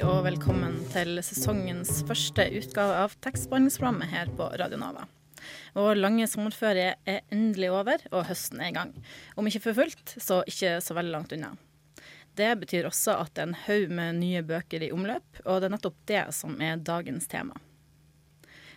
Og 0.00 0.22
velkommen 0.24 0.78
til 0.94 1.18
sesongens 1.20 1.98
første 2.08 2.46
utgave 2.56 2.94
av 3.02 3.12
tekstbehandlingsprogrammet 3.24 4.08
her 4.08 4.30
på 4.36 4.46
Radio 4.56 4.78
Nova. 4.80 5.02
Vår 5.76 5.98
lange 5.98 6.24
sommerferie 6.30 6.94
er 7.04 7.18
endelig 7.34 7.68
over, 7.74 8.00
og 8.08 8.24
høsten 8.30 8.62
er 8.62 8.70
i 8.70 8.76
gang. 8.76 8.94
Om 9.36 9.50
ikke 9.50 9.62
for 9.66 9.76
fullt, 9.76 10.14
så 10.16 10.38
ikke 10.48 10.78
så 10.80 10.96
veldig 10.96 11.12
langt 11.12 11.34
unna. 11.36 11.50
Det 12.38 12.48
betyr 12.62 12.88
også 12.88 13.18
at 13.20 13.34
det 13.34 13.42
er 13.42 13.50
en 13.50 13.58
haug 13.66 13.92
med 13.98 14.22
nye 14.22 14.44
bøker 14.46 14.86
i 14.86 14.92
omløp, 14.94 15.42
og 15.44 15.60
det 15.60 15.68
er 15.68 15.74
nettopp 15.76 16.00
det 16.08 16.24
som 16.38 16.56
er 16.64 16.80
dagens 16.80 17.28
tema. 17.28 17.60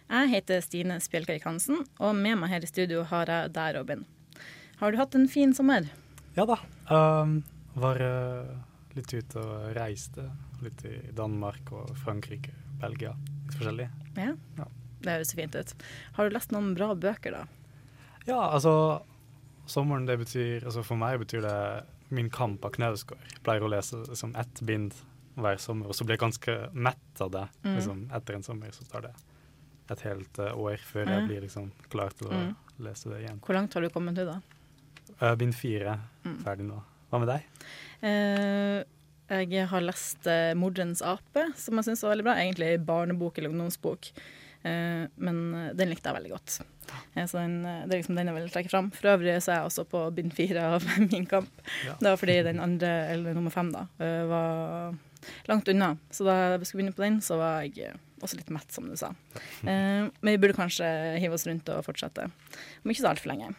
Jeg 0.10 0.34
heter 0.34 0.66
Stine 0.66 0.99
Spjelkavik 0.99 1.48
Hansen, 1.48 1.85
og 2.04 2.20
med 2.20 2.41
meg 2.41 2.52
her 2.52 2.68
i 2.68 2.74
studio 2.74 3.08
har 3.13 3.32
jeg 3.32 3.55
deg, 3.55 3.80
Robin. 3.80 4.04
Har 4.82 4.91
du 4.91 4.99
hatt 4.99 5.16
en 5.16 5.32
fin 5.32 5.55
sommer? 5.55 5.88
Ja 6.35 6.49
da. 6.49 6.60
Um, 6.91 7.40
var 7.80 8.04
uh, 8.04 8.73
litt 8.96 9.14
ut 9.14 9.36
og 9.42 9.74
reiste. 9.78 10.28
Litt 10.64 10.84
i 10.86 10.96
Danmark 11.18 11.72
og 11.76 11.91
Frankrike, 12.04 12.54
Belgia. 12.82 13.16
Litt 13.48 13.58
forskjellig. 13.58 13.90
Ja. 14.18 14.34
Ja. 14.60 14.68
Det 15.04 15.12
høres 15.18 15.34
fint 15.35 15.55
ut. 15.55 15.74
Har 16.16 16.30
du 16.30 16.35
lest 16.35 16.54
noen 16.55 16.74
bra 16.77 16.94
bøker, 16.96 17.32
da? 17.35 17.48
Ja, 18.27 18.38
altså 18.55 19.02
Sommeren, 19.68 20.05
det 20.08 20.16
betyr 20.20 20.63
Altså 20.63 20.82
for 20.84 20.96
meg 21.00 21.18
betyr 21.20 21.41
det 21.44 21.58
Min 22.16 22.30
kamp 22.32 22.63
av 22.68 22.72
Knausgård. 22.76 23.20
Pleier 23.44 23.63
å 23.66 23.72
lese 23.72 24.00
liksom 24.05 24.32
ett 24.40 24.62
bind 24.68 24.94
hver 25.35 25.57
sommer, 25.57 25.90
og 25.90 25.96
så 25.98 26.05
blir 26.05 26.13
jeg 26.16 26.22
ganske 26.22 26.54
mett 26.78 27.22
av 27.26 27.32
det. 27.34 27.44
Mm. 27.63 27.76
Liksom, 27.76 28.02
etter 28.13 28.35
en 28.38 28.44
sommer 28.46 28.72
så 28.76 28.85
tar 28.85 29.07
det 29.07 29.13
et 29.91 30.04
helt 30.05 30.38
uh, 30.40 30.52
år 30.62 30.78
før 30.78 31.07
mm. 31.07 31.13
jeg 31.16 31.28
blir 31.28 31.41
liksom 31.48 31.72
klar 31.90 32.13
til 32.16 32.30
å 32.30 32.34
Mm. 32.38 32.52
lese 32.85 33.10
det 33.10 33.22
igjen. 33.24 33.40
Hvor 33.44 33.57
langt 33.57 33.74
har 33.74 33.82
du 33.82 33.90
kommet 33.90 34.16
til, 34.16 34.30
da? 34.30 34.38
Uh, 35.20 35.34
bind 35.35 35.55
fire 35.57 35.98
Mm. 36.24 36.38
ferdig 36.46 36.68
nå. 36.70 36.84
Hva 37.14 37.20
med 37.22 37.30
deg? 37.30 37.44
Eh, 38.10 38.80
jeg 39.46 39.68
har 39.70 39.84
lest 39.86 40.26
eh, 40.26 40.56
'Morderens 40.58 41.04
ape', 41.06 41.52
som 41.54 41.78
jeg 41.78 41.86
syns 41.86 42.02
var 42.02 42.16
veldig 42.16 42.26
bra. 42.26 42.34
Egentlig 42.42 42.72
barnebok 42.88 43.38
eller 43.38 43.54
ungdomsbok, 43.54 44.10
Eh, 44.64 45.10
men 45.20 45.40
den 45.76 45.90
likte 45.91 46.08
jeg 46.08 46.16
veldig 46.16 46.30
godt. 46.32 46.54
Så 46.56 47.36
den, 47.36 47.58
det 47.66 47.90
er 47.91 47.98
liksom 47.98 48.16
den 48.16 48.30
jeg 48.32 48.36
vil 48.38 48.52
trekke 48.54 48.72
fram. 48.72 48.86
For 48.96 49.12
øvrig 49.12 49.34
så 49.44 49.52
er 49.52 49.58
jeg 49.58 49.68
også 49.68 49.84
på 49.91 50.04
bind 50.16 50.32
fire 50.36 50.64
av 50.78 50.86
Min 51.12 51.28
kamp. 51.28 51.52
Ja. 51.84 51.98
Det 52.00 52.14
var 52.14 52.22
fordi 52.22 52.38
den 52.48 52.62
andre, 52.64 52.91
eller 53.12 53.36
nummer 53.36 53.52
fem, 53.52 53.74
da, 53.76 53.84
var 54.30 54.96
langt 55.52 55.68
unna. 55.68 55.98
Så 56.16 56.24
da 56.24 56.56
vi 56.56 56.70
skulle 56.70 56.80
begynne 56.80 56.96
på 56.96 57.04
den, 57.04 57.20
så 57.20 57.41
var 57.41 57.68
jeg 57.68 57.91
også 58.24 58.40
litt 58.40 58.54
mett, 58.56 58.72
som 58.72 58.88
du 58.88 58.96
sa. 58.96 59.12
Men 59.68 60.32
vi 60.32 60.40
burde 60.40 60.56
kanskje 60.56 60.88
hive 61.20 61.36
oss 61.36 61.48
rundt 61.50 61.68
og 61.76 61.84
fortsette. 61.84 62.30
Om 62.84 62.96
ikke 62.96 63.04
så 63.04 63.12
altfor 63.12 63.34
lenge. 63.34 63.52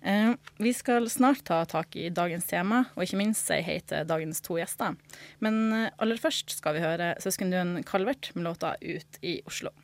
Eh, 0.00 0.34
vi 0.58 0.72
skal 0.74 1.10
snart 1.10 1.42
ta 1.44 1.64
tak 1.66 1.96
i 1.96 2.08
dagens 2.14 2.46
tema, 2.46 2.84
og 2.94 3.02
ikke 3.02 3.18
minst 3.18 3.48
si 3.48 3.58
hei 3.66 3.80
til 3.82 4.06
dagens 4.06 4.40
to 4.44 4.58
gjester. 4.60 4.94
Men 5.42 5.58
eh, 5.74 5.90
aller 5.98 6.20
først 6.22 6.54
skal 6.54 6.76
vi 6.76 6.84
høre 6.84 7.14
søskenduen 7.22 7.82
Calvert 7.88 8.30
med 8.34 8.46
låta 8.46 8.76
'Ut 8.78 9.18
i 9.22 9.40
Oslo'. 9.46 9.74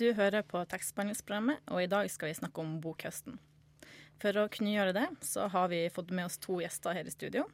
Du 0.00 0.12
hører 0.16 0.40
på 0.42 0.64
tekstbehandlingsprogrammet, 0.64 1.60
og 1.68 1.82
i 1.82 1.86
dag 1.86 2.08
skal 2.10 2.30
vi 2.30 2.40
snakke 2.40 2.62
om 2.62 2.80
bokhøsten. 2.80 3.36
For 4.20 4.36
å 4.36 4.42
kunne 4.52 4.74
gjøre 4.74 4.92
det, 4.92 5.06
så 5.24 5.46
har 5.48 5.70
vi 5.72 5.78
fått 5.92 6.10
med 6.12 6.26
oss 6.28 6.36
to 6.42 6.58
gjester 6.60 6.92
her 6.92 7.06
i 7.08 7.12
studio. 7.12 7.46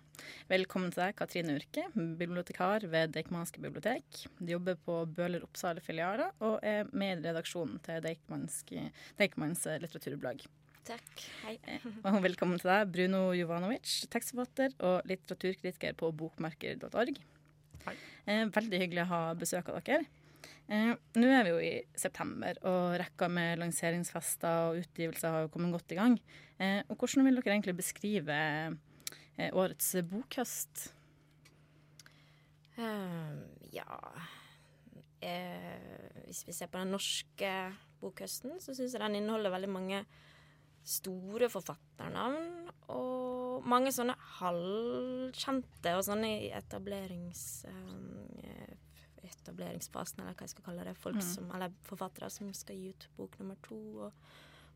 Velkommen 0.51 0.91
til 0.91 1.05
deg, 1.05 1.15
Katrine 1.19 1.55
Urke, 1.61 1.85
bibliotekar 2.19 2.83
ved 2.91 3.13
Deichmanske 3.15 3.63
bibliotek. 3.63 4.25
Du 4.41 4.51
jobber 4.57 4.75
på 4.83 4.97
Bøhler 5.15 5.45
Oppsal 5.47 5.79
filialer, 5.85 6.33
og 6.43 6.59
er 6.67 6.91
med 6.91 7.23
i 7.23 7.29
redaksjonen 7.29 7.79
til 7.87 8.03
Deichmans 8.03 9.69
litteraturblogg. 9.85 10.43
Takk. 10.87 11.23
Hei. 11.45 11.57
Eh, 11.71 11.87
Og 12.07 12.19
velkommen 12.23 12.59
til 12.63 12.71
deg, 12.73 12.91
Bruno 12.95 13.23
Jovanovic, 13.35 13.95
tekstforfatter 14.11 14.75
og 14.87 15.07
litteraturkritiker 15.11 15.95
på 15.99 16.11
bokmerker.org. 16.19 17.19
Eh, 18.27 18.45
veldig 18.51 18.83
hyggelig 18.83 19.07
å 19.07 19.11
ha 19.15 19.23
besøk 19.39 19.71
av 19.71 19.83
dere. 19.87 20.03
Eh, 20.67 20.93
Nå 21.21 21.29
er 21.31 21.47
vi 21.47 21.53
jo 21.53 21.63
i 21.63 21.73
september, 21.99 22.59
og 22.67 22.97
rekka 23.01 23.29
med 23.31 23.61
lanseringsfester 23.63 24.73
og 24.73 24.83
utgivelser 24.83 25.35
har 25.35 25.47
jo 25.47 25.53
kommet 25.55 25.75
godt 25.77 25.95
i 25.95 25.99
gang. 26.01 26.19
Eh, 26.59 26.83
og 26.89 26.97
hvordan 26.97 27.27
vil 27.27 27.39
dere 27.39 27.55
egentlig 27.55 27.77
beskrive 27.79 28.39
eh, 29.39 29.51
årets 29.53 29.95
bokhøst? 30.11 30.89
Ehm, 32.77 33.41
ja 33.73 33.87
eh, 35.25 36.25
Hvis 36.27 36.43
vi 36.47 36.53
ser 36.53 36.69
på 36.69 36.81
den 36.81 36.93
norske 36.93 37.53
bokhøsten, 38.03 38.59
så 38.61 38.75
syns 38.75 38.97
jeg 38.97 39.01
den 39.01 39.21
inneholder 39.21 39.55
veldig 39.55 39.71
mange 39.73 40.03
store 40.87 41.49
forfatternavn. 41.51 42.69
Og 42.95 43.65
mange 43.67 43.93
sånne 43.95 44.15
halvkjente 44.41 45.97
og 45.97 46.05
sånne 46.07 46.35
etablerings... 46.59 47.65
etableringsfasen, 49.47 50.21
eller 50.25 50.35
hva 50.37 50.47
jeg 50.49 50.55
skal 50.57 50.67
kalle 50.67 50.85
det. 50.91 50.97
Folk 50.99 51.17
Mm. 51.23 51.29
som, 51.31 51.51
eller 51.55 51.73
forfattere 51.87 52.31
som 52.31 52.51
skal 52.55 52.77
gi 52.77 52.91
ut 52.91 53.09
bok 53.17 53.39
nummer 53.39 53.57
to 53.63 53.79
og 54.09 54.13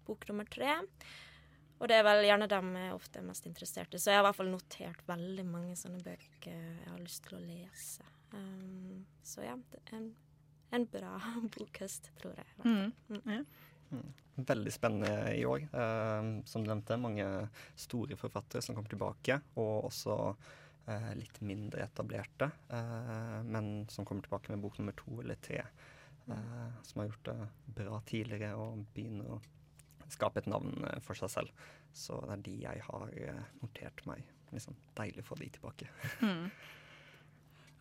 bok 0.07 0.29
nummer 0.31 0.45
tre. 0.49 0.79
Og 1.81 1.89
det 1.89 1.97
er 1.97 2.05
vel 2.05 2.27
gjerne 2.27 2.47
dem 2.49 2.75
jeg 2.77 2.93
ofte 2.95 3.19
er 3.19 3.25
mest 3.25 3.47
interessert 3.49 3.95
i. 3.95 3.99
Så 3.99 4.11
jeg 4.13 4.19
har 4.19 4.25
i 4.25 4.29
hvert 4.29 4.37
fall 4.37 4.51
notert 4.53 5.05
veldig 5.09 5.45
mange 5.49 5.77
sånne 5.81 6.03
bøker 6.05 6.53
jeg 6.53 6.89
har 6.91 6.99
lyst 7.01 7.25
til 7.25 7.39
å 7.39 7.41
lese. 7.45 8.05
Um, 8.35 9.07
så 9.25 9.43
ja, 9.47 9.55
det 9.73 9.81
er 9.87 9.97
en, 9.97 10.11
en 10.77 10.85
bra 10.93 11.15
bokhøst, 11.57 12.11
tror 12.21 12.37
jeg. 12.37 12.47
Mm. 12.65 12.93
Mm. 13.09 13.47
Ja. 13.91 14.03
Veldig 14.51 14.73
spennende 14.73 15.33
i 15.35 15.45
år. 15.49 15.65
Uh, 15.73 16.45
som 16.47 16.63
du 16.63 16.69
nevnte, 16.71 17.01
mange 17.01 17.27
store 17.81 18.17
forfattere 18.21 18.63
som 18.63 18.77
kommer 18.77 18.93
tilbake, 18.93 19.41
og 19.57 19.89
også 19.89 20.19
litt 21.19 21.41
mindre 21.47 21.85
etablerte, 21.87 22.51
eh, 22.73 23.39
men 23.47 23.87
som 23.93 24.05
kommer 24.09 24.23
tilbake 24.27 24.53
med 24.53 24.63
bok 24.65 24.79
nummer 24.81 24.97
to 24.99 25.21
eller 25.23 25.39
tre. 25.43 25.63
eh, 26.31 26.69
som 26.83 27.01
har 27.01 27.09
gjort 27.11 27.25
det 27.25 27.49
bra 27.81 28.01
tidligere 28.07 28.55
og 28.61 28.85
begynner 28.95 29.33
å 29.37 29.41
skape 30.11 30.43
et 30.43 30.51
navn 30.51 30.85
eh, 30.89 31.01
for 31.03 31.19
seg 31.19 31.31
selv. 31.33 31.65
Så 31.93 32.21
det 32.27 32.37
er 32.37 32.45
de 32.47 32.57
jeg 32.65 32.85
har 32.87 33.09
eh, 33.17 33.43
notert 33.63 34.05
meg. 34.07 34.23
Liksom 34.51 34.77
deilig 34.99 35.25
å 35.25 35.29
få 35.31 35.41
de 35.41 35.51
tilbake. 35.57 35.91
Mm. 36.23 36.47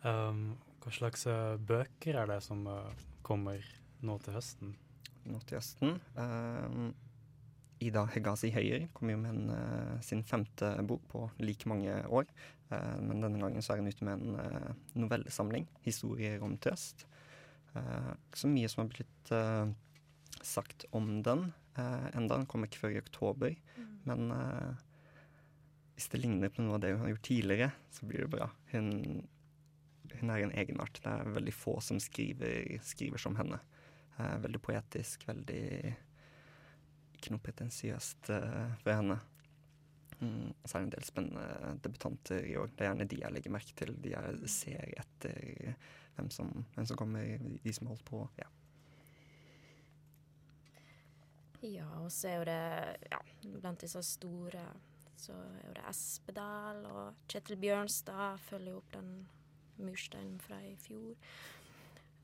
Um, 0.00 0.54
hva 0.80 0.90
slags 0.96 1.26
eh, 1.28 1.58
bøker 1.60 2.16
er 2.16 2.30
det 2.30 2.38
som 2.40 2.62
eh, 2.72 3.02
kommer 3.26 3.60
nå 4.00 4.14
til 4.24 4.32
høsten? 4.32 4.70
nå 5.28 5.36
til 5.44 5.58
høsten. 5.58 5.98
um, 6.16 6.86
Ida 7.84 8.06
Hegazi 8.12 8.48
Høyer 8.52 8.86
kom 8.96 9.10
jo 9.12 9.18
med 9.20 9.34
en, 9.34 9.50
eh, 9.52 10.00
sin 10.04 10.22
femte 10.24 10.70
bok 10.88 11.04
på 11.12 11.26
like 11.44 11.68
mange 11.68 11.92
år. 12.08 12.24
Eh, 12.70 12.96
men 13.04 13.22
denne 13.22 13.40
gangen 13.42 13.64
så 13.64 13.74
er 13.74 13.82
hun 13.82 13.90
ute 13.90 14.06
med 14.06 14.20
en 14.20 14.40
eh, 14.40 14.72
novellesamling, 14.98 15.68
'Historier 15.84 16.42
om 16.42 16.58
Tøst'. 16.58 17.06
Uh, 17.70 18.16
så 18.34 18.48
mye 18.50 18.66
som 18.66 18.80
har 18.82 18.88
blitt 18.90 19.28
eh, 19.30 19.68
sagt 20.42 20.88
om 20.90 21.20
den 21.22 21.52
uh, 21.78 22.08
enda. 22.18 22.34
Den 22.34 22.48
kommer 22.50 22.66
ikke 22.66 22.80
før 22.82 22.96
i 22.96 23.02
oktober. 23.02 23.54
Men 24.08 24.30
eh, 24.34 24.86
hvis 25.94 26.08
det 26.12 26.22
ligner 26.22 26.52
på 26.52 26.64
noe 26.64 26.78
av 26.78 26.84
det 26.84 26.94
hun 26.94 27.04
har 27.04 27.12
gjort 27.14 27.26
tidligere, 27.28 27.70
så 27.92 28.08
blir 28.08 28.24
det 28.24 28.32
bra. 28.32 28.48
Hun, 28.72 28.88
hun 30.14 30.32
er 30.32 30.44
en 30.44 30.54
egenart. 30.56 31.00
Det 31.02 31.10
er 31.12 31.34
veldig 31.36 31.54
få 31.54 31.76
som 31.84 32.00
skriver, 32.02 32.78
skriver 32.86 33.20
som 33.20 33.36
henne. 33.38 33.60
Eh, 34.16 34.36
veldig 34.46 34.62
poetisk, 34.64 35.26
veldig 35.28 35.64
Ikke 37.20 37.34
noe 37.34 37.44
pretensiøst 37.44 38.32
eh, 38.32 38.78
ved 38.86 38.94
henne. 38.96 39.18
Mm, 40.20 40.52
så 40.64 40.76
er 40.76 40.82
det 40.82 40.86
en 40.86 40.94
del 40.94 41.06
spennende 41.08 41.74
debutanter 41.84 42.44
i 42.44 42.56
år. 42.60 42.72
Det 42.74 42.84
er 42.84 42.90
gjerne 42.90 43.08
de 43.08 43.20
jeg 43.22 43.36
legger 43.36 43.54
merke 43.56 43.76
til. 43.76 43.94
De 44.04 44.12
jeg 44.12 44.52
ser 44.52 44.94
etter 45.00 45.74
hvem 46.16 46.30
som, 46.34 46.50
hvem 46.74 46.88
som 46.90 47.00
kommer, 47.00 47.46
de 47.64 47.72
som 47.72 47.88
holdt 47.88 48.04
på. 48.08 48.22
Ja. 48.40 48.48
Ja, 51.60 51.88
og 52.00 52.08
så 52.12 52.30
er 52.30 52.38
jo 52.38 52.44
det 52.48 52.60
ja, 53.12 53.18
blant 53.60 53.82
disse 53.84 54.00
store 54.04 54.62
så 55.20 55.34
er 55.36 55.66
jo 55.66 55.74
det 55.76 55.84
Espedal 55.90 56.84
og 56.88 57.26
Kjetil 57.28 57.58
Bjørnstad 57.60 58.40
følger 58.46 58.72
jo 58.72 58.78
opp 58.80 58.92
den 58.94 59.10
mursteinen 59.80 60.38
fra 60.40 60.60
i 60.64 60.72
fjor. 60.80 61.12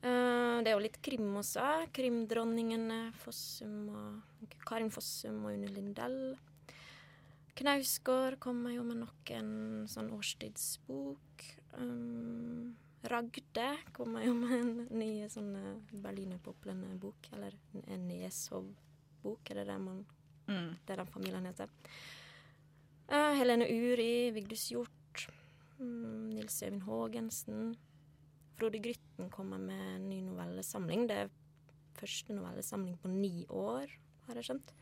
Uh, 0.01 0.61
det 0.61 0.71
er 0.71 0.75
jo 0.75 0.81
litt 0.81 0.97
krim 1.05 1.29
også. 1.37 1.65
Krimdronningene 1.93 3.11
Fossum 3.21 3.89
og 3.93 4.57
Karin 4.65 4.89
Fossum 4.93 5.43
og 5.45 5.53
Une 5.53 5.69
Lindell. 5.73 6.37
Knausgård 7.57 8.37
kommer 8.39 8.75
jo 8.75 8.83
med 8.85 8.99
nok 9.01 9.31
en 9.33 9.51
sånn 9.89 10.11
årstidsbok. 10.13 11.45
Um, 11.79 12.75
Ragde 13.07 13.69
kommer 13.95 14.25
jo 14.25 14.35
med 14.37 14.53
en 14.57 14.99
ny 14.99 15.09
sånn 15.31 15.49
eh, 15.57 15.95
berlinerpoplene-bok. 16.03 17.31
Eller 17.37 17.57
en 17.87 18.05
Neshov-bok, 18.09 19.51
er 19.51 19.61
det 19.61 19.67
det 19.71 19.79
man 19.81 20.05
Mm. 20.47 20.75
det 20.85 20.95
den 20.95 21.09
familien 21.11 21.45
heter. 21.45 21.67
Uh, 23.11 23.33
Helene 23.35 23.65
Uri, 23.67 24.31
Vigdis 24.31 24.69
Hjort, 24.71 25.27
um, 25.79 26.29
Nils 26.29 26.61
Øyvind 26.63 26.83
Haagensen. 26.87 27.75
Frode 28.55 28.79
Grytten 28.79 29.29
kommer 29.29 29.59
med 29.59 29.95
en 29.95 30.09
ny 30.09 30.21
novellesamling. 30.21 31.07
Det 31.07 31.17
er 31.17 31.29
første 31.99 32.33
novellesamling 32.33 32.97
på 33.01 33.11
ni 33.11 33.45
år, 33.49 33.91
har 34.27 34.35
jeg 34.39 34.47
skjønt. 34.47 34.73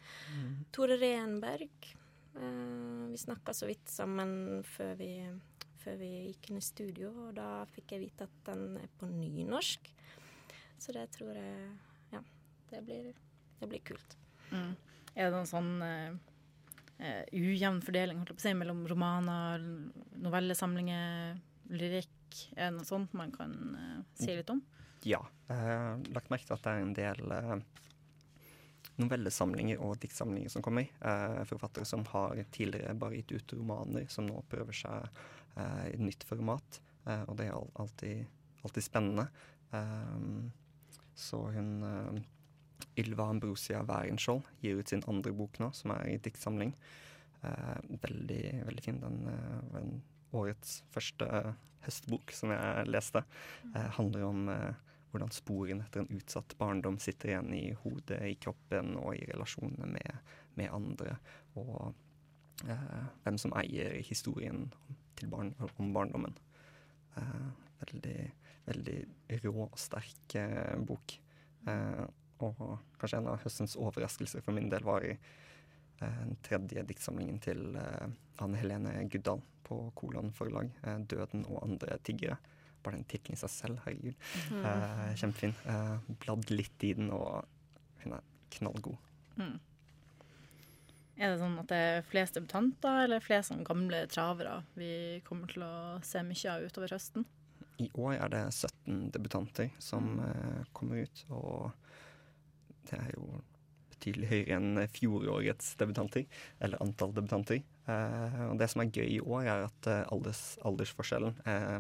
Tore 0.72 1.00
Renberg. 1.02 1.96
Eh, 2.36 3.08
vi 3.12 3.18
snakka 3.18 3.54
så 3.54 3.70
vidt 3.70 3.90
sammen 3.90 4.64
før 4.68 4.96
vi, 5.00 5.10
før 5.84 6.00
vi 6.02 6.12
gikk 6.30 6.50
inn 6.52 6.60
i 6.60 6.66
studio, 6.66 7.12
og 7.28 7.36
da 7.38 7.50
fikk 7.72 7.96
jeg 7.96 8.06
vite 8.08 8.28
at 8.28 8.40
den 8.50 8.80
er 8.82 8.92
på 9.00 9.10
nynorsk. 9.10 9.92
Så 10.82 10.96
det 10.96 11.08
tror 11.16 11.36
jeg 11.38 11.70
Ja, 12.12 12.22
det 12.70 12.84
blir, 12.86 13.14
det 13.60 13.70
blir 13.72 13.84
kult. 13.88 14.18
Mm. 14.52 14.76
Er 15.16 15.30
det 15.30 15.34
noen 15.38 15.48
sånn 15.50 15.72
eh, 15.86 16.12
eh, 17.00 17.24
ujevn 17.32 17.82
fordeling 17.86 18.20
holdt 18.22 18.36
på 18.36 18.44
å 18.44 18.48
si, 18.48 18.54
mellom 18.58 18.84
romaner, 18.92 19.64
novellesamlinger, 20.20 21.40
lyrikk? 21.72 22.12
Er 22.56 22.70
det 22.70 22.76
noe 22.82 22.88
sånt 22.88 23.14
man 23.16 23.32
kan 23.32 23.54
uh, 23.80 24.00
si 24.20 24.34
litt 24.36 24.52
om? 24.52 24.60
Ja. 25.08 25.22
Har 25.48 26.02
lagt 26.12 26.32
merke 26.34 26.50
til 26.50 26.58
at 26.58 26.66
det 26.66 26.74
er 26.74 26.84
en 26.84 26.96
del 26.98 27.34
eh, 27.38 27.56
novellesamlinger 29.02 29.82
og 29.84 29.98
diktsamlinger 30.04 30.52
som 30.52 30.64
kommer. 30.66 30.88
Eh, 31.02 31.42
forfattere 31.50 31.88
som 31.88 32.06
har 32.12 32.40
tidligere 32.56 32.96
bare 33.00 33.20
gitt 33.20 33.34
ut 33.36 33.56
romaner, 33.58 34.08
som 34.12 34.28
nå 34.28 34.42
prøver 34.52 34.78
seg 34.78 35.08
eh, 35.58 35.88
i 35.92 35.96
et 35.96 36.04
nytt 36.04 36.24
format. 36.28 36.80
Eh, 37.06 37.24
og 37.28 37.36
det 37.40 37.50
er 37.50 37.58
alltid, 37.82 38.24
alltid 38.64 38.88
spennende. 38.88 39.28
Eh, 39.76 40.24
så 41.16 41.42
hun 41.56 41.72
eh, 41.90 42.24
Ylva 43.04 43.30
Ambrosia 43.34 43.84
Wærenskjold 43.88 44.44
gir 44.64 44.80
ut 44.80 44.92
sin 44.92 45.04
andre 45.12 45.34
bok 45.36 45.60
nå, 45.60 45.72
som 45.76 45.96
er 45.96 46.14
i 46.14 46.18
diktsamling. 46.24 46.74
Eh, 47.44 47.78
veldig, 48.08 48.44
veldig 48.70 48.84
fin. 48.84 49.04
Den 49.04 49.22
var 49.74 49.88
årets 50.36 50.82
første 50.92 51.30
høstbok 51.86 52.32
som 52.34 52.52
jeg 52.56 52.90
leste. 52.90 53.22
Handler 54.00 54.24
om 54.26 54.48
hvordan 55.16 55.32
sporene 55.32 55.86
etter 55.86 56.04
en 56.04 56.18
utsatt 56.18 56.58
barndom 56.60 57.00
sitter 57.00 57.32
igjen 57.32 57.54
i 57.56 57.66
hodet, 57.86 58.20
i 58.28 58.36
kroppen 58.36 58.98
og 59.00 59.16
i 59.16 59.24
relasjonene 59.30 59.88
med, 59.96 60.34
med 60.60 60.74
andre. 60.76 61.16
Og 61.56 61.94
eh, 62.68 63.06
hvem 63.24 63.40
som 63.40 63.56
eier 63.56 63.96
historien 64.04 64.68
barn, 65.32 65.54
om 65.80 65.94
barndommen. 65.96 66.36
Eh, 67.16 67.48
veldig, 67.86 68.20
veldig 68.68 69.00
rå 69.46 69.56
og 69.70 69.80
sterk 69.80 70.36
eh, 70.42 70.76
bok. 70.84 71.16
Eh, 71.72 72.04
og 72.44 72.62
kanskje 73.00 73.22
en 73.22 73.32
av 73.32 73.44
høstens 73.46 73.78
overraskelser 73.80 74.44
for 74.44 74.56
min 74.58 74.68
del 74.72 74.84
var 74.84 75.06
i 75.08 75.14
eh, 75.16 76.20
den 76.26 76.36
tredje 76.44 76.84
diktsamlingen 76.92 77.40
til 77.44 77.70
eh, 77.80 78.10
Anne 78.44 78.60
Helene 78.60 78.98
Guddal 79.08 79.40
på 79.66 79.80
Kolon 79.98 80.36
forlag, 80.36 80.70
'Døden 80.84 81.48
og 81.48 81.64
andre 81.64 81.98
tiggere'. 82.04 82.38
Bare 82.86 83.00
den 83.00 83.08
tittelen 83.10 83.38
i 83.38 83.42
seg 83.42 83.52
selv, 83.52 83.82
herregud. 83.86 84.18
Eh, 84.62 85.14
kjempefin. 85.18 85.56
Eh, 85.72 86.12
bladd 86.22 86.52
litt 86.54 86.86
i 86.86 86.94
den, 86.98 87.10
og 87.16 87.48
hun 88.04 88.18
er 88.20 88.28
knallgod. 88.56 89.00
Mm. 89.40 89.56
Er 91.16 91.32
det 91.32 91.40
sånn 91.40 91.56
at 91.62 91.72
det 91.72 91.80
er 91.80 92.06
flest 92.10 92.36
debutanter, 92.36 93.06
eller 93.06 93.24
flest 93.24 93.52
sånn 93.52 93.64
gamle 93.68 94.02
travere 94.12 94.60
vi 94.76 95.22
kommer 95.28 95.52
til 95.52 95.64
å 95.64 95.74
se 96.04 96.24
mye 96.28 96.52
av 96.52 96.66
utover 96.68 96.92
høsten? 96.92 97.24
I 97.80 97.88
år 98.00 98.18
er 98.18 98.32
det 98.32 98.44
17 98.52 99.12
debutanter 99.16 99.72
som 99.84 100.18
eh, 100.24 100.62
kommer 100.76 101.04
ut, 101.08 101.24
og 101.32 101.72
det 102.90 103.00
er 103.00 103.14
jo 103.16 103.40
betydelig 103.96 104.30
høyere 104.32 104.60
enn 104.60 104.84
fjorårets 104.92 105.74
debutanter, 105.80 106.28
eller 106.64 106.84
antall 106.84 107.16
debutanter. 107.16 107.64
Eh, 107.88 108.40
og 108.50 108.60
det 108.60 108.70
som 108.72 108.84
er 108.84 108.92
gøy 108.92 109.16
i 109.16 109.24
år, 109.24 109.48
er 109.48 109.68
at 109.70 109.92
alders, 110.12 110.44
aldersforskjellen 110.68 111.40
eh, 111.48 111.80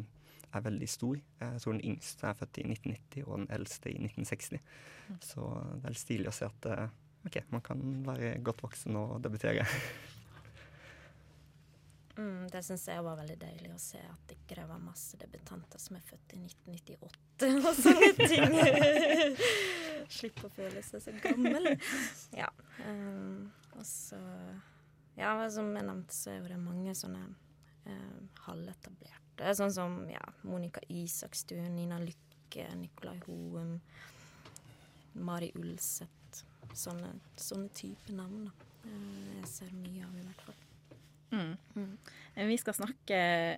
er 0.55 0.65
veldig 0.65 0.89
stor. 0.89 1.21
Jeg 1.41 1.61
tror 1.63 1.75
den 1.75 1.85
yngste 1.93 2.27
er 2.29 2.37
født 2.39 2.59
i 2.61 2.67
1990, 2.67 3.25
og 3.27 3.39
den 3.39 3.49
eldste 3.57 3.91
i 3.91 3.97
1960. 4.01 4.61
Så 5.23 5.47
det 5.75 5.89
er 5.89 5.95
litt 5.95 6.01
stilig 6.01 6.31
å 6.31 6.35
se 6.35 6.49
at 6.49 6.69
eh, 6.71 6.85
ok, 7.27 7.39
man 7.53 7.65
kan 7.65 7.81
være 8.07 8.35
godt 8.45 8.65
voksen 8.65 9.01
og 9.01 9.17
debutere. 9.25 9.67
Mm, 12.15 12.47
det 12.47 12.61
syns 12.63 12.85
jeg 12.87 13.03
var 13.03 13.17
veldig 13.19 13.35
deilig 13.41 13.73
å 13.75 13.79
se 13.81 13.99
at 13.99 14.29
det 14.29 14.37
ikke 14.37 14.63
var 14.69 14.79
masse 14.79 15.17
debutanter 15.19 15.81
som 15.83 15.97
er 15.97 16.05
født 16.07 16.35
i 16.37 16.39
1998 16.45 17.49
og 17.67 17.75
sånne 17.75 18.27
ting. 18.29 18.55
Slippe 20.15 20.47
å 20.47 20.53
føle 20.55 20.83
seg 20.85 21.03
så 21.03 21.15
gammel. 21.19 21.73
Ja. 22.37 22.47
Um, 22.85 23.51
og 23.75 23.83
så 23.89 24.21
Ja, 25.17 25.33
som 25.51 25.75
jeg 25.75 25.87
nevnte, 25.87 26.15
så 26.15 26.31
er 26.31 26.39
jo 26.39 26.49
det 26.53 26.61
mange 26.61 26.95
sånne 26.95 27.25
um, 27.27 28.25
halvetablerte. 28.47 29.24
Sånn 29.35 29.73
som 29.73 29.97
ja, 30.09 30.21
Monica 30.47 30.79
Isakstuen, 30.87 31.73
Nina 31.75 31.99
Lykke, 31.99 32.69
Nicolai 32.79 33.17
Hoem, 33.25 33.79
Mari 35.13 35.51
Ulseth. 35.59 36.43
Sånne, 36.75 37.13
sånne 37.39 37.71
type 37.75 38.15
navn. 38.15 38.47
da. 38.47 38.69
Eh, 38.85 39.33
jeg 39.41 39.49
ser 39.51 39.75
mye 39.75 40.05
av, 40.05 40.15
i 40.15 40.23
hvert 40.23 40.45
fall. 40.47 40.61
Mm. 41.35 41.57
Mm. 41.75 41.97
Vi 42.49 42.57
skal 42.57 42.77
snakke 42.77 43.17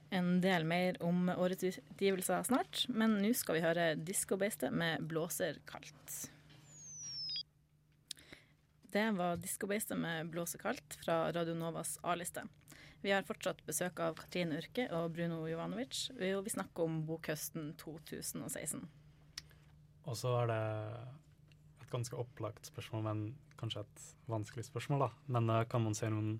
en 0.09 0.29
del 0.41 0.65
mer 0.65 0.97
om 1.03 1.29
årets 1.29 1.77
utgivelser 1.77 2.45
snart, 2.47 2.85
men 2.89 3.19
nå 3.21 3.33
skal 3.37 3.57
vi 3.57 3.65
høre 3.65 3.87
Diskobeistet 3.95 4.73
med 4.73 5.05
'Blåser 5.05 5.59
kaldt'. 5.69 6.31
Det 8.91 9.11
var 9.17 9.37
Diskobeistet 9.37 9.97
med 9.97 10.31
'Blåser 10.31 10.59
kaldt' 10.59 10.97
fra 11.03 11.31
Radio 11.31 11.53
Novas 11.53 11.99
A-liste. 12.03 12.47
Vi 13.03 13.13
har 13.13 13.25
fortsatt 13.27 13.61
besøk 13.67 13.99
av 14.01 14.15
Katrine 14.17 14.57
Urke 14.57 14.87
og 14.97 15.11
Bruno 15.13 15.43
Jovanovic, 15.47 16.07
og 16.17 16.43
vi 16.47 16.53
snakker 16.53 16.87
om 16.87 17.01
bokhøsten 17.07 17.71
2016. 17.79 18.87
Og 20.07 20.17
så 20.17 20.33
er 20.41 20.49
det 20.49 20.63
et 21.83 21.89
ganske 21.91 22.17
opplagt 22.17 22.69
spørsmål, 22.71 23.05
men 23.05 23.23
kanskje 23.59 23.83
et 23.85 24.05
vanskelig 24.31 24.65
spørsmål, 24.67 25.05
da. 25.05 25.09
Men 25.35 25.49
eh, 25.53 25.65
kan 25.69 25.83
man 25.85 25.97
se 25.97 26.09
noen 26.11 26.37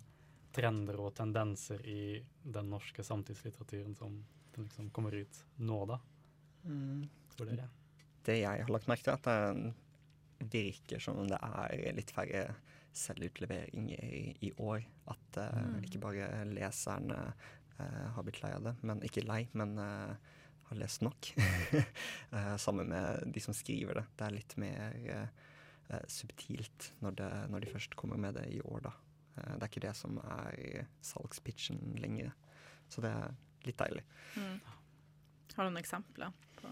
trender 0.56 0.98
og 1.04 1.14
tendenser 1.18 1.84
i 1.86 2.18
den 2.42 2.72
norske 2.72 3.04
samtidslitteraturen 3.06 3.94
som 3.98 4.22
liksom 4.58 4.90
kommer 4.96 5.14
ut 5.14 5.44
nå, 5.62 5.82
da? 5.90 6.00
Tror 7.36 7.52
dere? 7.52 7.68
Det 8.26 8.40
jeg 8.42 8.64
har 8.64 8.74
lagt 8.74 8.90
merke 8.90 9.06
til, 9.06 9.14
er 9.14 9.22
at 9.22 10.48
det 10.52 10.64
virker 10.72 11.02
som 11.02 11.22
om 11.22 11.30
det 11.30 11.38
er 11.38 11.94
litt 11.98 12.12
færre 12.14 12.48
selvutleveringer 12.98 14.04
i, 14.04 14.24
i 14.48 14.52
år. 14.58 14.84
At 15.12 15.40
mm. 15.40 15.78
ikke 15.88 16.02
bare 16.04 16.30
leserne 16.50 17.20
eh, 17.78 18.04
har 18.16 18.26
blitt 18.26 18.42
lei 18.44 18.54
av 18.56 18.66
det, 18.70 18.76
men 18.88 19.04
ikke 19.06 19.26
lei, 19.28 19.44
men 19.58 19.78
eh, 19.82 20.34
har 20.70 20.82
lest 20.84 21.06
nok. 21.06 21.34
Eh, 22.32 22.58
sammen 22.60 22.90
med 22.92 23.24
de 23.32 23.40
som 23.40 23.56
skriver 23.56 24.02
det. 24.02 24.06
Det 24.20 24.26
er 24.26 24.34
litt 24.36 24.54
mer 24.60 24.96
eh, 25.00 25.30
eh, 25.88 26.08
subtilt 26.12 26.90
når, 27.00 27.14
det, 27.22 27.30
når 27.54 27.64
de 27.64 27.70
først 27.72 27.96
kommer 27.96 28.20
med 28.20 28.36
det 28.36 28.44
i 28.52 28.60
år, 28.60 28.82
da. 28.90 28.92
Eh, 29.38 29.54
det 29.54 29.62
er 29.62 29.72
ikke 29.72 29.86
det 29.86 29.94
som 29.96 30.20
er 30.26 30.90
salgspitchen 31.08 31.96
lenger. 32.04 32.34
Så 32.92 33.04
det 33.06 33.14
er 33.16 33.38
litt 33.64 33.80
deilig. 33.80 34.04
Mm. 34.36 34.60
Har 35.56 35.64
du 35.64 35.70
noen 35.70 35.80
eksempler? 35.80 36.36
på 36.58 36.72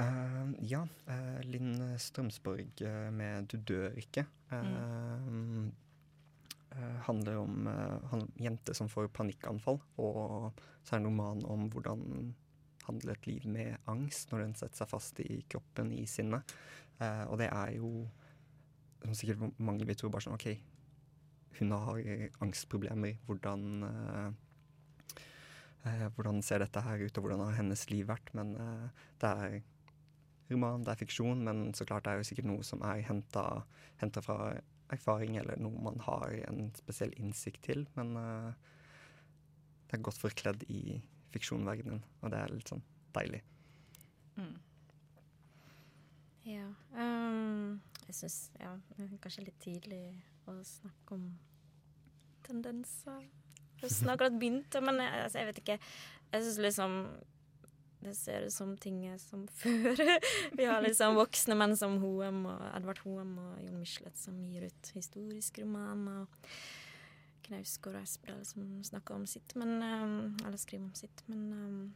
Eh, 0.00 0.46
ja, 0.68 0.86
Uh, 1.06 1.40
Linn 1.46 1.98
Strømsborg 1.98 2.82
uh, 2.82 3.10
med 3.14 3.46
'Du 3.48 3.56
dør 3.56 3.90
ikke' 3.96 4.26
Mm. 4.50 5.72
handler 7.00 7.36
om 7.36 7.66
uh, 7.66 8.12
en 8.14 8.32
jente 8.38 8.74
som 8.74 8.88
får 8.88 9.08
panikkanfall. 9.08 9.80
Og 9.96 10.52
så 10.84 10.96
er 10.96 10.98
det 10.98 11.06
en 11.06 11.06
roman 11.06 11.44
om 11.44 11.70
hvordan 11.70 12.34
handle 12.84 13.12
et 13.12 13.26
liv 13.26 13.46
med 13.46 13.76
angst 13.86 14.30
når 14.30 14.38
den 14.38 14.54
setter 14.54 14.76
seg 14.76 14.88
fast 14.88 15.20
i 15.20 15.44
kroppen, 15.48 15.92
i 15.92 16.04
sinnet. 16.06 16.42
Og 17.00 17.38
det 17.38 17.48
er 17.48 17.72
jo 17.76 18.08
som 19.02 19.14
sikkert 19.14 19.58
mange 19.58 19.86
vil 19.86 19.96
tro 19.96 20.08
bare 20.08 20.22
sånn 20.22 20.34
OK, 20.34 20.60
hun 21.58 21.70
har 21.72 22.30
angstproblemer. 22.40 23.16
Hvordan 23.26 24.36
hvordan 26.14 26.42
ser 26.42 26.58
dette 26.58 26.80
her 26.80 26.98
ut, 26.98 27.18
og 27.18 27.22
hvordan 27.22 27.40
har 27.40 27.52
hennes 27.52 27.90
liv 27.90 28.06
vært? 28.06 28.34
Men 28.34 28.54
uh, 28.56 28.88
det 29.18 29.28
er 29.28 29.62
roman, 30.50 30.84
det 30.86 30.94
er 30.94 31.02
fiksjon, 31.02 31.42
men 31.46 31.74
så 31.74 31.86
klart 31.88 32.06
det 32.06 32.14
er 32.14 32.22
jo 32.22 32.28
sikkert 32.28 32.48
noe 32.50 32.66
som 32.66 32.82
er 32.86 33.02
henta 33.06 34.22
fra 34.24 34.38
erfaring, 34.94 35.36
eller 35.40 35.58
noe 35.58 35.82
man 35.82 35.98
har 36.06 36.30
en 36.46 36.70
spesiell 36.78 37.14
innsikt 37.18 37.64
til. 37.66 37.86
Men 37.98 38.14
uh, 38.18 38.52
det 39.86 39.98
er 39.98 40.06
godt 40.06 40.20
forkledd 40.22 40.66
i 40.70 41.00
fiksjonverdenen, 41.34 42.04
og 42.22 42.32
det 42.32 42.40
er 42.40 42.54
litt 42.54 42.72
sånn 42.72 42.84
deilig. 43.16 43.42
mm. 44.36 44.54
Ja. 46.46 46.68
Um, 46.94 47.80
jeg 48.06 48.14
syns 48.14 48.36
ja, 48.60 48.70
kanskje 49.18 49.48
litt 49.48 49.56
tidlig 49.58 50.04
å 50.46 50.52
snakke 50.62 51.16
om 51.16 51.24
tendenser. 52.46 53.24
Høsten 53.80 54.06
har 54.06 54.14
akkurat 54.14 54.36
begynt, 54.38 54.76
men 54.86 55.00
jeg, 55.02 55.24
altså, 55.24 55.40
jeg 55.40 55.48
vet 55.48 55.58
ikke. 55.64 55.78
Jeg 56.30 56.44
syns 56.44 56.60
liksom 56.62 56.94
det 58.06 58.14
ser 58.18 58.46
ut 58.46 58.54
som 58.54 58.72
ting 58.80 59.02
er 59.10 59.18
som 59.22 59.44
før. 59.60 60.00
Vi 60.56 60.66
har 60.66 60.82
liksom 60.84 61.18
voksne 61.18 61.58
menn 61.58 61.76
som 61.78 61.98
Hoem 62.02 62.44
og 62.52 62.64
Edvard 62.72 63.02
Hoem 63.04 63.36
og 63.42 63.62
Jon 63.64 63.78
Michelet 63.82 64.18
som 64.20 64.40
gir 64.46 64.68
ut 64.70 64.92
historiske 64.96 65.66
romaner. 65.66 66.24
og 66.24 66.50
Knausgård 67.46 67.94
og 67.94 68.02
Espedal 68.02 68.42
som 68.46 68.64
snakker 68.84 69.14
om 69.14 69.26
sitt, 69.30 69.54
men, 69.58 69.76
um, 69.78 70.36
eller 70.44 70.58
skriver 70.58 70.88
om 70.88 70.94
sitt. 70.98 71.22
Men 71.30 71.44
um, 71.52 71.94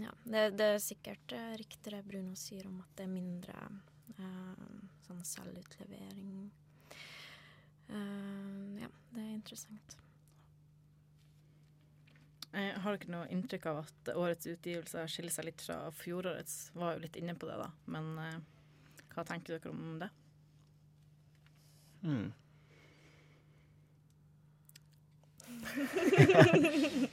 ja, 0.00 0.12
det, 0.24 0.44
det, 0.58 0.68
er 0.68 0.82
sikkert 0.82 1.34
uh, 1.36 1.52
riktig 1.60 1.92
det 1.92 2.04
Bruno 2.08 2.36
sier 2.38 2.66
om 2.70 2.80
at 2.80 2.94
det 2.96 3.04
er 3.04 3.12
mindre 3.12 3.66
uh, 4.18 4.78
sånn 5.06 5.20
selvutlevering. 5.28 6.48
Uh, 7.90 8.80
ja, 8.80 8.88
det 9.12 9.20
er 9.20 9.34
interessant. 9.34 9.98
Jeg 12.54 12.70
eh, 12.70 12.76
har 12.84 12.94
ikke 12.94 13.10
noe 13.10 13.26
inntrykk 13.34 13.64
av 13.66 13.80
at 13.82 14.10
årets 14.14 14.46
utgivelser 14.46 15.08
skiller 15.10 15.32
seg 15.34 15.48
litt 15.48 15.62
fra 15.64 15.76
fjorårets. 15.98 16.70
Var 16.78 16.94
jo 16.94 17.02
litt 17.02 17.16
inne 17.18 17.34
på 17.34 17.48
det, 17.48 17.56
da. 17.58 17.66
Men 17.90 18.12
eh, 18.22 18.38
hva 19.14 19.24
tenker 19.26 19.56
dere 19.56 19.72
om 19.72 19.98
det? 19.98 20.10
Mm. 22.04 22.28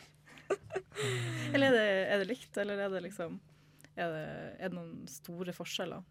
eller 1.56 1.68
er 1.68 1.74
det, 1.74 1.86
er 1.88 2.18
det, 2.20 2.28
likt, 2.28 2.58
eller 2.60 2.78
er 2.84 2.90
det 2.92 3.02
liksom 3.06 3.38
Er 3.96 4.12
det, 4.12 4.26
er 4.60 4.68
det 4.72 4.76
noen 4.76 5.08
store 5.10 5.54
forskjeller? 5.56 6.04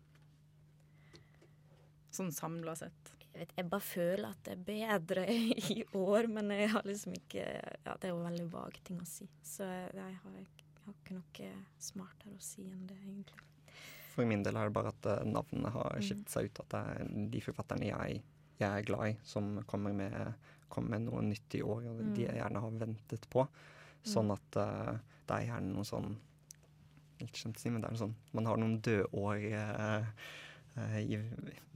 Sånn 2.14 2.32
samla 2.34 2.75
sett. 2.78 3.12
Vet, 3.40 3.52
jeg 3.56 3.70
bare 3.73 3.85
føler 3.85 4.35
at 4.35 4.40
det 4.44 4.52
er 4.85 4.99
bedre 5.00 5.23
i 5.73 5.82
år, 5.97 6.26
men 6.28 6.50
jeg 6.52 6.73
har 6.75 6.85
liksom 6.85 7.14
ikke 7.16 7.44
Ja, 7.87 7.94
det 7.94 8.11
er 8.11 8.12
jo 8.12 8.20
veldig 8.20 8.49
vage 8.52 8.82
ting 8.85 8.99
å 9.00 9.06
si. 9.09 9.28
Så 9.40 9.64
jeg, 9.64 9.94
har, 9.97 10.35
jeg 10.37 10.82
har, 10.85 10.92
ikke 10.92 11.16
noe 11.16 11.52
smartere 11.80 12.37
å 12.37 12.44
si 12.44 12.66
enn 12.68 12.85
det, 12.90 12.99
egentlig. 13.00 13.47
For 14.12 14.28
min 14.28 14.44
del 14.44 14.59
er 14.61 14.68
det 14.68 14.76
bare 14.76 14.92
at 14.92 15.09
navnene 15.09 15.32
navnet 15.38 15.73
har 15.78 15.97
mm. 15.97 16.04
skiftet 16.04 16.35
seg 16.35 16.50
ut. 16.50 16.62
At 16.66 16.75
det 16.75 16.85
er 16.92 17.11
de 17.32 17.44
forfatterne 17.47 17.88
jeg, 17.88 18.23
jeg 18.61 18.68
er 18.68 18.88
glad 18.90 19.14
i, 19.14 19.18
som 19.25 19.52
kommer 19.70 19.97
med, 19.97 20.16
kommer 20.68 20.99
med 20.99 21.09
noe 21.09 21.25
nytt 21.25 21.56
i 21.56 21.64
år, 21.64 21.87
og 21.88 22.04
mm. 22.04 22.14
de 22.18 22.26
jeg 22.26 22.40
gjerne 22.42 22.64
har 22.66 22.80
ventet 22.85 23.28
på. 23.32 23.49
Sånn 24.04 24.28
mm. 24.28 24.37
at 24.37 24.61
uh, 24.61 24.94
det 25.30 25.38
er 25.38 25.49
gjerne 25.49 25.76
noe 25.78 25.87
sånn 25.87 26.12
Ikke 27.20 27.47
kjent 27.47 27.59
å 27.59 27.62
si, 27.62 27.73
men 27.73 27.82
det 27.82 27.88
er 27.88 27.92
noe 27.92 28.00
sånn 28.00 28.14
Man 28.32 28.47
har 28.49 28.61
noen 28.61 28.78
dødår 28.80 29.42
uh, 29.52 30.28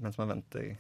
mens 0.00 0.16
man 0.16 0.30
venter 0.30 0.70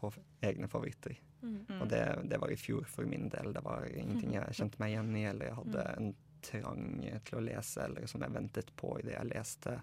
på 0.00 0.10
egne 0.46 0.68
favoritter. 0.70 1.16
Mm. 1.40 1.80
Og 1.80 1.86
det, 1.88 2.02
det, 2.28 2.40
var 2.40 2.52
i 2.52 2.58
fjor 2.60 2.84
for 2.88 3.08
min 3.08 3.28
del. 3.32 3.52
Det 3.56 3.62
var 3.64 3.86
ingenting 3.88 4.34
jeg 4.36 4.56
kjente 4.58 4.80
meg 4.82 4.94
igjen 4.94 5.12
i, 5.16 5.26
eller 5.30 5.50
jeg 5.50 5.58
hadde 5.60 5.84
mm. 5.86 6.00
en 6.00 6.10
trang 6.44 6.86
til 7.28 7.38
å 7.38 7.44
lese, 7.44 7.84
eller 7.84 8.08
som 8.10 8.24
jeg 8.24 8.36
ventet 8.36 8.72
på 8.80 8.94
idet 9.00 9.16
jeg 9.16 9.30
leste 9.32 9.76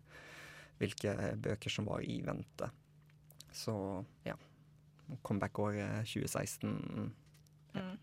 hvilke 0.78 1.14
bøker 1.42 1.74
som 1.74 1.88
var 1.90 2.04
i 2.06 2.20
vente. 2.26 2.70
Så 3.54 3.74
ja. 4.26 4.36
Comeback-året 5.26 6.06
2016. 6.06 6.76
Ja. 7.74 7.82
Mm. 7.82 7.96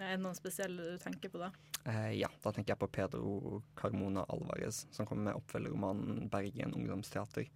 Er 0.00 0.14
det 0.14 0.22
noen 0.22 0.36
spesielle 0.36 0.94
du 0.94 1.00
tenker 1.02 1.32
på 1.32 1.40
da? 1.40 1.50
Eh, 1.88 2.12
ja, 2.20 2.28
da 2.42 2.52
tenker 2.52 2.74
jeg 2.74 2.80
på 2.80 2.88
Pedro 2.92 3.60
Carmona 3.76 4.24
Alvarez, 4.32 4.86
som 4.94 5.08
kommer 5.08 5.30
med 5.30 5.40
oppfølgerromanen 5.40 6.28
'Bergen 6.30 6.74
ungdomsteater'. 6.76 7.48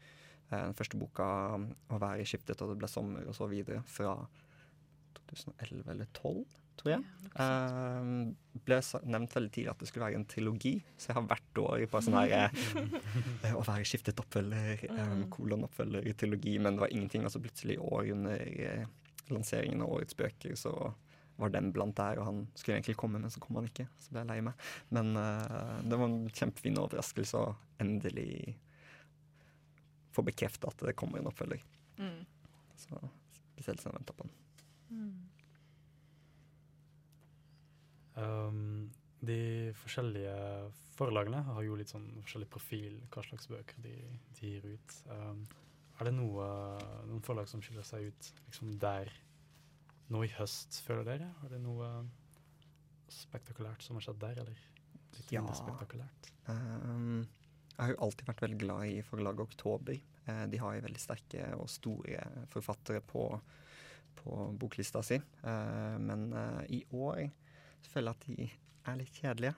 Eh, 0.50 0.64
den 0.68 0.76
første 0.76 1.00
boka 1.00 1.28
å 1.56 2.00
være 2.00 2.26
skiftet, 2.28 2.60
og 2.60 2.72
det 2.72 2.80
ble 2.82 2.90
sommer 2.90 3.28
og 3.28 3.36
så 3.36 3.48
videre, 3.50 3.80
fra 3.88 4.16
2011 5.20 5.90
eller 5.94 6.10
2012, 6.16 6.42
tror 6.80 6.90
jeg. 6.90 7.04
Ja, 7.34 7.46
uh, 8.02 8.58
ble 8.66 8.80
nevnt 9.10 9.36
veldig 9.36 9.52
tidlig 9.54 9.70
at 9.72 9.80
det 9.80 9.88
skulle 9.88 10.08
være 10.08 10.18
en 10.20 10.26
trilogi, 10.30 10.74
så 10.98 11.10
jeg 11.10 11.18
har 11.18 11.28
hvert 11.30 11.60
år 11.62 11.86
på 11.90 12.02
sånn 12.04 12.18
her 12.18 12.34
uh, 12.34 13.54
Å 13.60 13.62
være 13.62 13.86
skiftet 13.88 14.20
oppfølger, 14.22 14.84
um, 14.98 15.24
kolonoppfølger, 15.32 16.10
trilogi, 16.18 16.58
men 16.58 16.76
det 16.76 16.84
var 16.84 16.94
ingenting. 16.94 17.24
Og 17.26 17.32
så 17.34 17.42
plutselig 17.42 17.78
i 17.78 17.82
år 17.82 18.12
under 18.16 18.44
uh, 18.44 18.84
lanseringen 19.32 19.86
av 19.86 19.96
årets 19.96 20.18
bøker, 20.18 20.58
så 20.58 20.74
var 21.40 21.50
den 21.50 21.72
blant 21.74 21.96
der, 21.98 22.20
og 22.20 22.28
han 22.28 22.44
skulle 22.54 22.76
egentlig 22.76 22.98
komme, 23.00 23.18
men 23.22 23.32
så 23.32 23.40
kom 23.42 23.56
han 23.58 23.70
ikke. 23.70 23.88
Så 24.02 24.12
ble 24.12 24.22
jeg 24.22 24.30
lei 24.30 24.42
meg. 24.46 24.68
Men 24.94 25.08
det 25.18 25.96
var 25.98 26.06
en 26.06 26.28
kjempefin 26.30 26.78
overraskelse, 26.78 27.40
og 27.40 27.82
endelig 27.82 28.52
få 30.14 30.24
bekrefta 30.26 30.70
at 30.70 30.86
det 30.88 30.96
kommer 30.98 31.20
en 31.20 31.30
oppfølger. 31.30 31.62
Mm. 31.98 32.22
Så 32.78 32.98
spesielt 33.36 33.82
siden 33.82 33.92
jeg 33.92 33.98
venta 34.00 34.16
på 34.16 34.26
den. 34.26 34.34
Mm. 34.94 35.14
Um, 38.14 38.90
de 39.24 39.72
forskjellige 39.80 40.34
forlagene 40.94 41.40
har 41.48 41.62
jo 41.66 41.76
litt 41.78 41.90
sånn 41.90 42.06
forskjellig 42.22 42.48
profil, 42.52 42.98
hva 43.10 43.24
slags 43.26 43.48
bøker 43.50 43.80
de, 43.82 43.94
de 44.38 44.52
gir 44.52 44.66
ut. 44.76 44.98
Um, 45.10 45.44
er 45.98 46.08
det 46.08 46.14
noe, 46.16 46.46
noen 47.08 47.22
forlag 47.24 47.48
som 47.50 47.62
skiller 47.62 47.86
seg 47.86 48.10
ut 48.10 48.30
liksom 48.48 48.74
der 48.82 49.10
nå 50.12 50.24
i 50.26 50.30
høst, 50.36 50.80
føler 50.86 51.06
dere? 51.06 51.30
Er 51.46 51.54
det 51.54 51.62
noe 51.62 51.88
spektakulært 53.10 53.84
som 53.84 53.98
har 53.98 54.06
skjedd 54.06 54.20
der, 54.22 54.42
eller 54.44 54.62
litt 55.14 55.32
ja. 55.32 55.40
mindre 55.40 55.56
spektakulært? 55.58 56.30
Um, 56.50 57.24
jeg 57.74 57.82
har 57.82 57.94
jo 57.94 58.02
alltid 58.06 58.28
vært 58.28 58.42
veldig 58.44 58.58
glad 58.60 58.86
i 58.86 58.98
forlaget 59.02 59.48
Oktober. 59.48 59.96
Eh, 60.30 60.44
de 60.50 60.60
har 60.62 60.76
jo 60.76 60.84
veldig 60.84 61.00
sterke 61.02 61.48
og 61.58 61.66
store 61.70 62.20
forfattere 62.52 63.00
på, 63.02 63.24
på 64.20 64.36
boklista 64.60 65.02
si. 65.02 65.18
Eh, 65.18 65.96
men 65.98 66.28
eh, 66.38 66.60
i 66.78 66.80
år 66.94 67.24
føler 67.90 68.12
jeg 68.12 68.14
at 68.14 68.28
de 68.28 68.48
er 68.90 69.00
litt 69.00 69.18
kjedelige. 69.18 69.56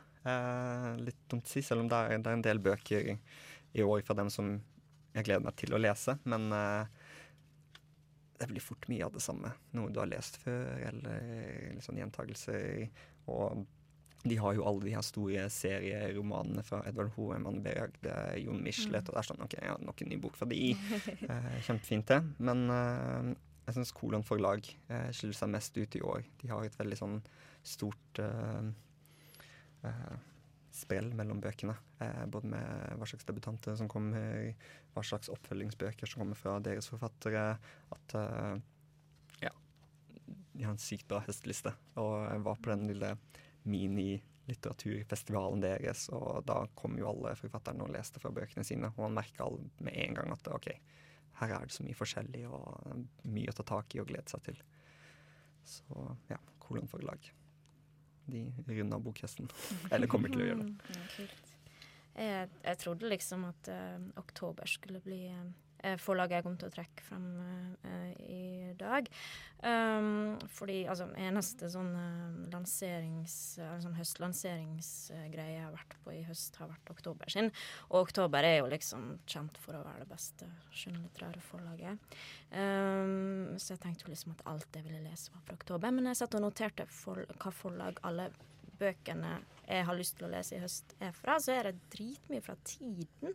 Litt 1.06 1.20
dumt 1.30 1.46
å 1.46 1.50
si, 1.52 1.60
selv 1.62 1.84
om 1.84 1.90
det 1.90 1.98
er, 1.98 2.16
det 2.18 2.30
er, 2.30 2.34
en 2.34 2.42
del 2.42 2.58
bøker 2.62 3.12
i 3.78 3.84
år 3.84 4.00
fra 4.02 4.16
dem 4.18 4.30
som 4.32 4.56
jeg 5.14 5.28
gleder 5.28 5.44
meg 5.44 5.54
til 5.60 5.76
å 5.76 5.78
lese. 5.78 6.16
Men 6.26 6.48
det 6.50 8.48
blir 8.50 8.64
fort 8.64 8.88
mye 8.90 9.06
av 9.06 9.14
det 9.14 9.22
samme. 9.22 9.52
Noe 9.78 9.92
du 9.94 10.00
har 10.02 10.10
lest 10.10 10.40
før, 10.42 10.82
eller 10.88 11.76
liksom 11.76 12.00
gjentagelser. 12.02 12.88
Og 13.30 13.62
de 14.30 14.38
har 14.40 14.54
jo 14.56 14.64
alle 14.66 14.84
de 14.86 14.94
her 14.94 15.04
store 15.04 15.46
serieromanene 15.52 16.64
fra 16.66 16.82
Edvard 16.88 17.12
Hoem, 17.16 17.46
Anne 17.48 17.62
Berg, 17.64 17.96
Jon 18.42 18.62
Michelet. 18.62 19.04
Mm. 19.04 19.08
Og 19.08 19.12
det 19.14 19.20
er 19.20 19.28
sånn 19.30 19.44
OK, 19.46 19.56
ja, 19.62 19.76
nok 19.82 20.02
en 20.02 20.10
ny 20.12 20.20
bok 20.22 20.38
fra 20.38 20.48
de. 20.50 20.62
Eh, 21.26 21.52
kjempefint, 21.66 22.06
det. 22.10 22.20
Men 22.44 22.66
eh, 22.70 23.32
jeg 23.66 23.76
syns 23.76 23.92
Kolon 23.96 24.24
forlag 24.26 24.66
eh, 24.92 25.08
skiller 25.16 25.36
seg 25.36 25.50
mest 25.50 25.78
ut 25.78 25.96
i 25.98 26.02
år. 26.06 26.22
De 26.42 26.50
har 26.52 26.62
et 26.62 26.78
veldig 26.78 26.98
sånn 27.00 27.18
stort 27.66 28.22
eh, 28.22 28.72
eh 29.86 30.16
sprell 30.76 31.08
mellom 31.16 31.38
bøkene. 31.40 31.72
Eh, 32.04 32.24
både 32.28 32.50
med 32.52 32.98
hva 33.00 33.06
slags 33.08 33.24
debutanter 33.24 33.78
som 33.78 33.88
kommer, 33.88 34.50
hva 34.92 35.04
slags 35.08 35.30
oppfølgingsbøker 35.32 36.10
som 36.10 36.20
kommer 36.20 36.36
fra 36.36 36.58
deres 36.60 36.90
forfattere. 36.92 37.46
At 37.96 38.16
ja, 39.40 39.54
de 40.52 40.66
har 40.66 40.74
en 40.74 40.82
sykt 40.82 41.08
bra 41.08 41.22
høstliste. 41.24 41.72
Og 41.96 42.26
jeg 42.28 42.44
var 42.44 42.60
på 42.60 42.74
den 42.74 42.84
lille 42.90 43.14
minilitteraturfestivalen 43.70 45.62
deres, 45.64 46.06
og 46.14 46.44
da 46.48 46.62
kom 46.78 46.98
jo 47.00 47.10
alle 47.10 47.34
forfatterne 47.38 47.84
og 47.86 47.92
leste 47.94 48.22
fra 48.22 48.32
bøkene 48.34 48.64
sine, 48.66 48.92
og 48.94 49.06
man 49.06 49.18
merka 49.20 49.48
med 49.82 49.92
en 50.04 50.16
gang 50.18 50.32
at 50.34 50.52
OK, 50.52 50.68
her 51.40 51.54
er 51.56 51.66
det 51.66 51.76
så 51.76 51.84
mye 51.84 51.98
forskjellig 51.98 52.46
og 52.48 52.62
mye 53.28 53.52
å 53.52 53.56
ta 53.56 53.66
tak 53.68 53.96
i 53.96 54.00
og 54.02 54.08
glede 54.08 54.32
seg 54.32 54.44
til. 54.46 54.62
Så 55.66 56.06
ja, 56.30 56.38
kolon 56.62 56.88
forlag. 56.88 57.26
De 58.26 58.46
runda 58.68 58.98
bokhøsten. 59.02 59.50
Eller 59.92 60.10
kommer 60.10 60.32
til 60.32 60.42
å 60.44 60.48
gjøre 60.48 60.64
det. 60.64 61.28
Jeg, 62.16 62.48
jeg 62.64 62.78
trodde 62.80 63.10
liksom 63.12 63.44
at 63.44 63.68
uh, 63.68 64.00
oktober 64.16 64.70
skulle 64.70 65.02
bli 65.04 65.26
uh, 65.28 65.44
forlaget 66.02 66.40
jeg 66.40 66.46
kom 66.46 66.56
til 66.60 66.70
å 66.70 66.74
trekke 66.74 67.04
frem 67.06 67.26
uh, 67.84 68.10
i 68.26 68.72
dag. 68.78 69.08
Um, 69.66 70.36
fordi 70.52 70.82
altså, 70.90 71.06
eneste 71.18 71.70
sånn 71.72 71.88
uh, 71.96 72.40
lanserings, 72.52 73.34
uh, 73.62 73.76
sånn 73.82 73.96
høstlanseringsgreie 73.96 75.54
jeg 75.56 75.64
har 75.64 75.74
vært 75.74 75.96
på 76.04 76.12
i 76.12 76.24
høst, 76.28 76.58
har 76.60 76.70
vært 76.70 76.92
oktober 76.92 77.32
sin. 77.32 77.50
Og 77.88 78.02
oktober 78.02 78.46
er 78.46 78.58
jo 78.60 78.70
liksom 78.70 79.14
kjent 79.24 79.56
for 79.62 79.78
å 79.78 79.84
være 79.84 80.04
det 80.04 80.10
beste 80.10 80.48
skjønnlitterære 80.76 81.44
forlaget. 81.48 82.18
Um, 82.52 83.56
så 83.56 83.74
jeg 83.74 83.84
tenkte 83.86 84.06
jo 84.06 84.12
liksom 84.12 84.36
at 84.36 84.44
alt 84.52 84.76
jeg 84.76 84.86
ville 84.86 85.04
lese, 85.06 85.32
var 85.34 85.46
fra 85.48 85.58
oktober. 85.58 85.94
Men 85.96 86.12
jeg 86.12 86.20
satt 86.20 86.36
og 86.38 86.44
noterte 86.44 86.88
for, 86.92 87.24
hva 87.40 87.54
forlag 87.54 88.02
alle 88.06 88.30
bøkene 88.76 89.38
jeg 89.66 89.86
har 89.88 89.96
lyst 89.98 90.18
til 90.18 90.28
å 90.28 90.34
lese 90.34 90.58
i 90.58 90.60
høst, 90.62 90.92
er 91.02 91.16
fra. 91.16 91.40
Så 91.42 91.56
er 91.56 91.70
det 91.70 91.88
dritmye 91.94 92.44
fra 92.44 92.54
Tiden. 92.66 93.34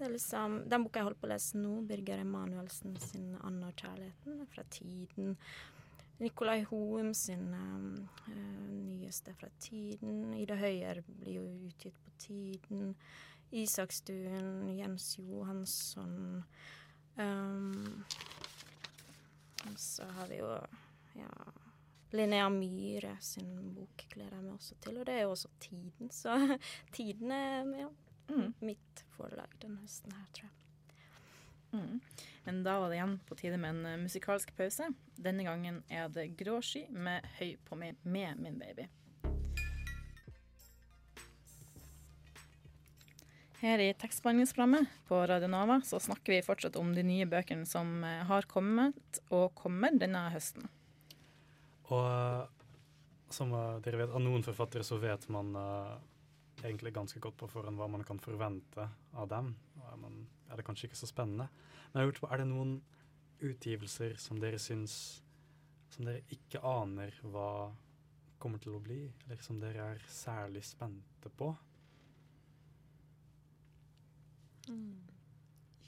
Det 0.00 0.06
er 0.06 0.12
liksom, 0.14 0.54
Den 0.64 0.84
boka 0.86 1.02
jeg 1.02 1.04
holder 1.10 1.20
på 1.20 1.26
å 1.28 1.30
lese 1.34 1.58
nå, 1.60 1.70
Birger 1.84 2.22
Emanuelsen 2.22 2.94
sin 3.04 3.34
'Anna 3.36 3.68
og 3.68 3.82
kjærligheten', 3.82 4.46
fra 4.48 4.64
Tiden. 4.72 5.34
Nicolai 6.24 6.62
Hoem 6.70 7.10
sin 7.14 7.52
uh, 7.52 8.32
nyeste 8.70 9.34
fra 9.36 9.50
Tiden. 9.60 10.32
Ida 10.40 10.56
Høyer 10.56 11.02
blir 11.04 11.34
jo 11.34 11.44
utgitt 11.68 12.00
på 12.00 12.16
Tiden. 12.16 12.94
Isakstuen, 13.52 14.72
Jens 14.78 15.18
Johansson. 15.18 16.44
Um, 17.20 18.04
så 19.76 20.08
har 20.16 20.32
vi 20.32 20.40
jo 20.40 20.54
ja, 21.20 21.32
Linnea 22.16 22.48
Myhre 22.48 23.18
sin 23.20 23.74
bok 23.76 24.08
gleder 24.08 24.38
jeg 24.38 24.48
meg 24.48 24.56
også 24.56 24.80
til, 24.80 24.96
og 24.96 25.06
det 25.10 25.18
er 25.18 25.26
jo 25.28 25.36
også 25.36 25.52
Tiden, 25.60 26.08
så 26.08 26.40
Tiden 26.96 27.36
er 27.36 27.66
med. 27.68 27.84
ja, 27.84 27.92
Mm. 28.30 28.52
mitt 28.62 29.04
forlag 29.16 29.58
denne 29.62 29.82
høsten 29.82 30.14
her, 30.14 30.26
tror 30.36 30.48
jeg. 30.48 30.56
Mm. 31.72 32.00
Men 32.44 32.62
da 32.66 32.78
var 32.82 32.90
det 32.90 32.98
igjen 32.98 33.18
på 33.26 33.36
tide 33.38 33.58
med 33.60 33.76
en 33.76 33.86
eh, 33.86 34.00
musikalsk 34.00 34.54
pause. 34.58 34.90
Denne 35.20 35.44
gangen 35.46 35.82
er 35.88 36.08
det 36.10 36.32
Grå 36.38 36.58
sky 36.64 36.86
med 36.90 37.26
Høy 37.38 37.54
på 37.66 37.78
meg 37.78 38.00
med 38.02 38.40
min 38.42 38.58
baby. 38.58 38.88
Her 43.60 43.82
i 43.84 43.90
tekstbehandlingsprogrammet 43.92 44.88
på 45.08 45.18
Radio 45.28 45.50
Nova 45.52 45.82
så 45.84 46.00
snakker 46.00 46.32
vi 46.32 46.42
fortsatt 46.42 46.78
om 46.80 46.94
de 46.96 47.04
nye 47.04 47.26
bøkene 47.28 47.68
som 47.68 48.00
eh, 48.04 48.22
har 48.26 48.48
kommet 48.50 49.20
og 49.28 49.52
kommer 49.58 49.94
denne 49.94 50.30
høsten. 50.32 50.70
Og 51.90 52.06
eh, 52.06 52.46
som 53.30 53.52
dere 53.84 54.00
vet, 54.00 54.14
av 54.16 54.22
noen 54.24 54.42
forfattere 54.42 54.86
så 54.86 54.98
vet 54.98 55.28
man 55.30 55.52
eh, 55.60 55.98
egentlig 56.64 56.92
ganske 56.94 57.20
godt 57.22 57.38
på 57.40 57.48
forhånd 57.50 57.78
hva 57.80 57.88
man 57.90 58.04
kan 58.06 58.20
forvente 58.22 58.86
av 59.16 59.28
dem. 59.30 59.54
Og 59.78 59.86
er, 59.92 59.98
man, 60.00 60.22
det 60.56 60.66
kanskje 60.66 60.90
ikke 60.90 61.00
så 61.00 61.08
spennende. 61.10 61.48
Men 61.90 62.00
jeg 62.00 62.02
har 62.02 62.10
lurt 62.10 62.22
på, 62.22 62.30
er 62.30 62.42
det 62.42 62.48
noen 62.50 62.74
utgivelser 63.40 64.18
som 64.20 64.40
dere 64.40 64.60
syns 64.60 64.94
Som 65.90 66.06
dere 66.06 66.20
ikke 66.30 66.60
aner 66.62 67.16
hva 67.32 67.72
kommer 68.38 68.60
til 68.62 68.76
å 68.76 68.82
bli, 68.82 69.00
eller 69.24 69.40
som 69.42 69.58
dere 69.60 69.88
er 69.96 70.04
særlig 70.06 70.62
spente 70.64 71.32
på? 71.34 71.48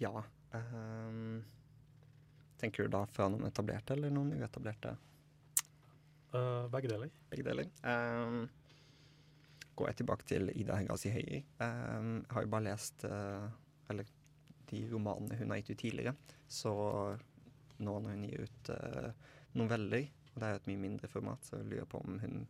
Ja. 0.02 0.25
Um, 0.50 1.45
tenker 2.59 2.85
du 2.85 2.93
da 2.93 3.05
fra 3.09 3.29
noen 3.31 3.47
etablerte 3.49 3.95
eller 3.95 4.11
noen 4.12 4.35
uetablerte? 4.37 4.97
Uh, 6.33 6.67
begge 6.73 6.91
deler. 6.91 7.14
Begge 7.31 7.47
deler. 7.47 7.71
Ehm, 7.87 8.47
går 9.76 9.91
jeg 9.91 10.00
tilbake 10.02 10.26
til 10.29 10.50
Ida 10.55 10.79
Hegazi 10.81 11.12
Høyer. 11.12 11.45
Ehm, 11.64 12.14
jeg 12.23 12.35
har 12.37 12.45
jo 12.45 12.52
bare 12.55 12.67
lest 12.69 13.05
eh, 13.09 13.47
eller 13.93 14.11
de 14.73 14.83
romanene 14.91 15.38
hun 15.38 15.52
har 15.52 15.61
gitt 15.61 15.73
ut 15.73 15.83
tidligere. 15.85 16.14
Så 16.49 16.73
nå 17.83 17.95
når 18.00 18.17
hun 18.17 18.26
gir 18.29 18.45
ut 18.47 18.73
eh, 18.75 19.31
noveller, 19.59 20.11
og 20.33 20.37
det 20.37 20.49
er 20.49 20.55
jo 20.55 20.61
et 20.62 20.69
mye 20.71 20.83
mindre 20.85 21.11
format, 21.12 21.49
så 21.49 21.59
jeg 21.59 21.71
lurer 21.73 21.88
på 21.88 22.00
om 22.05 22.21
hun 22.23 22.45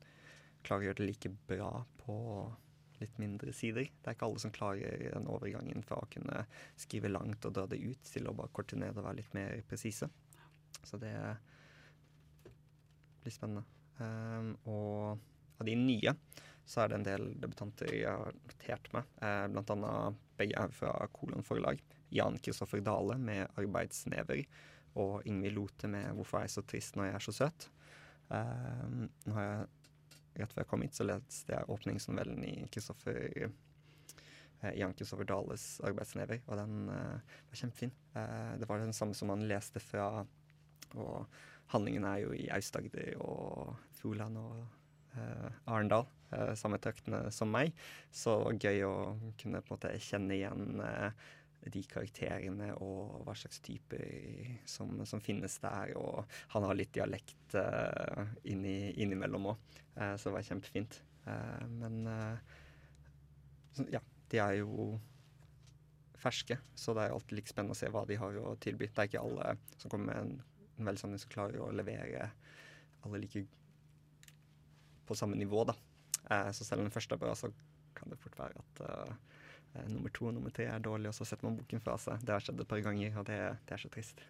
klarer 0.63 0.85
å 0.85 0.89
gjøre 0.91 1.01
det 1.01 1.09
like 1.09 1.33
bra 1.51 1.71
på 2.03 2.17
litt 3.03 3.17
mindre 3.19 3.55
sider. 3.57 3.89
Det 3.91 4.11
er 4.11 4.17
ikke 4.17 4.29
alle 4.29 4.43
som 4.43 4.55
klarer 4.55 5.09
den 5.11 5.31
overgangen 5.31 5.83
fra 5.87 5.99
å 5.99 6.11
kunne 6.11 6.45
skrive 6.79 7.11
langt 7.11 7.47
og 7.49 7.57
dra 7.57 7.67
det 7.71 7.81
ut, 7.83 8.03
til 8.07 8.29
å 8.31 8.37
bare 8.39 8.55
korte 8.55 8.79
ned 8.79 8.95
og 8.95 9.07
være 9.09 9.19
litt 9.19 9.35
mer 9.35 9.57
presise. 9.67 10.07
Så 10.87 10.99
det 11.03 11.15
blir 13.23 13.35
spennende. 13.35 13.65
Um, 13.99 14.55
og 14.71 15.61
av 15.61 15.69
de 15.69 15.75
nye 15.79 16.15
så 16.65 16.83
er 16.83 16.91
det 16.91 16.99
en 16.99 17.07
del 17.07 17.25
debutanter 17.43 17.91
jeg 17.95 18.11
har 18.11 18.37
notert 18.47 18.89
meg. 18.95 19.09
Eh, 19.23 19.47
blant 19.53 19.73
annet 19.75 20.21
begge 20.39 20.59
er 20.59 20.75
fra 20.77 20.93
Kolon 21.15 21.47
forlag. 21.47 21.83
Jan 22.13 22.39
Kristoffer 22.39 22.81
Dale 22.85 23.19
med 23.19 23.49
'Arbeidsnever' 23.57 24.47
og 24.95 25.23
Ingvild 25.27 25.57
Lote 25.57 25.89
med 25.89 26.13
'Hvorfor 26.15 26.39
er 26.39 26.43
jeg 26.43 26.57
så 26.57 26.63
trist 26.63 26.97
når 26.97 27.05
jeg 27.05 27.15
er 27.15 27.27
så 27.27 27.33
søt'. 27.33 27.69
Ehm, 28.31 29.09
nå 29.27 29.35
har 29.35 29.43
jeg 29.43 29.71
Rett 30.33 30.53
før 30.53 30.63
jeg 30.63 30.69
kom 30.71 30.81
hit, 30.81 30.95
så 30.97 31.05
leste 31.05 31.53
jeg 31.53 31.69
åpningsnovellen 31.69 32.45
i 32.49 32.53
Kristoffer 32.73 33.19
eh, 34.63 34.75
Jan 34.79 34.95
Kristoffer 34.97 35.29
Dales 35.29 35.81
'Arbeidsnever', 35.85 36.41
og 36.47 36.57
den 36.57 36.89
eh, 36.89 37.35
var 37.51 37.61
kjempefin. 37.61 37.93
Eh, 38.17 38.59
det 38.59 38.69
var 38.69 38.79
den 38.79 38.97
samme 38.97 39.15
som 39.15 39.29
han 39.29 39.45
leste 39.49 39.81
fra, 39.81 40.25
og 40.95 41.27
handlingen 41.75 42.05
er 42.09 42.23
jo 42.23 42.33
i 42.33 42.49
Aust-Agder 42.49 43.21
og 43.21 43.77
Froland 43.99 44.41
og 44.41 44.57
eh, 44.63 44.79
Arendal, 45.69 46.07
eh, 46.33 46.55
samme 46.59 46.81
tøktene 46.83 47.27
som 47.35 47.53
meg. 47.53 47.73
Så 48.13 48.39
gøy 48.57 48.83
å 48.89 48.97
kunne 49.41 49.63
på 49.63 49.73
en 49.73 49.77
måte 49.77 49.93
kjenne 50.03 50.37
igjen 50.37 50.83
eh, 50.85 51.31
de 51.71 51.83
karakterene 51.87 52.73
og 52.83 53.23
hva 53.27 53.35
slags 53.39 53.61
typer 53.63 54.03
som, 54.69 54.97
som 55.07 55.23
finnes 55.23 55.59
der. 55.63 55.95
Og 56.01 56.25
han 56.55 56.67
har 56.67 56.79
litt 56.79 56.95
dialekt 56.97 57.57
eh, 57.59 58.35
inni, 58.51 58.93
innimellom 59.03 59.53
òg, 59.53 59.79
eh, 59.97 60.17
så 60.17 60.31
det 60.31 60.37
var 60.39 60.49
kjempefint. 60.51 61.01
Eh, 61.27 61.65
men 61.79 62.03
eh, 62.11 62.61
så, 63.77 63.87
ja, 63.95 64.03
de 64.33 64.43
er 64.43 64.61
jo 64.63 64.93
ferske, 66.23 66.59
så 66.79 66.95
det 66.95 67.05
er 67.05 67.15
alltid 67.15 67.39
like 67.39 67.51
spennende 67.51 67.75
å 67.75 67.79
se 67.79 67.91
hva 67.91 68.05
de 68.07 68.19
har 68.19 68.37
å 68.39 68.55
tilby. 68.63 68.89
Det 68.89 69.03
er 69.03 69.11
ikke 69.11 69.25
alle 69.25 69.57
som 69.77 69.91
kommer 69.91 70.13
med 70.13 70.43
en 70.79 70.87
veldig 70.87 71.03
sånn 71.03 71.19
som 71.19 71.33
klarer 71.33 71.63
å 71.63 71.73
levere 71.75 72.29
alle 73.03 73.19
like 73.25 73.43
på 75.13 75.21
samme 75.21 75.39
nivå, 75.39 75.65
da. 75.69 75.77
Eh, 76.31 76.51
så 76.57 76.65
selv 76.65 76.83
om 76.83 76.89
den 76.89 76.95
første 76.95 77.17
er 77.17 77.23
bra, 77.23 77.35
så 77.37 77.53
kan 77.97 78.11
det 78.11 78.21
fort 78.23 78.39
være 78.39 78.63
at 78.63 78.85
eh, 78.89 79.15
eh, 79.75 79.89
nummer 79.93 80.13
to 80.15 80.29
og 80.31 80.37
nummer 80.37 80.55
tre 80.55 80.69
er 80.71 80.83
dårlig, 80.83 81.11
og 81.11 81.17
så 81.17 81.29
setter 81.29 81.49
man 81.49 81.59
boken 81.61 81.83
fra 81.85 81.99
seg. 82.01 82.23
Det 82.25 82.35
har 82.35 82.45
skjedd 82.45 82.63
et 82.65 82.71
par 82.71 82.85
ganger, 82.85 83.19
og 83.21 83.27
det, 83.29 83.41
det 83.69 83.77
er 83.77 83.83
så 83.83 83.93
trist. 83.93 84.25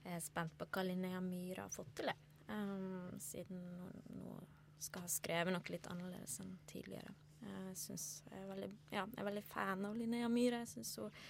Jeg 0.00 0.16
er 0.16 0.24
spent 0.24 0.56
på 0.58 0.66
hva 0.72 0.84
Linnea 0.86 1.20
Myhre 1.22 1.66
har 1.66 1.74
fått 1.74 1.92
til. 2.00 2.10
Um, 2.50 3.12
siden 3.22 3.60
hun 3.62 4.22
nå 4.24 4.38
skal 4.82 5.04
ha 5.04 5.10
skrevet 5.12 5.54
noe 5.54 5.70
litt 5.70 5.86
annerledes 5.92 6.40
enn 6.42 6.56
tidligere. 6.70 7.12
Jeg 7.44 7.76
synes 7.78 8.06
jeg 8.26 8.40
er 8.40 8.48
veldig, 8.48 8.68
ja, 8.92 9.04
jeg 9.04 9.20
er 9.22 9.28
veldig 9.28 9.44
fan 9.48 9.86
av 9.86 9.96
Linnea 9.96 10.28
Myhre. 10.32 10.62
Jeg 10.64 10.72
syns 10.72 10.96
hun, 10.98 11.20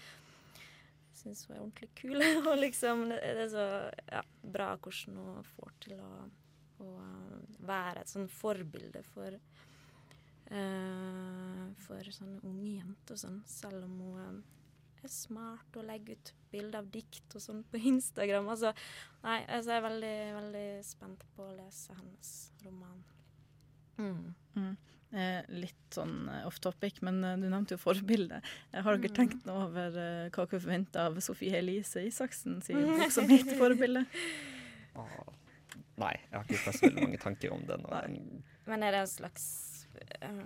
hun 1.20 1.34
er 1.34 1.60
ordentlig 1.60 1.90
kul. 1.98 2.22
og 2.50 2.54
liksom, 2.62 3.08
det 3.10 3.20
er 3.34 3.50
så 3.52 3.66
ja, 4.06 4.22
bra 4.54 4.72
hvordan 4.78 5.18
hun 5.18 5.50
får 5.56 5.74
til 5.84 5.98
å, 5.98 6.12
å 6.80 6.88
uh, 6.98 7.58
være 7.68 8.00
et 8.04 8.08
sånn 8.12 8.28
forbilde 8.32 9.02
for 9.12 9.36
uh, 10.50 11.66
for 11.86 12.10
sånne 12.14 12.40
unge 12.48 12.72
jenter 12.78 13.16
og 13.16 13.22
sånn, 13.22 13.40
selv 13.48 13.84
om 13.86 13.96
hun 14.02 14.20
um, 14.24 14.40
er 15.00 15.12
smart 15.12 15.76
og 15.80 15.86
legger 15.88 16.18
ut 16.18 16.32
bilder 16.52 16.82
av 16.82 16.90
dikt 16.92 17.36
og 17.38 17.40
sånn 17.44 17.62
på 17.70 17.80
Instagram. 17.94 18.48
Altså, 18.52 18.72
nei, 19.24 19.38
altså 19.46 19.72
jeg 19.74 19.80
er 19.80 19.86
veldig, 19.88 20.14
veldig 20.36 20.66
spent 20.84 21.24
på 21.36 21.46
å 21.46 21.54
lese 21.56 21.96
hennes 21.96 22.32
roman. 22.66 22.98
Mm. 24.00 24.76
Eh, 25.10 25.40
litt 25.52 25.88
sånn 25.96 26.28
eh, 26.30 26.44
off 26.48 26.60
topic, 26.62 27.00
men 27.04 27.18
eh, 27.26 27.34
du 27.40 27.48
nevnte 27.50 27.74
jo 27.74 27.80
forbilde. 27.82 28.38
Eh, 28.72 28.80
har 28.84 28.96
dere 28.96 29.10
Mm. 29.10 29.16
tenkt 29.16 29.48
noe 29.48 29.64
over 29.66 29.96
eh, 29.98 30.28
hva 30.30 30.44
dere 30.46 30.60
forventer 30.62 31.08
av 31.08 31.18
Sofie 31.24 31.56
Elise 31.58 32.04
Isaksen 32.06 32.60
sin 32.62 32.78
bok 32.86 33.10
som 33.12 33.26
heter 33.28 33.56
'Forbilde'? 33.58 34.06
Nei, 36.00 36.14
jeg 36.30 36.36
har 36.38 36.46
ikke 36.48 36.72
så 36.72 36.86
veldig 36.86 37.04
mange 37.04 37.20
tanker 37.20 37.52
om 37.54 37.62
den. 37.68 37.84
Den 37.90 38.18
Men 38.70 38.82
er 38.86 38.94
det 38.96 39.00
en 39.04 39.10
slags 39.10 39.46
um, 40.24 40.42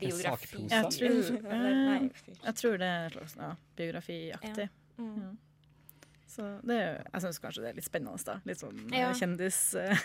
biografi? 0.00 0.62
En 0.64 0.68
Jeg 0.72 0.92
tror- 0.96 1.42
uh. 1.46 2.06
Jeg 2.46 2.54
tror 2.60 2.78
det 2.82 2.88
er 2.92 3.16
slags 3.16 3.36
ja, 3.38 3.50
biografiaktig. 3.78 4.68
Mm. 4.98 5.18
Ja. 5.22 5.32
Så 6.36 6.46
det 6.68 6.76
er, 6.82 6.98
jeg 7.14 7.22
syns 7.22 7.38
kanskje 7.40 7.62
det 7.64 7.68
er 7.70 7.76
litt 7.78 7.86
spennende. 7.86 8.24
da. 8.26 8.38
Litt 8.44 8.60
sånn 8.60 8.80
eh, 8.92 8.98
Ja. 9.04 9.12
kjendis... 9.16 9.60
eh, 9.78 9.96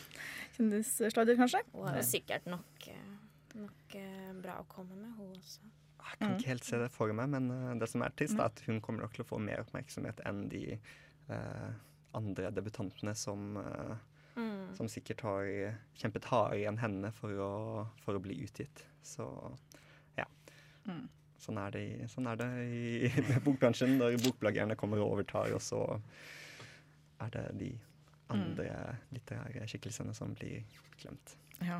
Kjendissladder, 0.56 1.36
kanskje. 1.36 1.60
Hun 1.74 1.88
har 1.90 1.98
jo 2.00 2.04
sikkert 2.06 2.46
nok, 2.48 2.86
eh, 2.88 3.16
nok 3.60 3.96
bra 4.44 4.60
å 4.62 4.68
komme 4.70 4.96
med, 4.96 5.10
hun 5.18 5.34
også. 5.36 5.66
Jeg 6.06 6.20
kan 6.20 6.36
ikke 6.38 6.48
helt 6.52 6.64
se 6.64 6.78
det 6.78 6.88
for 6.94 7.10
meg, 7.18 7.28
men 7.34 7.50
det 7.80 7.88
som 7.90 8.04
er 8.06 8.12
trist, 8.16 8.38
er 8.38 8.46
at 8.46 8.60
hun 8.68 8.78
kommer 8.80 9.02
nok 9.02 9.16
til 9.16 9.24
å 9.24 9.28
få 9.28 9.40
mer 9.42 9.64
oppmerksomhet 9.64 10.20
enn 10.28 10.44
de 10.52 10.60
eh, 10.78 11.70
andre 12.16 12.52
debutantene 12.54 13.12
som, 13.18 13.56
eh, 13.58 13.96
Mm. 14.66 14.74
som 14.78 14.88
sikkert 14.90 15.20
har 15.26 15.48
kjempet 15.94 16.26
hardere 16.30 16.66
enn 16.70 16.78
henne 16.82 17.12
for 17.14 17.30
å, 17.42 17.50
for 18.02 18.18
å 18.18 18.22
bli 18.22 18.38
utgitt. 18.44 18.84
Så 19.06 19.26
ja. 20.18 20.26
Mm. 20.88 21.06
Sånn 21.38 21.58
er 21.62 21.70
det, 21.76 21.84
sånn 22.10 22.26
er 22.26 22.38
det 22.40 22.48
i 22.66 23.10
bokbransjen 23.46 23.98
når 24.00 24.16
bokbloggerne 24.24 24.76
kommer 24.78 25.02
og 25.04 25.16
overtar, 25.18 25.52
og 25.54 25.62
så 25.62 25.82
er 27.22 27.32
det 27.34 27.44
de 27.60 27.72
andre 28.34 28.96
litterære 29.14 29.66
skikkelsene 29.70 30.14
som 30.16 30.32
blir 30.34 30.64
glemt. 30.98 31.36
Ja. 31.62 31.78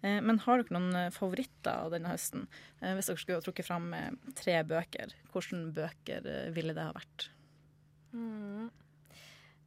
Eh, 0.00 0.20
Men 0.24 0.40
har 0.46 0.62
dere 0.62 0.74
noen 0.78 0.96
eh, 0.98 1.10
favoritter 1.14 1.84
av 1.84 1.92
denne 1.94 2.14
høsten? 2.14 2.46
Eh, 2.80 2.94
Hvis 2.96 3.10
dere 3.10 3.20
skulle 3.20 3.38
ha 3.38 3.44
trukket 3.44 3.68
fram 3.68 3.92
eh, 3.94 4.10
tre 4.38 4.56
bøker, 4.66 5.12
hvilke 5.34 5.60
bøker 5.76 6.30
eh, 6.32 6.48
ville 6.56 6.74
det 6.74 6.86
ha 6.88 6.94
vært? 6.96 7.28
Mm. 8.12 8.70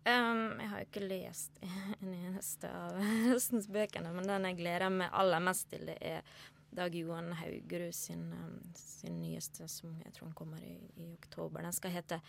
Um, 0.05 0.59
jeg 0.61 0.69
har 0.69 0.81
jo 0.81 0.85
ikke 0.85 1.07
lest 1.07 1.55
en 2.03 2.11
eneste 2.13 2.69
av 2.69 2.99
høstens 3.25 3.65
bøkene, 3.73 4.11
men 4.13 4.27
den 4.29 4.43
jeg 4.51 4.59
gleder 4.59 4.91
meg 4.93 5.15
aller 5.17 5.41
mest 5.41 5.71
til, 5.71 5.87
det 5.89 5.97
er 6.05 6.35
Dag 6.75 6.93
Johan 6.93 7.31
Haugerud 7.39 7.95
sin, 7.95 8.27
um, 8.35 8.59
sin 8.77 9.17
nyeste, 9.21 9.65
som 9.71 9.95
jeg 10.03 10.13
tror 10.13 10.27
han 10.27 10.35
kommer 10.37 10.61
i, 10.61 10.75
i 11.01 11.07
oktober. 11.15 11.63
Den 11.63 11.73
skal 11.73 11.95
hete 11.95 12.21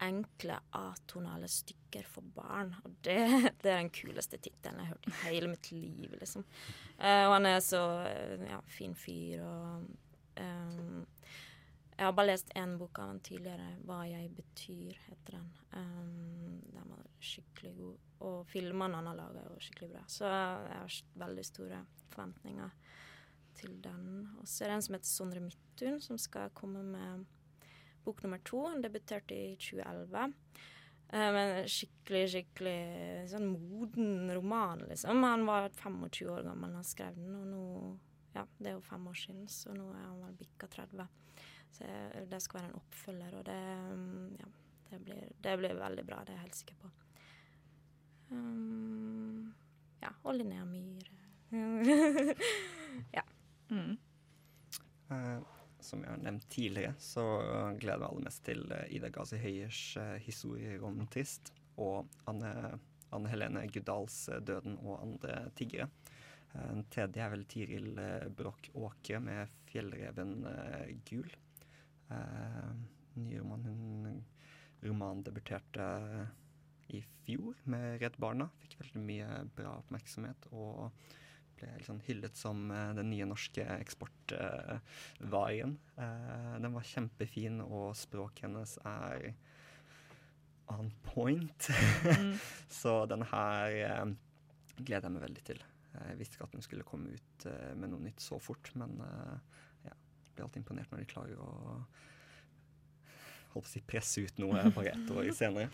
'Enkle 0.00 0.56
atonale 0.72 1.48
stykker 1.48 2.06
for 2.08 2.24
barn'. 2.34 2.72
Og 2.84 2.94
det, 3.04 3.18
det 3.62 3.70
er 3.70 3.82
den 3.82 3.92
kuleste 3.92 4.38
tittelen 4.40 4.80
jeg 4.80 4.88
har 4.88 4.94
hørt 4.94 5.08
i 5.10 5.16
hele 5.26 5.50
mitt 5.52 5.70
liv, 5.72 6.14
liksom. 6.18 6.46
Uh, 6.96 7.28
og 7.28 7.34
han 7.36 7.46
er 7.46 7.60
så 7.60 7.82
ja, 8.48 8.58
fin 8.66 8.96
fyr 8.96 9.44
og 9.44 9.84
um, 10.40 11.06
jeg 12.00 12.06
har 12.06 12.14
bare 12.16 12.30
lest 12.30 12.52
én 12.56 12.78
bok 12.80 12.98
av 12.98 13.10
han 13.10 13.18
tidligere, 13.20 13.76
'Hva 13.84 13.98
jeg 14.08 14.30
betyr', 14.32 15.00
heter 15.06 15.34
den. 15.36 15.50
Um, 15.76 16.62
den 16.72 16.86
var 16.88 17.02
skikkelig 17.20 17.76
god. 17.76 17.98
Og 18.20 18.46
filmene 18.46 18.96
han 18.96 19.06
har 19.06 19.18
laga, 19.18 19.42
er 19.44 19.60
skikkelig 19.60 19.90
bra. 19.92 20.04
Så 20.08 20.24
jeg 20.24 20.78
har 20.78 20.94
veldig 21.26 21.44
store 21.44 21.82
forventninger 22.08 22.70
til 23.54 23.76
den. 23.84 24.30
Og 24.40 24.48
så 24.48 24.64
er 24.64 24.68
det 24.68 24.74
en 24.78 24.82
som 24.82 24.94
heter 24.96 25.10
Sondre 25.10 25.40
Midtun, 25.44 26.00
som 26.00 26.18
skal 26.18 26.50
komme 26.56 26.82
med 26.82 27.26
bok 28.04 28.22
nummer 28.22 28.40
to. 28.44 28.64
Han 28.66 28.82
debuterte 28.82 29.36
i 29.36 29.56
2011. 29.56 30.32
Eh, 31.12 31.30
men 31.36 31.68
skikkelig, 31.68 32.26
skikkelig 32.32 33.28
sånn 33.28 33.48
moden 33.52 34.32
roman, 34.32 34.86
liksom. 34.88 35.22
Han 35.22 35.44
var 35.44 35.68
25 35.68 36.32
år 36.32 36.48
gammel 36.48 36.70
da 36.70 36.80
han 36.80 36.92
skrev 36.96 37.14
den, 37.20 37.34
og 37.36 37.46
nå 37.46 37.98
Ja, 38.32 38.44
det 38.58 38.68
er 38.70 38.76
jo 38.76 38.80
fem 38.86 39.08
år 39.10 39.16
siden, 39.18 39.48
så 39.50 39.72
nå 39.74 39.88
er 39.90 40.04
han 40.06 40.20
vel 40.22 40.36
bikka 40.38 40.68
30. 40.70 41.08
Så 41.70 41.86
det 42.30 42.40
skal 42.42 42.60
være 42.60 42.70
en 42.70 42.80
oppfølger, 42.80 43.36
og 43.38 43.46
det 43.46 43.60
mm, 43.96 44.32
Ja, 44.40 44.48
det 44.90 44.98
blir, 45.06 45.28
det 45.38 45.56
blir 45.60 45.78
veldig 45.78 46.04
bra, 46.06 46.24
det 46.26 46.34
er 46.34 46.40
jeg 46.40 46.46
helt 46.48 46.58
sikker 46.58 46.80
på. 46.82 46.90
Um, 48.30 49.50
ja, 50.02 50.10
og 50.22 50.36
Linnea 50.38 50.66
Myhre. 50.66 51.16
Mm. 53.70 53.92
Uh, 55.06 55.38
som 55.78 56.00
jeg 56.02 56.10
har 56.10 56.22
nevnt 56.24 56.48
tidligere, 56.50 56.96
så 56.98 57.22
gleder 57.78 57.92
jeg 57.92 58.00
meg 58.00 58.06
aller 58.08 58.24
mest 58.26 58.42
til 58.48 58.64
eh, 58.74 58.88
Ida 58.96 59.10
Gazi 59.14 59.38
Høyers 59.38 59.82
uh, 59.94 60.16
historier 60.24 60.82
om 60.82 60.98
Trist 61.06 61.52
og 61.78 62.10
Anne, 62.30 62.50
Anne 63.14 63.30
Helene 63.30 63.62
Guddals 63.70 64.24
uh, 64.26 64.40
'Døden 64.42 64.74
og 64.82 64.98
andre 65.04 65.36
tiggere'. 65.54 65.86
Den 66.50 66.82
tredje 66.90 67.22
er 67.22 67.30
vel 67.30 67.46
Tiril 67.46 68.00
Broch 68.34 68.72
Åkre 68.74 69.20
med 69.22 69.54
'Fjellreven 69.70 70.34
gul'. 71.06 71.30
Eh, 72.10 72.70
Ny 73.20 73.38
roman. 73.38 73.64
Hun 73.64 74.24
romandebuterte 74.80 75.86
i 76.88 77.02
fjor 77.24 77.54
med 77.70 78.00
Redd 78.02 78.16
Barna. 78.22 78.48
Fikk 78.62 78.78
veldig 78.80 79.02
mye 79.04 79.28
bra 79.56 79.76
oppmerksomhet 79.82 80.48
og 80.50 80.90
ble 81.60 81.68
liksom 81.76 82.00
hyllet 82.06 82.36
som 82.38 82.70
eh, 82.72 82.92
den 82.96 83.10
nye 83.12 83.26
norske 83.28 83.64
eksportvaren. 83.76 85.76
Eh, 86.00 86.54
den 86.64 86.76
var 86.76 86.88
kjempefin, 86.88 87.60
og 87.66 87.96
språket 87.98 88.48
hennes 88.48 88.72
er 88.88 89.18
on 90.70 90.88
point. 91.04 91.68
Mm. 92.06 92.34
Så 92.80 93.04
den 93.10 93.26
her 93.32 93.76
eh, 93.84 94.06
gleder 94.80 95.08
jeg 95.08 95.16
meg 95.16 95.26
veldig 95.28 95.44
til. 95.52 95.60
Jeg 95.90 96.18
visste 96.20 96.38
ikke 96.38 96.46
at 96.46 96.54
den 96.54 96.64
skulle 96.64 96.86
komme 96.86 97.16
ut 97.16 97.46
eh, 97.50 97.72
med 97.76 97.92
noe 97.92 98.04
nytt 98.04 98.22
så 98.22 98.38
fort, 98.42 98.70
men 98.78 99.00
eh, 99.04 99.60
blir 100.40 100.48
alltid 100.48 100.64
imponert 100.64 100.92
når 100.92 101.02
de 101.02 101.10
klarer 101.10 101.40
å 101.44 101.50
holdt 103.50 103.66
på 103.66 103.66
å 103.66 103.72
si 103.72 103.82
presse 103.82 104.22
ut 104.24 104.40
noe 104.40 104.62
bare 104.74 104.94
ett 104.94 105.10
år 105.12 105.30
senere. 105.40 105.70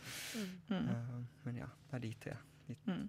Mm. 0.71 0.89
Uh, 0.91 1.17
men 1.47 1.63
ja, 1.63 1.71
det 1.91 1.99
er 1.99 2.05
de 2.07 2.13
tre. 2.25 2.37
Mm. 2.89 3.05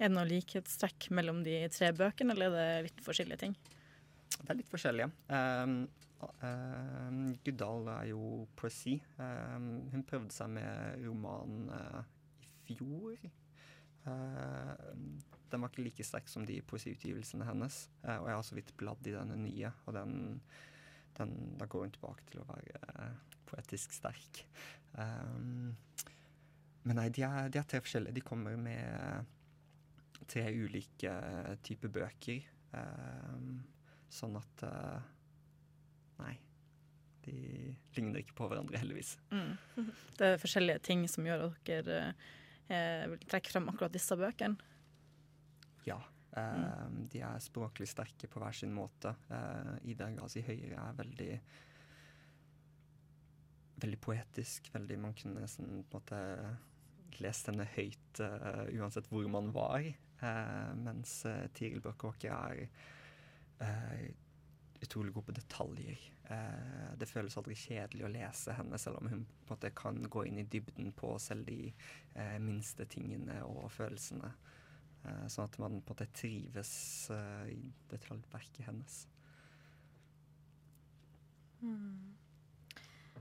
Er 0.00 0.08
det 0.08 0.14
noe 0.14 0.28
likhetstrekk 0.28 1.10
mellom 1.16 1.42
de 1.44 1.56
tre 1.72 1.90
bøkene, 1.96 2.36
eller 2.36 2.54
er 2.56 2.70
det 2.78 2.90
litt 2.90 3.02
forskjellige 3.04 3.42
ting? 3.42 3.56
Det 4.30 4.46
er 4.52 4.60
litt 4.60 4.70
forskjellige. 4.70 5.10
Um, 5.28 5.74
um, 6.46 7.18
Gudal 7.44 7.90
er 7.96 8.06
jo 8.12 8.46
poesi. 8.56 8.96
Um, 9.18 9.90
hun 9.92 10.06
prøvde 10.08 10.32
seg 10.32 10.52
med 10.54 11.04
romanen 11.04 11.68
uh, 11.74 12.00
i 12.40 12.48
fjor. 12.70 13.28
Uh, 14.06 14.72
den 15.50 15.60
var 15.60 15.72
ikke 15.72 15.84
like 15.84 16.06
sterk 16.06 16.30
som 16.30 16.46
de 16.48 16.60
poesiutgivelsene 16.64 17.48
hennes. 17.48 17.82
Uh, 18.04 18.20
og 18.22 18.30
jeg 18.30 18.38
har 18.38 18.46
så 18.46 18.56
vidt 18.60 18.76
bladd 18.80 19.10
i 19.10 19.16
denne 19.16 19.36
nye, 19.42 19.72
og 19.84 19.96
den, 19.98 20.14
den, 21.20 21.34
da 21.60 21.68
går 21.70 21.86
hun 21.86 21.94
tilbake 21.96 22.26
til 22.30 22.42
å 22.42 22.48
være 22.48 22.80
uh, 22.96 23.36
poetisk 23.50 23.94
sterk. 23.96 24.44
Um, 24.94 25.74
men 26.88 26.96
nei, 26.98 27.10
de 27.12 27.26
er, 27.26 27.50
de 27.52 27.60
er 27.60 27.68
tre 27.68 27.82
forskjellige. 27.84 28.16
De 28.16 28.24
kommer 28.24 28.56
med 28.60 29.36
tre 30.30 30.46
ulike 30.56 31.12
typer 31.66 31.92
bøker. 32.00 32.48
Um, 32.72 33.60
Sånn 34.10 34.36
at 34.40 34.64
uh, 34.66 35.00
Nei. 36.20 36.34
De 37.24 37.34
ligner 37.94 38.22
ikke 38.22 38.34
på 38.36 38.48
hverandre, 38.50 38.80
heldigvis. 38.80 39.14
Mm. 39.30 39.52
Det 40.18 40.34
er 40.34 40.40
forskjellige 40.40 40.82
ting 40.88 41.04
som 41.08 41.26
gjør 41.28 41.46
at 41.50 41.58
dere 41.68 41.98
eh, 42.08 43.04
vil 43.12 43.26
trekke 43.28 43.52
frem 43.52 43.68
akkurat 43.70 43.92
disse 43.92 44.16
bøkene. 44.16 44.56
Ja. 45.86 45.98
Eh, 46.36 46.86
De 47.12 47.22
er 47.26 47.42
språklig 47.42 47.88
sterke 47.90 48.28
på 48.30 48.42
hver 48.42 48.56
sin 48.56 48.74
måte. 48.74 49.14
Uh, 49.30 49.76
Ida 49.88 50.10
Gazi 50.16 50.44
Høyre 50.46 50.76
er 50.76 51.02
veldig 51.02 51.34
Veldig 53.80 53.96
poetisk. 54.04 54.66
Veldig, 54.74 54.96
man 55.00 55.14
kunne 55.16 55.40
nesten 55.40 55.86
på 55.88 55.96
en 55.96 56.02
måte 56.02 57.20
lest 57.24 57.48
henne 57.48 57.64
høyt 57.72 58.20
uh, 58.20 58.66
uansett 58.76 59.08
hvor 59.08 59.24
man 59.32 59.48
var. 59.56 59.86
Uh, 60.20 60.74
mens 60.76 61.14
uh, 61.24 61.46
Tiril 61.56 61.80
Børkåker 61.80 62.34
er 62.34 62.66
eh, 63.60 64.10
utrolig 64.80 65.12
god 65.14 65.26
på 65.26 65.32
detaljer. 65.32 65.98
Eh, 66.30 66.96
det 66.96 67.08
føles 67.08 67.36
aldri 67.36 67.56
kjedelig 67.58 68.06
å 68.06 68.12
lese 68.12 68.54
henne, 68.56 68.78
selv 68.78 69.00
om 69.00 69.10
hun 69.10 69.24
på 69.24 69.52
en 69.52 69.56
måte 69.56 69.72
kan 69.76 70.00
gå 70.02 70.24
inn 70.28 70.40
i 70.40 70.46
dybden 70.48 70.92
på 70.96 71.16
selv 71.18 71.46
de 71.48 71.72
eh, 72.14 72.38
minste 72.42 72.86
tingene 72.90 73.42
og 73.46 73.68
følelsene. 73.74 74.32
Eh, 75.04 75.26
sånn 75.32 75.48
at 75.48 75.58
man 75.62 75.80
på 75.80 75.94
en 75.94 75.96
måte 75.96 76.08
trives 76.12 76.72
i 77.10 77.54
i 77.54 77.72
detaljverket 77.90 78.66
hennes. 78.66 79.06
Mm. 81.60 82.16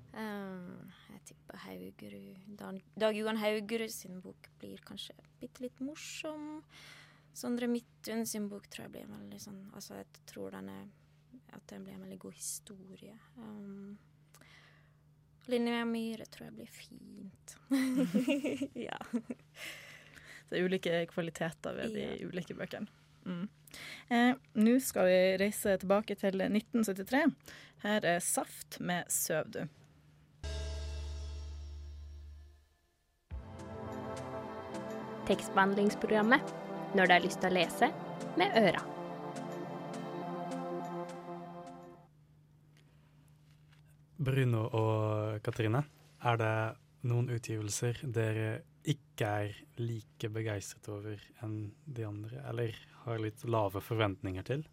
Um, 0.10 0.92
jeg 1.12 1.22
tipper 1.30 1.58
Haugerud 1.68 2.38
Dan- 2.58 2.82
Dag 2.98 3.16
Johan 3.16 3.38
Haugerud 3.38 3.92
sin 3.92 4.22
bok 4.22 4.48
blir 4.60 4.78
kanskje 4.82 5.14
bitte 5.40 5.62
litt 5.62 5.80
morsom. 5.80 6.64
Sondre 7.34 7.68
Midtun 7.68 8.26
sin 8.26 8.48
bok 8.50 8.68
tror 8.68 8.88
jeg 8.88 8.92
blir 8.92 9.12
veldig 9.12 9.40
sånn 9.40 9.60
Altså, 9.78 10.00
jeg 10.00 10.08
tror 10.26 10.50
den 10.52 10.70
er 10.74 10.88
At 11.54 11.68
den 11.68 11.84
blir 11.86 11.94
en 11.94 12.02
veldig 12.02 12.20
god 12.20 12.34
historie. 12.34 13.14
Um, 13.38 13.98
Linnea 15.50 15.86
Myhre 15.86 16.26
tror 16.30 16.46
jeg 16.46 16.56
blir 16.56 16.68
fint. 16.70 17.56
ja. 18.90 18.98
Det 20.50 20.60
er 20.60 20.66
ulike 20.66 21.06
kvaliteter 21.12 21.76
ved 21.78 21.94
de 21.94 22.06
Ja. 22.08 22.28
ulike 22.28 22.54
bøkene. 22.58 22.88
Mm. 23.26 23.50
Eh, 24.10 24.34
Nå 24.56 24.80
skal 24.82 25.06
vi 25.06 25.38
reise 25.44 25.78
tilbake 25.78 26.16
til 26.16 26.42
1973. 26.42 27.36
Her 27.84 28.06
er 28.06 28.20
Saft 28.20 28.80
med 28.80 29.04
'Søv 29.08 29.52
du'. 29.52 29.68
Tekstbehandlingsprogrammet 35.28 36.54
når 36.96 37.06
du 37.06 37.14
har 37.14 37.24
lyst 37.24 37.42
til 37.44 37.52
å 37.52 37.58
lese 37.60 37.92
med 38.40 38.56
øra. 38.58 38.82
Bruno 44.20 44.66
og 44.76 45.40
Katrine, 45.46 45.84
er 46.28 46.40
det 46.42 46.54
noen 47.08 47.30
utgivelser 47.32 48.02
dere 48.12 48.50
ikke 48.90 49.30
er 49.44 49.56
like 49.80 50.30
begeistret 50.34 50.90
over 50.92 51.24
enn 51.46 51.72
de 51.86 52.06
andre, 52.08 52.44
eller 52.50 52.76
har 53.06 53.22
litt 53.22 53.46
lave 53.48 53.82
forventninger 53.84 54.46
til? 54.48 54.66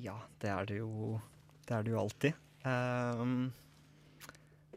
Ja, 0.00 0.18
det 0.42 0.50
er 0.52 0.66
det 0.68 0.80
jo, 0.82 1.20
det 1.66 1.76
er 1.76 1.86
det 1.86 1.94
jo 1.94 2.02
alltid. 2.02 2.42
Um, 2.66 3.48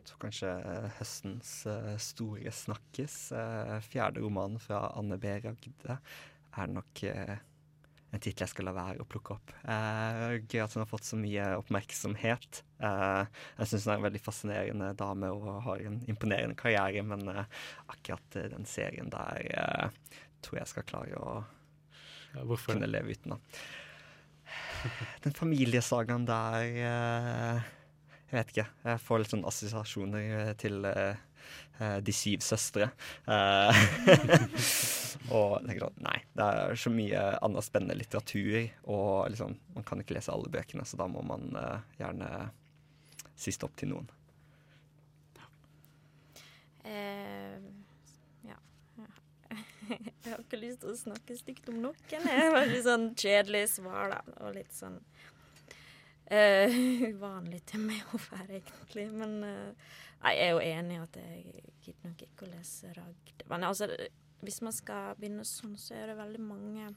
tror 0.10 0.22
kanskje 0.24 0.50
eh, 0.50 0.90
høstens 1.00 1.54
uh, 1.70 1.96
store 2.02 2.54
snakkes, 2.56 3.20
Uh, 3.36 3.78
fjerde 3.86 4.24
roman 4.24 4.58
fra 4.62 4.88
Anne 4.98 5.20
B. 5.22 5.32
Ragde, 5.44 6.00
er 6.58 6.72
nok 6.72 7.04
eh, 7.06 7.38
en 8.10 8.20
tittel 8.24 8.42
jeg 8.42 8.50
skal 8.54 8.66
la 8.66 8.74
være 8.74 9.04
å 9.04 9.08
plukke 9.10 9.36
opp. 9.36 9.52
Eh, 9.70 10.40
gøy 10.50 10.64
at 10.64 10.74
hun 10.74 10.82
har 10.82 10.90
fått 10.90 11.06
så 11.06 11.18
mye 11.20 11.44
oppmerksomhet. 11.60 12.64
Eh, 12.82 13.24
jeg 13.60 13.70
syns 13.70 13.86
hun 13.86 13.94
er 13.94 14.00
en 14.00 14.06
veldig 14.08 14.22
fascinerende 14.26 14.88
dame 14.98 15.30
og 15.36 15.50
har 15.68 15.84
en 15.86 16.00
imponerende 16.10 16.58
karriere, 16.58 17.04
men 17.06 17.22
eh, 17.30 17.46
akkurat 17.94 18.40
den 18.56 18.66
serien 18.70 19.12
der 19.14 19.92
tror 20.42 20.62
jeg 20.62 20.72
skal 20.72 20.88
klare 20.90 21.20
å 21.22 21.36
Ja, 22.34 22.46
kunne 22.66 22.86
det? 22.88 22.94
leve 22.96 23.14
uten, 23.14 23.36
da. 23.36 23.40
Den 25.26 25.36
familiesagaen 25.38 26.26
der 26.26 26.66
eh, 26.66 27.68
Jeg 28.32 28.38
vet 28.40 28.54
ikke. 28.56 28.68
Jeg 28.86 29.02
får 29.06 29.22
litt 29.22 29.34
sånn 29.36 29.46
assosiasjoner 29.50 30.54
til 30.62 30.82
De 32.06 32.14
syv 32.14 32.42
søstre. 32.46 32.90
Eh, 35.30 35.36
og 35.36 35.66
tenker 35.66 35.86
sånn 35.86 36.06
Nei, 36.06 36.18
det 36.38 36.46
er 36.46 36.80
så 36.80 36.92
mye 36.94 37.26
annen 37.46 37.66
spennende 37.66 37.98
litteratur, 37.98 38.70
og 38.92 39.30
liksom, 39.34 39.58
man 39.76 39.88
kan 39.88 40.02
ikke 40.02 40.18
lese 40.18 40.34
alle 40.34 40.52
bøkene, 40.54 40.86
så 40.86 41.00
da 41.00 41.10
må 41.12 41.24
man 41.26 41.50
uh, 41.56 41.82
gjerne 42.00 42.30
si 43.40 43.54
stopp 43.56 43.78
til 43.80 43.94
noen. 43.94 44.10
Uh, 46.84 47.60
ja. 48.48 48.58
Jeg 49.90 50.32
har 50.32 50.40
ikke 50.42 50.62
lyst 50.62 50.84
til 50.84 50.94
å 50.94 50.98
snakke 50.98 51.38
stygt 51.38 51.70
om 51.72 51.82
noen. 51.84 52.00
Det 52.10 52.50
var 52.56 52.70
litt 52.70 52.86
sånn 52.88 53.12
kjedelig 53.20 53.66
svar, 53.78 54.16
da. 54.16 54.22
Og 54.44 54.56
litt 54.58 54.74
sånn 54.76 54.98
uh, 56.34 56.80
uvanlig 57.10 57.62
til 57.70 57.86
meg 57.86 58.16
å 58.16 58.22
være, 58.30 58.62
egentlig. 58.62 59.10
Men 59.14 59.38
uh, 59.46 59.92
jeg 60.20 60.42
er 60.44 60.50
jo 60.52 60.64
enig 60.64 60.98
i 60.98 61.04
at 61.04 61.22
jeg 61.22 61.68
gidder 61.86 62.10
nok 62.10 62.26
ikke 62.26 62.48
å 62.48 62.52
lese 62.52 62.92
Ragd. 62.98 63.46
Men 63.52 63.64
altså, 63.70 63.88
hvis 64.46 64.62
man 64.66 64.76
skal 64.76 65.16
begynne 65.20 65.46
sånn, 65.48 65.76
så 65.80 65.96
er 65.98 66.12
det 66.12 66.20
veldig 66.20 66.44
mange 66.44 66.90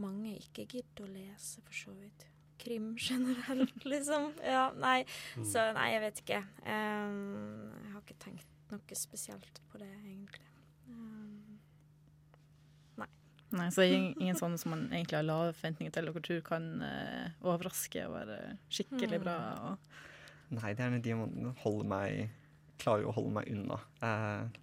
mange 0.00 0.36
ikke 0.38 0.64
gidder 0.70 1.04
å 1.04 1.10
lese, 1.12 1.60
for 1.66 1.76
så 1.76 1.92
vidt. 1.96 2.26
Krim 2.62 2.92
generelt, 3.08 3.84
liksom. 3.84 4.30
Ja, 4.44 4.68
nei. 4.78 5.02
Mm. 5.36 5.44
Så 5.50 5.66
nei, 5.76 5.88
jeg 5.92 6.04
vet 6.06 6.22
ikke. 6.22 6.40
Um, 6.64 7.68
jeg 7.82 7.92
har 7.96 8.04
ikke 8.06 8.20
tenkt 8.22 8.48
noe 8.72 8.96
spesielt 8.96 9.60
på 9.72 9.82
det, 9.82 9.90
egentlig. 10.00 10.48
Um, 10.88 11.38
Nei, 13.52 13.66
så 13.68 13.82
er 13.84 13.90
ing- 13.92 14.14
ingen 14.16 14.38
sånne 14.38 14.56
som 14.56 14.72
man 14.72 14.86
egentlig 14.88 15.18
har 15.18 15.26
lave 15.28 15.50
forventninger 15.52 15.92
til, 15.92 16.06
og 16.08 16.14
kultur 16.16 16.38
kan 16.46 16.70
uh, 16.80 17.34
overraske 17.44 18.06
og 18.08 18.14
være 18.14 18.38
skikkelig 18.72 19.18
bra. 19.20 19.34
Og, 19.68 19.90
Nei, 20.56 20.70
det 20.78 20.86
er 20.86 20.96
de 21.04 21.16
man 21.18 21.50
holder 21.60 21.90
meg 21.90 22.30
klarer 22.80 23.10
å 23.10 23.12
holde 23.14 23.34
meg 23.36 23.50
unna. 23.52 23.76
Eh, 24.04 24.62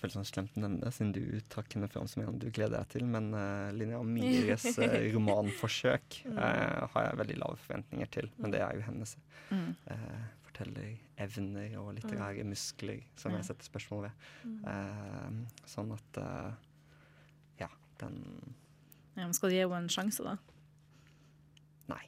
føles 0.00 0.16
sånn 0.16 0.28
slemt 0.28 0.56
å 0.58 0.64
nevne 0.64 0.82
det, 0.82 0.92
siden 0.96 1.12
du 1.16 1.22
trakk 1.52 1.76
henne 1.76 1.88
fram 1.92 2.08
som 2.10 2.24
en 2.24 2.40
du 2.40 2.48
gleder 2.48 2.78
deg 2.78 2.90
til. 2.96 3.06
Men 3.08 3.30
uh, 3.36 3.70
Linnea 3.76 4.02
Myhres 4.06 4.66
eh, 4.84 4.98
romanforsøk 5.14 6.22
uh, 6.32 6.88
har 6.94 7.08
jeg 7.08 7.20
veldig 7.22 7.38
lave 7.42 7.60
forventninger 7.66 8.12
til. 8.18 8.30
Men 8.40 8.56
det 8.56 8.64
er 8.64 8.78
jo 8.78 8.86
hennes 8.88 9.16
mm. 9.50 9.70
eh, 9.92 10.20
fortellerevner 10.48 11.76
og 11.80 11.92
litterære 11.96 12.44
muskler 12.48 13.04
som 13.18 13.34
jeg 13.36 13.46
setter 13.48 13.68
spørsmål 13.68 14.08
ved. 14.08 14.26
mm. 14.44 14.58
Eh, 14.72 15.66
sånn 15.70 15.92
at 15.96 16.20
eh, 16.20 16.50
ja, 17.64 17.70
den 18.02 18.18
ja, 19.16 19.28
skal 19.36 19.50
du 19.50 19.56
gi 19.56 19.62
henne 19.64 19.82
en 19.84 19.92
sjanse, 19.92 20.24
da? 20.24 20.36
Nei. 21.90 22.04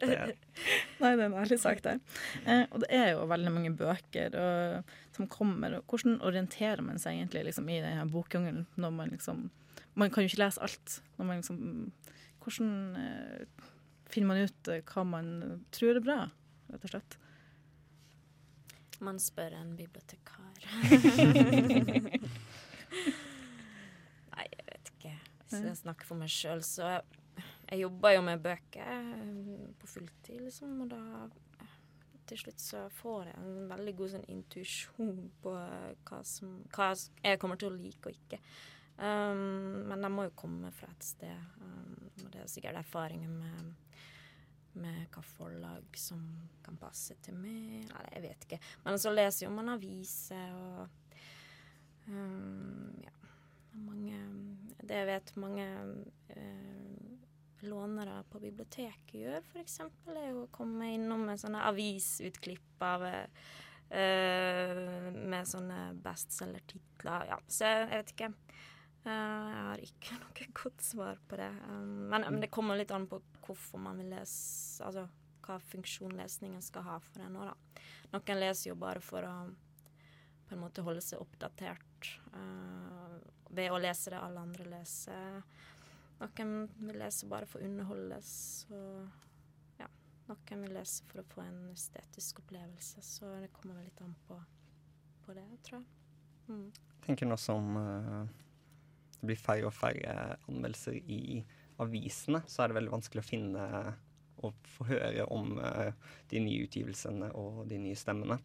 Nei, 1.00 1.10
det 1.16 1.24
er 1.24 1.26
en 1.26 1.38
ærlig 1.40 1.58
sak 1.60 1.82
det. 1.84 1.96
Eh, 2.44 2.64
og 2.70 2.82
det 2.84 2.90
er 2.94 3.08
jo 3.12 3.26
veldig 3.30 3.52
mange 3.54 3.72
bøker 3.76 4.36
og, 4.40 4.94
som 5.16 5.28
kommer. 5.30 5.78
Og 5.78 5.90
hvordan 5.90 6.20
orienterer 6.26 6.82
man 6.84 7.00
seg 7.02 7.18
egentlig 7.18 7.46
liksom, 7.50 7.68
i 7.68 7.80
denne 7.84 8.06
bokjungelen 8.12 8.66
når 8.80 8.96
man 8.96 9.16
liksom 9.16 9.48
Man 9.98 10.10
kan 10.10 10.22
jo 10.22 10.30
ikke 10.30 10.44
lese 10.44 10.62
alt. 10.62 11.00
Når 11.18 11.26
man 11.26 11.40
liksom, 11.40 11.56
hvordan 12.44 12.70
eh, 12.96 13.64
finner 14.08 14.28
man 14.30 14.44
ut 14.46 14.70
eh, 14.70 14.84
hva 14.86 15.02
man 15.04 15.26
tror 15.74 15.98
er 15.98 16.04
bra, 16.04 16.20
rett 16.70 16.86
og 16.86 16.92
slett? 16.94 17.18
Man 19.00 19.18
spør 19.20 19.56
en 19.56 19.74
bibliotekar. 19.76 20.60
Nei, 24.30 24.46
jeg 24.46 24.66
vet 24.66 24.92
ikke. 24.92 25.14
Hvis 25.48 25.64
jeg 25.64 25.76
snakker 25.80 26.06
for 26.06 26.20
meg 26.20 26.30
sjøl, 26.32 26.60
så 26.64 27.00
jeg, 27.70 27.80
jobber 27.84 28.16
jo 28.16 28.24
med 28.26 28.42
bøker 28.44 28.90
eh, 28.96 29.70
på 29.80 29.90
fulltid, 29.94 30.42
liksom, 30.46 30.74
og 30.84 30.90
da 30.92 31.02
eh, 31.62 31.76
til 32.30 32.42
slutt 32.44 32.62
så 32.62 32.84
får 33.00 33.30
jeg 33.30 33.38
en 33.40 33.70
veldig 33.70 33.94
god 33.98 34.12
sånn 34.14 34.28
intuisjon 34.34 35.24
på 35.42 35.54
eh, 35.58 35.92
hva, 36.10 36.20
som, 36.26 36.60
hva 36.74 36.92
jeg 36.94 37.40
kommer 37.42 37.60
til 37.60 37.70
å 37.70 37.78
like 37.78 38.10
og 38.10 38.18
ikke. 38.18 38.40
Um, 39.00 39.86
men 39.88 40.02
de 40.04 40.08
må 40.12 40.26
jo 40.26 40.34
komme 40.36 40.68
fra 40.76 40.90
et 40.92 41.06
sted. 41.06 41.44
Um, 41.62 42.10
og 42.20 42.26
det 42.34 42.42
er 42.42 42.50
sikkert 42.52 42.82
erfaringer 42.82 43.32
med 43.32 43.70
med 44.78 45.06
hva 45.10 45.22
forlag 45.26 45.96
som 45.98 46.20
kan 46.64 46.76
passe 46.78 47.16
til 47.24 47.34
meg. 47.38 47.88
Nei, 47.90 48.04
jeg 48.14 48.22
vet 48.22 48.46
ikke. 48.46 48.60
Men 48.84 49.00
så 49.02 49.12
leser 49.14 49.46
jo 49.46 49.54
man 49.54 49.72
aviser 49.74 50.54
og 50.56 51.16
um, 52.08 52.92
Ja. 53.04 53.14
Mange 53.70 54.16
Det 54.82 55.04
vet 55.06 55.36
mange 55.38 55.64
uh, 56.34 56.89
lånere 57.66 58.22
på 58.30 58.40
biblioteket 58.42 59.16
gjør, 59.20 59.42
f.eks., 59.52 59.80
er 60.14 60.36
å 60.36 60.46
komme 60.54 60.92
innom 60.94 61.26
med 61.28 61.40
sånne 61.40 61.62
avisutklipp 61.70 62.84
av 62.84 63.06
uh, 63.06 63.50
Med 63.90 65.48
sånne 65.50 65.80
bestselgertitler. 66.04 67.30
Ja, 67.32 67.40
så 67.50 67.70
jeg 67.72 67.88
vet 67.90 68.12
ikke. 68.14 68.30
Uh, 69.04 69.10
jeg 69.10 69.62
har 69.64 69.82
ikke 69.86 70.18
noe 70.22 70.50
godt 70.62 70.84
svar 70.84 71.22
på 71.28 71.40
det. 71.40 71.50
Um, 71.70 72.06
men, 72.12 72.26
men 72.28 72.42
det 72.44 72.52
kommer 72.54 72.78
litt 72.78 72.94
an 72.94 73.08
på 73.10 73.22
hvorfor 73.46 73.82
man 73.82 73.98
vil 73.98 74.12
lese 74.12 74.84
Altså 74.86 75.08
hva 75.40 75.56
funksjon 75.70 76.14
lesningen 76.14 76.62
skal 76.62 76.84
ha 76.86 76.98
for 77.02 77.24
en 77.24 77.34
nå, 77.34 77.48
da. 77.48 77.82
Noen 78.12 78.40
leser 78.40 78.70
jo 78.70 78.78
bare 78.78 79.02
for 79.02 79.26
å 79.26 79.34
på 80.50 80.56
en 80.56 80.62
måte 80.64 80.82
holde 80.82 81.02
seg 81.02 81.22
oppdatert 81.22 82.08
uh, 82.34 83.18
ved 83.54 83.70
å 83.70 83.78
lese 83.78 84.10
det 84.10 84.18
alle 84.18 84.42
andre 84.42 84.66
leser. 84.66 85.42
Noen 86.20 86.68
vil 86.76 86.98
lese 87.00 87.28
bare 87.30 87.48
for 87.48 87.62
å 87.62 87.68
underholdes, 87.68 88.32
og 88.76 89.80
ja. 89.80 89.86
Noen 90.28 90.66
vil 90.66 90.74
lese 90.76 91.06
for 91.08 91.22
å 91.22 91.28
få 91.30 91.46
en 91.46 91.62
estetisk 91.72 92.42
opplevelse, 92.42 93.00
så 93.04 93.30
det 93.40 93.48
kommer 93.54 93.78
vel 93.78 93.88
litt 93.88 94.02
an 94.04 94.12
på, 94.28 94.36
på 95.24 95.36
det, 95.36 95.46
tror 95.64 95.80
jeg. 95.80 95.88
Mm. 96.50 96.66
tenker 97.04 97.28
nå 97.30 97.36
som 97.38 97.76
uh, 97.78 98.24
det 99.20 99.28
blir 99.28 99.38
færre 99.38 99.68
og 99.68 99.74
færre 99.76 100.14
anmeldelser 100.50 100.98
i 100.98 101.40
avisene, 101.80 102.42
så 102.50 102.64
er 102.64 102.70
det 102.70 102.80
veldig 102.80 102.94
vanskelig 102.96 103.22
å 103.22 103.28
finne 103.28 103.66
og 104.40 104.56
få 104.74 104.88
høre 104.90 105.24
om 105.32 105.54
uh, 105.60 105.88
de 106.28 106.42
nye 106.42 106.66
utgivelsene 106.66 107.30
og 107.38 107.62
de 107.70 107.80
nye 107.80 107.96
stemmene. 107.96 108.40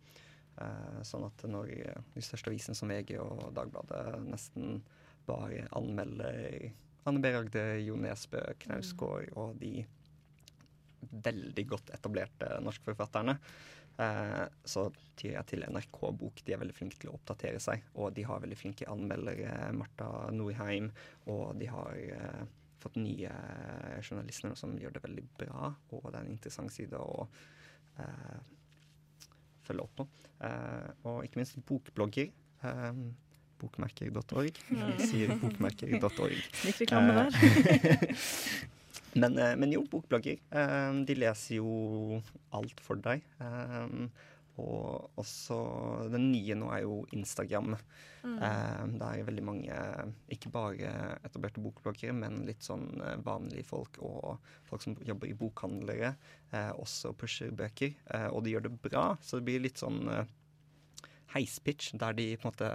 Uh, 0.56 1.02
sånn 1.04 1.26
at 1.28 1.44
når 1.52 1.74
de 2.14 2.24
største 2.24 2.54
avisene 2.54 2.78
som 2.78 2.92
VG 2.94 3.18
og 3.20 3.50
Dagbladet 3.58 4.22
nesten 4.30 4.80
bare 5.28 5.66
anmelder 5.76 6.70
Anne 7.06 7.22
B. 7.22 7.32
Ragde, 7.36 7.64
Jo 7.86 7.98
Nesbø, 8.02 8.42
Knausgård 8.64 9.32
og 9.38 9.60
de 9.62 9.86
veldig 11.26 11.66
godt 11.70 11.92
etablerte 11.94 12.50
norske 12.66 12.88
forfatterne, 12.88 13.38
Eh, 13.98 14.46
så 14.68 14.90
tyr 15.16 15.38
jeg 15.38 15.48
til 15.52 15.64
NRK 15.72 16.00
Bok. 16.20 16.42
De 16.44 16.54
er 16.54 16.60
veldig 16.60 16.76
flinke 16.76 17.00
til 17.00 17.12
å 17.12 17.16
oppdatere 17.16 17.62
seg. 17.64 17.86
Og 17.96 18.12
de 18.16 18.26
har 18.28 18.44
veldig 18.44 18.60
flinke 18.60 18.90
anmeldere. 18.92 19.72
Marta 19.78 20.10
Norheim. 20.36 20.92
Og 21.32 21.56
de 21.60 21.70
har 21.72 22.02
eh, 22.18 22.44
fått 22.84 23.00
nye 23.00 23.32
journalister 24.04 24.56
som 24.60 24.76
gjør 24.80 24.98
det 24.98 25.06
veldig 25.06 25.26
bra. 25.40 25.72
Og 25.96 26.10
det 26.10 26.20
er 26.20 26.26
en 26.26 26.34
interessant 26.36 26.74
side 26.76 27.00
å 27.00 27.28
eh, 28.04 28.40
følge 29.66 29.88
opp 29.88 29.96
på. 30.02 30.10
Eh, 30.46 30.90
og 31.08 31.24
ikke 31.26 31.42
minst 31.42 31.62
bokblogger. 31.68 32.34
Eh, 33.62 33.62
bokmerker.org. 33.66 34.58
Jeg 34.70 35.10
sier 35.10 35.36
bokmerker.org. 35.42 36.38
Litt 36.66 36.82
reklame 36.84 37.16
der. 37.18 38.16
Men, 39.16 39.38
eh, 39.40 39.54
men 39.56 39.72
jo, 39.72 39.86
bokblogger. 39.88 40.42
eh, 40.52 40.94
de 41.08 41.16
leser 41.16 41.56
jo 41.62 42.22
alt 42.52 42.82
for 42.84 43.00
deg. 43.00 43.22
eh, 43.40 44.10
og 44.60 45.10
også 45.20 45.56
Den 46.12 46.30
nye 46.32 46.56
nå 46.56 46.70
er 46.72 46.82
jo 46.84 47.06
Instagram. 47.16 47.74
Eh, 48.26 48.84
det 48.96 49.08
er 49.08 49.26
veldig 49.28 49.44
mange, 49.44 49.80
ikke 50.32 50.50
bare 50.52 50.92
etablerte 51.28 51.62
bokbloggere, 51.64 52.14
men 52.16 52.46
litt 52.48 52.64
sånn 52.64 52.88
eh, 53.04 53.18
vanlige 53.24 53.64
folk 53.68 54.00
og 54.04 54.40
folk 54.68 54.82
som 54.84 54.96
jobber 55.06 55.28
i 55.32 55.36
bokhandlere, 55.38 56.16
eh, 56.52 56.72
også 56.76 57.14
pusher 57.20 57.52
bøker. 57.56 57.94
Eh, 58.12 58.28
og 58.32 58.44
de 58.44 58.52
gjør 58.56 58.68
det 58.68 58.74
bra, 58.82 59.06
så 59.22 59.38
det 59.40 59.46
blir 59.48 59.64
litt 59.64 59.78
sånn 59.80 60.08
eh, 60.12 60.26
heispitch, 61.36 61.92
der 62.00 62.14
de 62.18 62.32
på 62.38 62.48
en 62.48 62.52
måte 62.54 62.72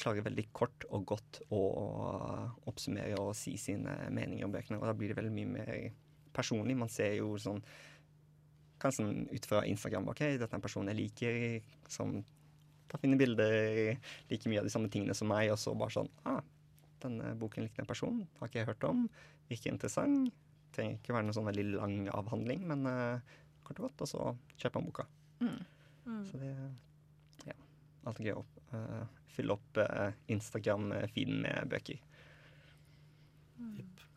klarer 0.00 0.24
veldig 0.26 0.46
kort 0.56 0.86
og 0.90 1.06
godt 1.12 1.42
å 1.52 1.60
oppsummere 2.70 3.18
og 3.20 3.34
si 3.38 3.56
sine 3.60 3.94
meninger 4.08 4.46
om 4.46 4.54
bøkene. 4.54 4.80
Og 4.80 4.88
da 4.88 4.96
blir 4.96 5.12
det 5.12 5.18
veldig 5.20 5.34
mye 5.34 5.52
mer 5.52 5.72
personlig. 6.36 6.76
Man 6.78 6.92
ser 6.92 7.16
jo 7.20 7.34
sånn 7.40 7.62
Kanskje 8.80 9.02
sånn 9.02 9.26
ut 9.28 9.44
fra 9.44 9.58
Instagram 9.68 10.06
OK, 10.08 10.22
dette 10.40 10.46
er 10.48 10.56
en 10.56 10.62
person 10.64 10.88
jeg 10.88 10.96
liker, 10.96 11.34
som 11.92 12.14
tar 12.88 13.02
fine 13.02 13.18
bilder, 13.20 13.98
liker 14.30 14.48
mye 14.48 14.62
av 14.62 14.68
de 14.70 14.72
samme 14.72 14.88
tingene 14.88 15.12
som 15.12 15.28
meg, 15.28 15.50
og 15.52 15.58
så 15.60 15.74
bare 15.76 15.92
sånn 15.98 16.08
ah, 16.24 16.38
denne 17.04 17.34
boken 17.36 17.66
likte 17.66 17.84
en 17.84 17.90
person, 17.90 18.22
har 18.38 18.48
ikke 18.48 18.62
jeg 18.62 18.70
hørt 18.70 18.86
om. 18.88 19.02
Virker 19.50 19.74
interessant. 19.74 20.32
Trenger 20.72 20.96
ikke 20.96 21.12
være 21.12 21.26
noen 21.26 21.36
sånn 21.36 21.50
veldig 21.50 21.66
lang 21.74 21.96
avhandling, 22.14 22.64
men 22.70 22.88
uh, 22.88 23.36
kort 23.66 23.82
og 23.82 23.90
godt, 23.90 24.06
og 24.06 24.10
så 24.10 24.30
kjøper 24.56 24.80
man 24.80 24.88
boka. 24.88 25.06
Mm. 25.40 25.60
Mm. 26.06 26.24
Så 26.30 26.40
det 26.40 26.54
ja, 27.50 27.56
alltid 28.08 28.30
gøy 28.30 28.38
å 28.38 28.46
fylle 29.34 29.56
opp 29.56 29.80
eh, 29.80 30.12
Instagram-feeden 30.26 31.40
med 31.44 31.70
bøker. 31.70 32.00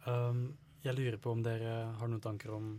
Um, 0.08 0.54
jeg 0.84 0.98
lurer 0.98 1.20
på 1.22 1.32
om 1.32 1.44
dere 1.46 1.76
har 1.98 2.12
noen 2.12 2.24
tanker 2.24 2.54
om 2.56 2.74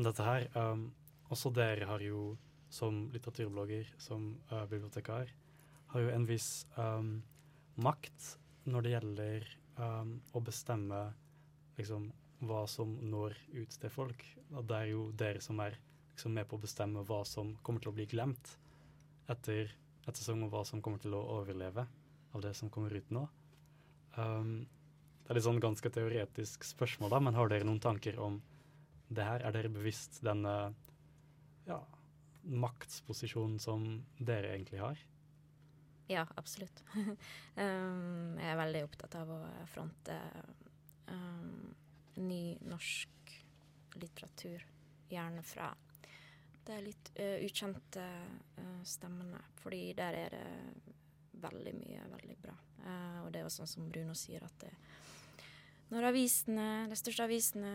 dette 0.00 0.26
her. 0.26 0.48
Um, 0.58 0.88
også 1.32 1.52
dere 1.54 1.86
har 1.88 2.02
jo, 2.02 2.34
som 2.72 3.04
litteraturblogger, 3.14 3.92
som 4.02 4.32
uh, 4.50 4.64
bibliotekar, 4.70 5.30
har 5.94 6.02
jo 6.02 6.10
en 6.10 6.26
viss 6.26 6.66
um, 6.78 7.20
makt 7.78 8.34
når 8.66 8.84
det 8.84 8.94
gjelder 8.94 9.48
um, 9.78 10.16
å 10.34 10.42
bestemme 10.42 11.04
liksom, 11.78 12.10
hva 12.44 12.64
som 12.70 12.96
når 13.04 13.36
ut 13.54 13.78
til 13.78 13.92
folk. 13.92 14.26
Og 14.56 14.66
det 14.70 14.80
er 14.80 14.90
jo 14.90 15.06
dere 15.14 15.42
som 15.44 15.62
er 15.62 15.78
liksom, 16.14 16.34
med 16.34 16.50
på 16.50 16.58
å 16.58 16.64
bestemme 16.66 17.06
hva 17.06 17.22
som 17.28 17.54
kommer 17.62 17.84
til 17.84 17.94
å 17.94 17.98
bli 18.00 18.08
glemt 18.10 18.56
etter 19.30 19.70
et 20.10 20.20
sesong, 20.20 20.42
og 20.46 20.52
hva 20.52 20.64
som 20.68 20.82
kommer 20.84 21.02
til 21.02 21.16
å 21.16 21.22
overleve 21.38 21.86
av 22.34 22.42
det 22.44 22.54
som 22.58 22.70
kommer 22.72 22.94
ut 22.94 23.12
nå. 23.14 23.24
Um, 24.18 24.64
det 25.24 25.32
er 25.32 25.38
litt 25.38 25.46
sånn 25.46 25.62
ganske 25.62 25.90
teoretisk 25.90 26.66
spørsmål, 26.68 27.14
da, 27.14 27.20
men 27.24 27.36
har 27.38 27.48
dere 27.48 27.66
noen 27.66 27.82
tanker 27.82 28.18
om 28.20 28.40
det 29.08 29.24
her? 29.24 29.44
Er 29.46 29.54
dere 29.56 29.72
bevisst 29.72 30.20
denne 30.24 30.74
ja, 31.68 31.78
maktsposisjonen 32.44 33.56
som 33.62 33.86
dere 34.18 34.52
egentlig 34.52 34.82
har? 34.82 35.00
Ja, 36.10 36.26
absolutt. 36.36 36.82
um, 36.94 38.36
jeg 38.42 38.50
er 38.50 38.60
veldig 38.60 38.84
opptatt 38.90 39.16
av 39.22 39.32
å 39.32 39.40
fronte 39.72 40.18
um, 41.08 41.72
norsk 42.20 43.34
litteratur. 44.00 44.64
Gjerne 45.08 45.44
fra 45.46 45.70
de 46.68 46.80
litt 46.84 47.10
uh, 47.18 47.38
ukjente 47.44 48.04
uh, 48.58 48.82
stemmene, 48.86 49.40
fordi 49.62 49.86
der 49.96 50.18
er 50.24 50.36
det 50.36 50.94
veldig 51.44 51.74
mye 51.76 52.04
veldig 52.12 52.36
bra. 52.40 52.54
Uh, 52.84 53.18
og 53.24 53.32
det 53.32 53.40
er 53.40 53.46
jo 53.46 53.54
sånn 53.56 53.70
som 53.70 53.88
Bruno 53.90 54.14
sier, 54.18 54.44
at 54.44 54.64
det, 54.64 54.72
når 55.92 56.08
avisene, 56.08 56.68
de 56.90 56.96
største 56.98 57.26
avisene 57.26 57.72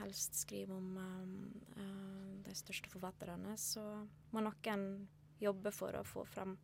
helst 0.00 0.34
skriver 0.36 0.74
om 0.74 0.96
eh, 0.98 2.32
de 2.44 2.54
største 2.58 2.90
forfatterne, 2.90 3.54
så 3.56 3.84
må 4.34 4.42
noen 4.44 4.82
jobbe 5.40 5.70
for 5.72 5.94
å 5.96 6.02
få 6.04 6.26
fram 6.28 6.56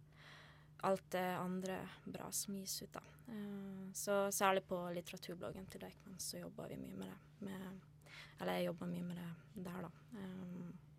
alt 0.85 1.07
det 1.15 1.23
andre 1.39 1.79
bra 2.05 2.27
som 2.35 2.59
gis 2.59 2.75
ut, 2.83 2.99
da. 2.99 3.03
Så 3.95 4.19
særlig 4.35 4.65
på 4.69 4.83
litteraturbloggen 4.93 5.71
til 5.71 5.85
Deichman 5.85 6.19
så 6.21 6.43
jobber 6.43 6.75
vi 6.75 6.81
mye 6.83 6.99
med 6.99 7.13
det. 7.13 7.47
Med, 7.47 8.13
eller 8.41 8.59
jeg 8.59 8.67
jobber 8.73 8.91
mye 8.91 9.07
med 9.07 9.21
det 9.23 9.65
der, 9.69 9.87
da. 9.87 9.91
Eh, 10.19 10.92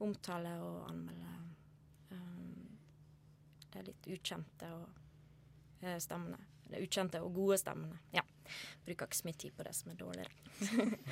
omtale 0.00 0.54
og 0.64 0.90
anmelde 0.90 1.34
um, 2.10 2.78
de 3.72 3.84
litt 3.86 4.08
ukjente 4.14 4.70
og 4.76 4.86
uh, 5.84 5.98
stemmene. 6.02 6.40
De 6.70 6.80
ukjente 6.84 7.20
og 7.24 7.34
gode 7.34 7.58
stemmene. 7.60 7.98
Ja. 8.14 8.24
Bruker 8.86 9.06
ikke 9.06 9.20
så 9.20 9.28
mye 9.28 9.38
tid 9.44 9.54
på 9.56 9.66
det 9.66 9.74
som 9.76 9.92
er 9.92 10.00
dårligere. 10.00 10.98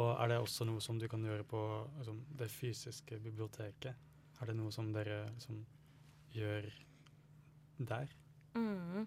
Og 0.00 0.14
er 0.16 0.30
det 0.30 0.38
også 0.40 0.64
noe 0.64 0.80
som 0.80 0.96
du 0.96 1.04
kan 1.10 1.24
gjøre 1.24 1.44
på 1.44 1.60
altså, 1.98 2.14
det 2.38 2.48
fysiske 2.48 3.18
biblioteket? 3.20 4.08
Er 4.40 4.48
det 4.48 4.54
noe 4.56 4.72
som 4.72 4.88
dere 4.94 5.26
liksom, 5.34 5.58
gjør 6.32 6.68
der? 7.76 8.14
Mm. 8.56 9.04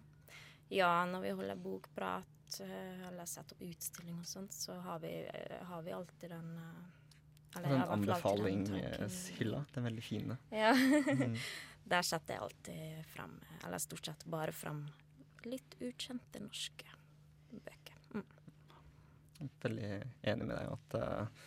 Ja, 0.73 1.05
når 1.09 1.25
vi 1.25 1.33
holder 1.39 1.61
bokprat 1.61 2.59
eh, 2.65 3.01
eller 3.07 3.29
setter 3.29 3.57
opp 3.57 3.65
utstilling 3.65 4.21
og 4.21 4.29
sånt, 4.29 4.53
så 4.53 4.77
har 4.85 5.01
vi, 5.01 5.15
eh, 5.25 5.57
har 5.65 5.81
vi 5.85 5.93
alltid 5.93 6.35
den 6.35 6.53
eh, 6.61 7.04
eller 7.55 7.69
sånn 7.69 7.79
den 7.79 7.93
anbefalingshylla, 7.95 9.63
den 9.73 9.81
er 9.81 9.89
veldig 9.89 10.03
fin. 10.03 10.35
Ja. 10.51 10.73
Mm. 10.75 11.39
Der 11.85 12.01
setter 12.01 12.33
jeg 12.33 12.41
alltid 12.41 13.09
fram, 13.11 13.35
eller 13.61 13.81
stort 13.83 14.07
sett 14.09 14.23
bare 14.33 14.53
fram, 14.57 14.79
litt 15.45 15.75
ukjente 15.77 16.41
norske 16.41 16.87
bøker. 17.51 17.99
Mm. 18.15 19.51
Veldig 19.61 19.91
enig 20.31 20.47
med 20.47 20.55
deg 20.55 20.71
at 20.73 20.95
uh, 20.97 21.43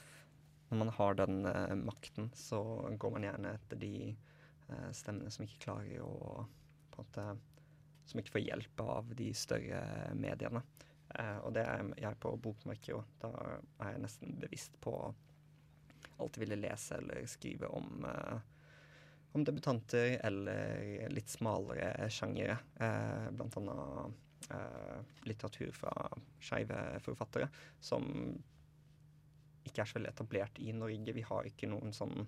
når 0.70 0.82
man 0.84 0.92
har 0.94 1.18
den 1.18 1.40
uh, 1.42 1.74
makten, 1.80 2.30
så 2.38 2.60
går 2.94 3.16
man 3.16 3.26
gjerne 3.26 3.56
etter 3.58 3.82
de 3.82 3.92
uh, 4.70 4.92
stemmene 4.94 5.34
som 5.34 5.48
ikke 5.48 5.64
klarer 5.66 6.06
å 6.06 6.46
på 6.94 7.02
en 7.02 7.08
måte, 7.08 7.26
Som 8.08 8.22
ikke 8.22 8.38
får 8.38 8.46
hjelp 8.46 8.80
av 8.80 9.10
de 9.18 9.32
større 9.36 9.80
mediene. 10.16 10.62
Eh, 11.16 11.38
og 11.44 11.54
det 11.56 11.64
er 11.64 11.88
jeg 12.00 12.18
på 12.20 12.34
bokmarkedet 12.42 12.96
òg. 12.98 13.10
Da 13.22 13.30
er 13.84 13.94
jeg 13.94 14.02
nesten 14.04 14.36
bevisst 14.40 14.76
på 14.84 14.94
alltid 16.18 16.44
ville 16.44 16.60
lese 16.60 16.98
eller 16.98 17.26
skrive 17.30 17.70
om 17.74 18.06
eh, 18.08 18.38
om 19.36 19.44
debutanter 19.44 20.20
eller 20.24 21.08
litt 21.12 21.28
smalere 21.28 22.08
sjangere. 22.10 22.58
Eh, 22.80 23.30
blant 23.30 23.56
annet 23.60 24.50
eh, 24.50 25.00
litteratur 25.28 25.72
fra 25.76 25.92
skeive 26.40 26.78
forfattere, 27.04 27.50
som 27.80 28.08
ikke 29.68 29.84
er 29.84 29.90
så 29.90 29.98
veldig 29.98 30.12
etablert 30.14 30.60
i 30.64 30.72
Norge. 30.72 31.14
Vi 31.14 31.26
har 31.28 31.48
ikke 31.48 31.68
noen 31.68 31.92
sånn 31.92 32.22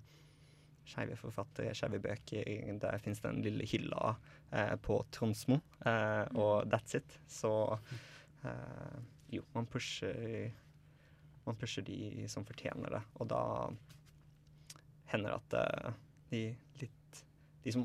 skeive 0.91 1.17
forfattere, 1.17 1.73
skeive 1.77 2.01
bøker. 2.03 2.47
Der 2.81 3.01
fins 3.01 3.21
den 3.23 3.41
lille 3.45 3.65
hylla 3.69 4.15
eh, 4.51 4.75
på 4.81 5.01
Tronsmo, 5.13 5.61
eh, 5.85 6.25
og 6.37 6.69
that's 6.71 6.97
it. 6.99 7.17
Så 7.29 7.53
eh, 8.45 8.97
jo, 9.31 9.45
man 9.55 9.69
pusher 9.69 10.51
Man 11.45 11.57
pusher 11.57 11.85
de 11.85 12.27
som 12.29 12.45
fortjener 12.45 12.93
det, 12.97 13.01
og 13.19 13.29
da 13.31 13.41
hender 15.11 15.33
det 15.33 15.39
at 15.39 15.57
eh, 15.61 15.97
de 16.31 16.43
litt 16.83 17.23
De 17.61 17.73
som 17.75 17.83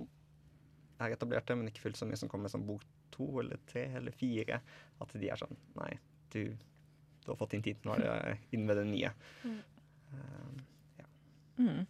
er 1.03 1.13
etablerte, 1.13 1.57
men 1.57 1.69
ikke 1.69 1.83
fullt 1.85 1.99
så 1.99 2.07
mye, 2.09 2.17
som 2.17 2.31
kommer 2.33 2.47
med 2.47 2.55
sånn 2.55 2.69
bok 2.69 2.85
to 3.13 3.27
eller 3.43 3.61
tre 3.69 3.83
eller 3.99 4.15
fire, 4.17 4.61
at 5.01 5.13
de 5.13 5.29
er 5.29 5.41
sånn 5.41 5.59
Nei, 5.77 5.91
du, 6.33 6.57
du 7.25 7.29
har 7.29 7.37
fått 7.37 7.53
din 7.57 7.65
tid. 7.65 7.83
Nå 7.85 7.97
er 7.97 8.05
det 8.05 8.39
inn 8.57 8.65
med 8.69 8.81
det 8.81 8.87
nye. 8.89 9.13
Mm. 9.45 9.61
Eh, 10.13 10.65
Mm. 11.57 11.87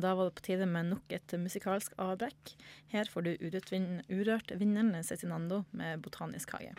Da 0.00 0.14
var 0.14 0.24
det 0.24 0.34
på 0.36 0.44
tide 0.44 0.66
med 0.68 0.90
nok 0.90 1.12
et 1.12 1.32
musikalsk 1.40 1.94
avbrekk. 2.00 2.52
Her 2.92 3.08
får 3.08 3.24
du 3.24 3.30
Urørt, 3.40 3.70
vin 3.72 4.02
Urørt 4.12 4.52
vinneren 4.60 5.04
Cezinando 5.04 5.62
med 5.76 6.02
Botanisk 6.04 6.52
hage. 6.56 6.74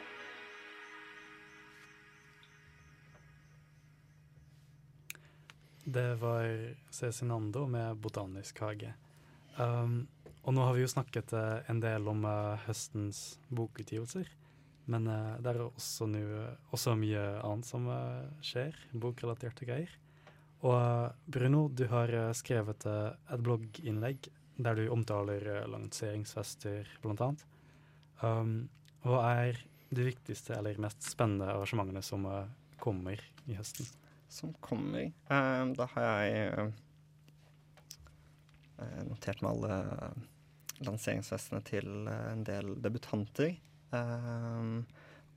Det 5.84 6.16
var 6.16 6.76
Cezinando 6.90 7.68
med 7.68 7.98
Botanisk 7.98 8.60
hage. 8.62 8.94
Um, 9.58 10.08
og 10.46 10.54
nå 10.54 10.66
har 10.66 10.76
vi 10.78 10.84
jo 10.84 10.92
snakket 10.92 11.34
uh, 11.34 11.64
en 11.70 11.80
del 11.82 12.06
om 12.10 12.22
uh, 12.26 12.60
høstens 12.68 13.40
bokutgivelser. 13.50 14.30
Men 14.94 15.08
uh, 15.10 15.40
det 15.42 15.56
er 15.56 15.64
også, 15.66 16.06
nu, 16.06 16.22
også 16.70 16.94
mye 17.00 17.24
annet 17.42 17.66
som 17.66 17.90
skjer, 18.46 18.78
bokrelaterte 18.94 19.66
greier. 19.66 19.96
Og 20.62 21.18
Bruno, 21.26 21.64
du 21.74 21.88
har 21.90 22.14
skrevet 22.38 22.86
et 22.86 23.42
blogginnlegg 23.42 24.30
der 24.62 24.78
du 24.78 24.84
omtaler 24.94 25.66
lanseringsfester, 25.66 26.86
blant 27.02 27.24
annet. 27.26 27.48
Um, 28.22 28.54
hva 29.02 29.24
er 29.48 29.64
de 29.90 30.06
viktigste 30.12 30.54
eller 30.60 30.78
mest 30.86 31.10
spennende 31.10 31.50
arrangementene 31.50 32.06
som 32.06 32.30
kommer 32.78 33.18
i 33.50 33.58
høsten? 33.58 33.90
Som 34.32 34.54
kommer. 34.54 35.12
Eh, 35.30 35.66
da 35.78 35.88
har 35.94 36.06
jeg 36.08 36.52
eh, 38.80 39.02
notert 39.10 39.42
med 39.44 39.52
alle 39.52 39.80
lanseringsfestene 40.82 41.62
til 41.68 42.08
en 42.10 42.46
del 42.48 42.74
debutanter. 42.82 43.60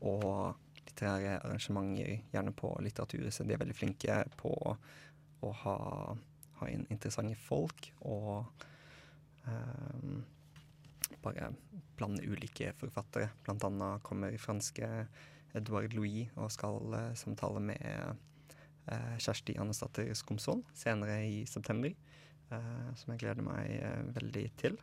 og 0.04 0.54
litterære 0.84 1.40
arrangementer, 1.42 2.20
gjerne 2.32 2.52
på 2.54 2.70
Litteraturhuset. 2.80 3.48
De 3.48 3.54
er 3.54 3.58
veldig 3.58 3.74
flinke 3.74 4.24
på 4.38 4.52
å 5.42 5.52
ha, 5.64 5.78
ha 6.60 6.68
inn 6.70 6.86
interessante 6.88 7.34
folk 7.34 7.90
og 8.06 8.46
bare 11.24 11.50
blande 11.98 12.22
ulike 12.22 12.70
forfattere. 12.78 13.32
Blant 13.44 13.64
annet 13.66 14.04
kommer 14.06 14.38
franske 14.38 14.86
Edouard 15.54 15.92
Louis 15.96 16.30
og 16.36 16.52
skal 16.54 16.94
samtale 17.18 17.60
med 17.72 18.22
Kjersti 19.18 19.56
Annesdatter 19.60 20.10
Skomsvold 20.18 20.64
senere 20.76 21.22
i 21.26 21.44
september. 21.48 21.94
eh, 22.52 22.90
som 22.98 23.14
jeg 23.14 23.22
gleder 23.24 23.46
meg 23.46 23.70
eh, 23.78 24.02
veldig 24.16 24.44
til. 24.60 24.78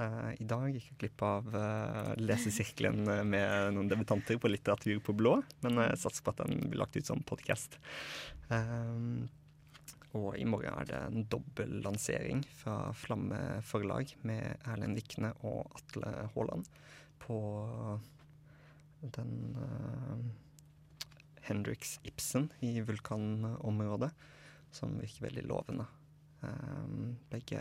Eh, 0.00 0.30
I 0.40 0.46
dag 0.48 0.68
gikk 0.74 0.88
jeg 0.92 0.98
glipp 1.02 1.24
av 1.26 1.50
eh, 1.56 2.12
lesesirkelen 2.20 3.02
eh, 3.08 3.24
med 3.26 3.74
noen 3.76 3.90
debutanter 3.90 4.40
på 4.40 4.50
Litteratur 4.50 5.00
på 5.04 5.16
blå, 5.16 5.38
men 5.64 5.82
jeg 5.84 6.00
satser 6.04 6.26
på 6.26 6.34
at 6.34 6.42
den 6.44 6.70
blir 6.70 6.80
lagt 6.82 6.96
ut 6.96 7.06
som 7.06 7.22
podkast. 7.26 7.78
og 10.10 10.30
i 10.36 10.44
morgen 10.44 10.74
er 10.74 10.88
det 10.88 11.00
en 11.06 11.26
dobbel 11.30 11.76
lansering 11.84 12.40
fra 12.62 12.90
Flamme 12.98 13.60
forlag 13.62 14.10
med 14.26 14.64
Erlend 14.66 14.98
Vikne 14.98 15.30
og 15.46 15.70
Atle 15.78 16.10
Haaland 16.34 16.66
på 17.22 17.38
den 19.16 19.36
eh, 19.56 20.24
Hendrix 21.50 21.98
Ibsen 22.06 22.48
i 22.64 22.78
vulkanområdet, 22.86 24.12
som 24.74 24.94
virker 25.00 25.26
veldig 25.26 25.44
lovende. 25.50 25.86
Um, 26.40 27.18
begge, 27.28 27.60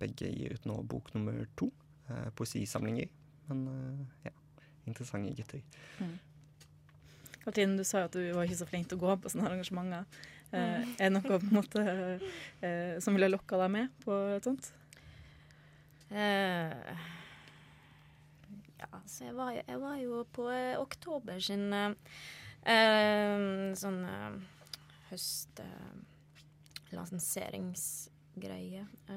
begge 0.00 0.30
gir 0.32 0.54
ut 0.56 0.70
nå 0.70 0.78
bok 0.88 1.12
nummer 1.16 1.42
to, 1.58 1.68
uh, 2.08 2.30
poesisamlinger. 2.38 3.10
Men 3.50 3.66
uh, 3.68 4.24
ja, 4.24 4.32
interessante 4.86 5.34
gutter. 5.36 5.62
Katrine, 7.44 7.76
du 7.76 7.84
sa 7.84 8.04
jo 8.04 8.08
at 8.08 8.16
du 8.16 8.24
var 8.36 8.48
ikke 8.48 8.62
så 8.62 8.68
flink 8.68 8.88
til 8.88 9.00
å 9.00 9.06
gå 9.06 9.20
på 9.20 9.32
sånne 9.32 9.50
arrangementer. 9.50 10.08
Eh, 10.48 10.80
er 10.96 11.10
det 11.10 11.12
noe 11.12 11.24
på 11.28 11.36
en 11.36 11.56
måte 11.58 11.82
eh, 11.84 12.96
som 13.04 13.16
ville 13.16 13.28
lokka 13.28 13.58
deg 13.60 13.72
med 13.74 13.92
på 14.00 14.16
et 14.32 14.46
sånt? 14.48 14.70
Eh, 16.08 17.02
ja, 18.78 19.00
så 19.06 19.24
jeg 19.28 19.36
var, 19.36 19.52
jeg 19.58 19.80
var 19.82 19.96
jo 20.00 20.22
på 20.32 20.48
eh, 20.52 20.78
oktober 20.80 21.40
sin 21.42 21.72
eh, 21.74 21.94
eh, 22.62 23.48
sånn 23.78 24.04
eh, 24.08 24.38
høst... 25.10 25.64
Eh, 25.64 25.96
eh, 29.12 29.16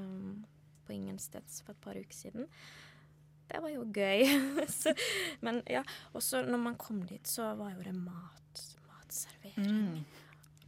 på 0.85 0.91
Ingensteds 0.91 1.61
for 1.63 1.71
et 1.71 1.83
par 1.83 1.95
uker 1.95 2.17
siden. 2.17 2.49
Det 3.47 3.61
var 3.63 3.71
jo 3.71 3.85
gøy. 3.95 4.25
så, 4.81 4.93
men 5.39 5.61
ja, 5.69 5.83
også 6.17 6.41
når 6.47 6.63
man 6.65 6.75
kom 6.79 7.03
dit, 7.07 7.27
så 7.27 7.53
var 7.59 7.71
jo 7.75 7.85
det 7.85 7.95
mat. 7.95 8.65
Matservering. 8.89 10.03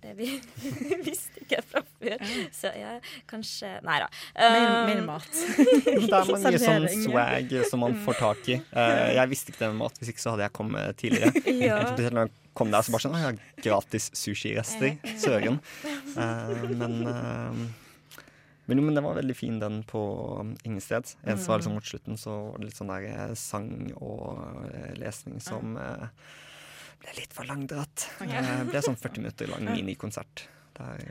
Det 0.03 0.13
vi 0.17 0.27
visste 1.07 1.43
ikke 1.43 1.61
fra 1.63 1.81
før. 1.87 2.23
Så 2.51 2.71
ja, 2.75 2.97
kanskje 3.29 3.77
Nei 3.87 3.99
da. 4.03 4.09
Mer, 4.35 4.63
Um, 4.63 4.89
mer 4.89 5.01
mat. 5.07 5.27
Det 5.85 6.17
er 6.17 6.29
mange 6.29 6.59
sånn 6.59 6.87
swag 7.05 7.53
som 7.69 7.83
man 7.83 7.95
får 8.03 8.19
tak 8.19 8.49
i. 8.51 8.57
Uh, 8.75 9.11
jeg 9.15 9.31
visste 9.31 9.53
ikke 9.53 9.63
det 9.63 9.69
med 9.71 9.79
mat, 9.85 9.99
hvis 10.01 10.11
ikke 10.13 10.23
så 10.23 10.33
hadde 10.33 10.47
jeg 10.47 10.55
kommet 10.59 10.99
tidligere. 10.99 11.31
Ja. 11.63 11.77
Spesielt 11.93 12.15
når 12.17 12.27
jeg 12.27 12.33
kom 12.57 12.71
der 12.73 12.83
så 12.83 12.91
bare 12.93 13.05
sånn 13.05 13.15
Å 13.15 13.21
ja, 13.21 13.31
gratis 13.63 14.09
sushirester. 14.17 14.97
Søren. 15.21 15.61
Uh, 16.17 16.67
men 16.73 16.99
eh, 17.07 17.63
men, 18.65 18.79
jo, 18.79 18.83
men 18.87 18.95
det 18.95 19.03
var 19.03 19.17
veldig 19.17 19.35
fin, 19.35 19.57
den 19.59 19.81
på 19.87 20.01
Ingested. 20.63 21.09
Eneste 21.27 21.51
var 21.51 21.59
liksom 21.59 21.75
mot 21.75 21.87
slutten, 21.87 22.19
så 22.19 22.35
var 22.45 22.61
det 22.61 22.69
litt 22.69 22.79
sånn 22.79 22.91
der 22.93 23.33
sang 23.39 23.71
og 23.97 24.39
lesning 24.99 25.41
som 25.43 25.75
eh, 25.79 26.05
ble 27.01 27.13
litt 27.19 27.33
for 27.33 27.47
langdratt. 27.49 28.09
Det 28.19 28.67
ble 28.69 28.81
sånn 28.85 28.99
40 28.99 29.23
minutter 29.23 29.49
lang 29.53 29.69
minikonsert. 29.73 30.47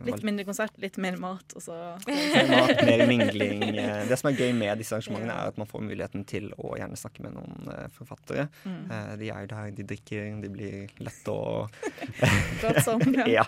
Litt 0.02 0.24
mindre 0.26 0.42
konsert, 0.42 0.74
litt 0.82 0.96
mer 0.98 1.14
mat, 1.22 1.52
og 1.54 1.62
så 1.62 1.74
mer 2.08 2.48
mat, 2.50 2.80
mer 2.82 3.02
mingling. 3.06 3.60
Eh, 3.82 4.00
Det 4.10 4.16
som 4.18 4.28
er 4.32 4.40
gøy 4.40 4.50
med 4.58 4.80
disse 4.82 4.96
arrangementene, 4.96 5.36
er 5.38 5.52
at 5.52 5.58
man 5.60 5.68
får 5.70 5.84
muligheten 5.86 6.24
til 6.26 6.48
å 6.58 6.72
gjerne 6.78 6.98
snakke 6.98 7.22
med 7.22 7.36
noen 7.36 7.70
eh, 7.70 7.86
forfattere. 7.94 8.48
Mm. 8.66 8.80
Eh, 8.90 9.12
De 9.22 9.30
er 9.30 9.46
der, 9.52 9.70
de 9.78 9.86
drikker, 9.92 10.26
de 10.42 10.50
blir 10.50 10.90
lette 10.98 11.30
å 11.30 11.68
Godt 12.64 12.82
sånn. 12.88 13.14
Ja. 13.36 13.46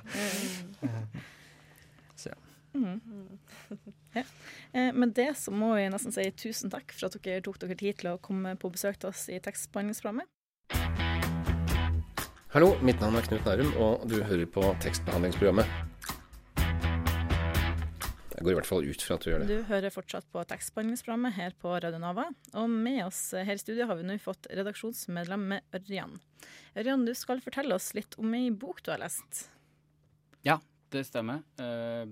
Eh, 4.73 4.93
Med 4.95 5.13
det 5.15 5.33
så 5.39 5.51
må 5.55 5.75
vi 5.77 5.89
nesten 5.91 6.15
si 6.15 6.25
tusen 6.39 6.71
takk 6.73 6.95
for 6.95 7.09
at 7.11 7.19
dere 7.23 7.43
tok 7.45 7.59
dere 7.63 7.77
tid 7.79 7.99
til 8.01 8.13
å 8.15 8.21
komme 8.23 8.55
på 8.59 8.71
besøk 8.75 8.99
til 9.03 9.11
oss 9.11 9.27
i 9.31 9.39
tekstbehandlingsprogrammet. 9.43 10.31
Hallo, 12.55 12.69
mitt 12.87 13.01
navn 13.03 13.17
er 13.19 13.25
Knut 13.27 13.49
Nærum, 13.49 13.73
og 13.83 14.03
du 14.07 14.21
hører 14.23 14.47
på 14.47 14.63
tekstbehandlingsprogrammet. 14.79 15.67
Jeg 18.31 18.45
går 18.47 18.51
i 18.53 18.55
hvert 18.55 18.69
fall 18.69 18.85
ut 18.87 19.03
fra 19.03 19.17
at 19.17 19.25
du 19.25 19.31
gjør 19.33 19.41
det. 19.43 19.49
Du 19.51 19.65
hører 19.67 19.91
fortsatt 19.91 20.29
på 20.31 20.45
tekstbehandlingsprogrammet 20.53 21.35
her 21.35 21.57
på 21.59 21.73
Radio 21.83 21.99
Nova. 21.99 22.29
Og 22.55 22.71
med 22.71 23.01
oss 23.09 23.19
her 23.35 23.57
i 23.57 23.59
studio 23.59 23.89
har 23.91 23.99
vi 23.99 24.07
nå 24.07 24.15
fått 24.23 24.47
redaksjonsmedlem 24.55 25.49
med 25.51 25.75
Ørjan. 25.75 26.15
Ørjan, 26.79 27.03
du 27.03 27.11
skal 27.19 27.43
fortelle 27.43 27.75
oss 27.75 27.89
litt 27.99 28.15
om 28.23 28.37
ei 28.39 28.53
bok 28.55 28.85
du 28.87 28.93
har 28.93 29.03
lest. 29.03 29.49
Ja, 30.47 30.61
det 30.95 31.03
stemmer. 31.09 31.43
Eh, 31.59 32.05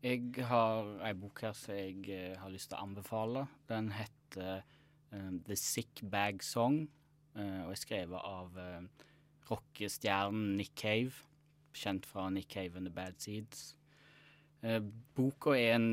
jeg 0.00 0.46
har 0.48 0.88
ei 1.04 1.10
bok 1.12 1.42
her 1.44 1.52
som 1.58 1.76
jeg 1.76 2.06
eh, 2.08 2.38
har 2.40 2.54
lyst 2.54 2.72
til 2.72 2.78
å 2.78 2.86
anbefale. 2.88 3.44
Den 3.68 3.92
heter 3.98 4.62
eh, 4.62 5.28
The 5.44 5.60
Sick 5.60 6.00
Bag 6.08 6.40
Song 6.40 6.86
eh, 7.36 7.60
og 7.66 7.74
er 7.74 7.82
skrevet 7.84 8.16
av 8.24 8.56
rockestjernen 9.50 10.56
Nick 10.58 10.74
Cave, 10.78 11.12
kjent 11.76 12.06
fra 12.08 12.28
Nick 12.30 12.48
Cave 12.54 12.78
and 12.78 12.88
The 12.88 12.94
Bad 12.94 13.20
Seeds. 13.22 13.76
Eh, 14.62 14.80
boka 15.14 15.54
er 15.56 15.76
en, 15.76 15.90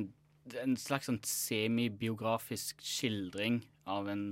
en 0.63 0.75
slags 0.79 1.09
sånn 1.09 1.21
semibiografisk 1.27 2.81
skildring 2.85 3.61
av 3.89 4.09
en 4.11 4.25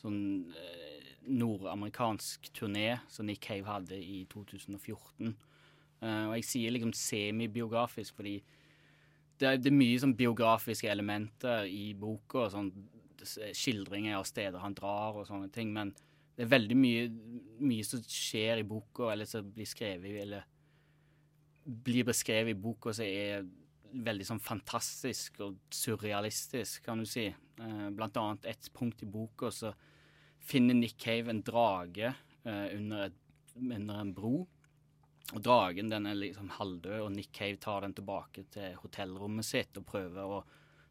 sånn 0.00 0.20
eh, 0.56 1.12
nordamerikansk 1.26 2.50
turné 2.56 3.00
som 3.12 3.28
Nick 3.28 3.42
Cave 3.46 3.66
hadde 3.68 3.98
i 3.98 4.24
2014. 4.32 5.34
Eh, 6.02 6.24
og 6.28 6.36
jeg 6.38 6.48
sier 6.48 6.74
liksom 6.74 6.94
semibiografisk 6.96 8.18
fordi 8.18 8.38
det 9.36 9.48
er, 9.48 9.58
det 9.60 9.68
er 9.68 9.76
mye 9.76 10.00
sånn 10.00 10.16
biografiske 10.16 10.88
elementer 10.88 11.66
i 11.68 11.90
boka. 11.98 12.46
Sånn 12.52 12.70
skildringer 13.26 14.16
av 14.16 14.24
steder 14.28 14.62
han 14.62 14.76
drar 14.76 15.18
og 15.20 15.26
sånne 15.28 15.50
ting. 15.52 15.74
Men 15.76 15.92
det 16.36 16.44
er 16.44 16.52
veldig 16.52 16.76
mye, 16.76 17.04
mye 17.64 17.84
som 17.86 18.02
skjer 18.04 18.60
i 18.60 18.66
boka, 18.68 19.08
eller 19.12 19.28
som 19.28 19.46
blir 19.52 19.68
skrevet 19.68 20.20
eller 20.20 20.44
blir 21.66 22.06
beskrevet 22.06 22.52
i 22.52 22.60
boka, 22.60 22.92
som 22.94 23.06
er 23.08 23.46
veldig 23.96 24.26
sånn 24.28 24.42
fantastisk 24.42 25.40
og 25.44 25.56
surrealistisk, 25.72 26.82
kan 26.84 27.00
du 27.00 27.08
si. 27.08 27.26
Eh, 27.30 27.86
blant 27.96 28.18
annet 28.20 28.50
et 28.52 28.68
punkt 28.76 29.02
i 29.02 29.08
boka 29.08 29.50
så 29.54 29.72
finner 30.46 30.76
Nick 30.76 30.98
Cave 31.00 31.32
en 31.32 31.40
drage 31.42 32.10
eh, 32.10 32.66
under, 32.76 33.08
et, 33.08 33.56
under 33.56 34.02
en 34.02 34.12
bro. 34.14 34.34
Og 35.34 35.42
dragen 35.42 35.88
den 35.90 36.06
er 36.06 36.18
liksom 36.20 36.52
halvdød, 36.54 37.00
og 37.02 37.14
Nick 37.16 37.32
Cave 37.34 37.56
tar 37.62 37.82
den 37.82 37.96
tilbake 37.96 38.44
til 38.52 38.76
hotellrommet 38.82 39.48
sitt 39.48 39.80
og 39.80 39.88
prøver 39.88 40.36
å 40.36 40.42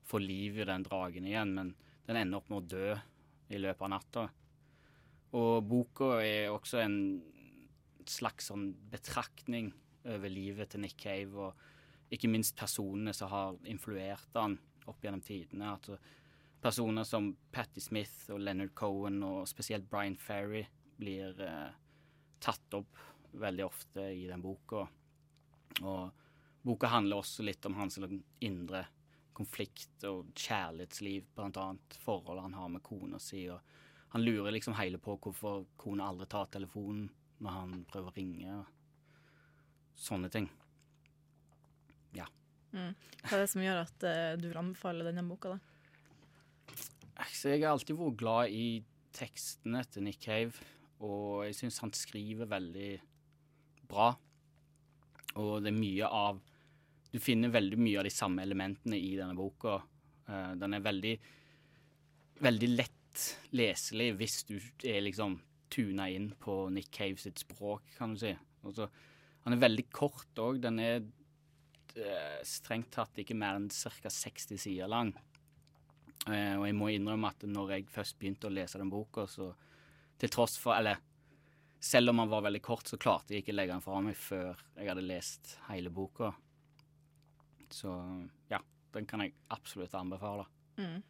få 0.06 0.20
liv 0.22 0.60
i 0.60 0.68
den 0.68 0.84
dragen 0.86 1.30
igjen, 1.30 1.54
men 1.56 1.76
den 2.06 2.20
ender 2.20 2.41
opp 2.41 2.50
med 2.52 2.64
å 2.64 2.68
dø 2.76 2.98
i 3.54 3.62
løpet 3.62 3.86
av 3.86 3.93
natta. 3.93 4.26
Og 5.36 5.66
boka 5.68 6.20
er 6.24 6.54
også 6.54 6.80
en 6.84 7.00
slags 8.08 8.52
sånn 8.52 8.70
betraktning 8.92 9.72
over 10.06 10.30
livet 10.32 10.72
til 10.72 10.84
Nick 10.86 11.00
Cave, 11.02 11.50
og 11.50 12.14
ikke 12.14 12.30
minst 12.30 12.56
personene 12.58 13.14
som 13.16 13.32
har 13.32 13.58
influert 13.68 14.38
han 14.38 14.60
opp 14.86 15.02
gjennom 15.04 15.24
tidene. 15.26 15.74
Altså 15.74 15.98
personer 16.62 17.08
som 17.08 17.32
Patti 17.52 17.82
Smith 17.82 18.30
og 18.34 18.44
Leonard 18.46 18.76
Cohen, 18.78 19.22
og 19.26 19.50
spesielt 19.50 19.90
Brian 19.90 20.18
Ferry, 20.18 20.64
blir 20.96 21.42
eh, 21.44 21.72
tatt 22.40 22.78
opp 22.78 23.02
veldig 23.36 23.66
ofte 23.66 24.06
i 24.16 24.28
den 24.30 24.44
boka. 24.44 24.86
Og 25.84 26.22
boka 26.66 26.92
handler 26.94 27.20
også 27.20 27.44
litt 27.44 27.66
om 27.68 27.76
hans 27.82 27.98
liksom, 28.00 28.22
indre 28.48 28.86
konflikt 29.36 30.06
og 30.08 30.30
kjærlighetsliv, 30.32 31.26
blant 31.36 31.58
annet 31.60 31.98
forholdet 32.00 32.46
han 32.46 32.56
har 32.56 32.70
med 32.72 32.86
kona 32.86 33.20
si. 33.20 33.44
og 33.52 33.60
Han 34.16 34.24
lurer 34.24 34.53
liksom 34.55 34.78
hele 34.80 34.95
på 34.95 35.18
hvorfor 35.20 35.66
kona 35.76 36.05
aldri 36.07 36.24
tar 36.32 36.47
telefonen 36.47 37.09
når 37.43 37.51
han 37.51 37.72
prøver 37.89 38.13
å 38.13 38.16
ringe. 38.16 38.53
Sånne 39.99 40.30
ting. 40.32 40.47
Ja. 42.16 42.30
Mm. 42.72 42.93
Hva 43.26 43.34
er 43.36 43.43
det 43.43 43.49
som 43.51 43.66
gjør 43.66 43.82
at 43.82 44.07
uh, 44.07 44.38
du 44.39 44.47
vil 44.47 44.61
anbefale 44.61 45.03
denne 45.03 45.26
boka, 45.28 45.57
da? 45.57 46.80
Så 47.28 47.51
jeg 47.51 47.66
har 47.66 47.74
alltid 47.74 47.99
vært 47.99 48.18
glad 48.24 48.55
i 48.55 48.66
tekstene 49.20 49.84
til 49.91 50.07
Nick 50.07 50.24
Cave, 50.24 50.63
og 51.03 51.43
jeg 51.49 51.59
syns 51.59 51.84
han 51.84 51.91
skriver 51.91 52.47
veldig 52.55 52.89
bra. 53.91 54.13
Og 55.43 55.57
det 55.59 55.76
er 55.76 55.82
mye 55.84 56.16
av 56.24 56.39
Du 57.11 57.20
finner 57.20 57.51
veldig 57.51 57.84
mye 57.84 57.99
av 57.99 58.07
de 58.07 58.16
samme 58.16 58.47
elementene 58.47 58.95
i 58.95 59.18
denne 59.20 59.36
boka. 59.36 59.82
Uh, 60.24 60.53
den 60.55 60.80
er 60.80 60.88
veldig 60.88 61.18
veldig 62.39 62.76
lett 62.80 62.95
leselig 63.55 64.13
hvis 64.20 64.39
du 64.49 64.55
er 64.88 65.03
liksom 65.05 65.39
tuna 65.74 66.07
inn 66.11 66.30
på 66.39 66.70
Nick 66.74 66.91
Cave 66.93 67.20
sitt 67.20 67.41
språk, 67.41 67.88
kan 67.97 68.13
du 68.13 68.22
si. 68.22 68.32
Altså, 68.66 68.88
han 69.45 69.55
er 69.55 69.61
veldig 69.61 69.86
kort 69.93 70.41
òg. 70.41 70.59
Den 70.63 70.80
er 70.82 70.99
eh, 71.95 72.38
strengt 72.47 72.93
tatt 72.95 73.18
ikke 73.22 73.38
mer 73.38 73.59
enn 73.59 73.70
ca. 73.70 74.11
60 74.11 74.61
sider 74.61 74.91
lang. 74.91 75.13
Uh, 76.26 76.57
og 76.57 76.63
jeg 76.66 76.74
må 76.74 76.88
innrømme 76.89 77.30
at 77.30 77.43
når 77.45 77.76
jeg 77.76 77.91
først 77.93 78.16
begynte 78.18 78.49
å 78.49 78.53
lese 78.53 78.80
den 78.82 78.89
boka, 78.89 79.28
så 79.30 79.51
til 80.18 80.32
tross 80.34 80.55
for 80.57 80.74
Eller 80.74 80.97
selv 81.86 82.09
om 82.09 82.18
den 82.18 82.32
var 82.32 82.41
veldig 82.41 82.61
kort, 82.66 82.88
så 82.89 82.97
klarte 82.97 83.36
jeg 83.36 83.43
ikke 83.43 83.53
å 83.53 83.57
legge 83.59 83.76
den 83.76 83.84
fra 83.86 83.99
meg 84.01 84.18
før 84.18 84.63
jeg 84.74 84.89
hadde 84.89 85.05
lest 85.05 85.51
hele 85.68 85.91
boka. 85.93 86.32
Så 87.70 87.91
ja, 88.49 88.61
den 88.95 89.05
kan 89.05 89.22
jeg 89.22 89.36
absolutt 89.53 89.93
anbefale. 89.97 90.47
Mm. 90.80 91.03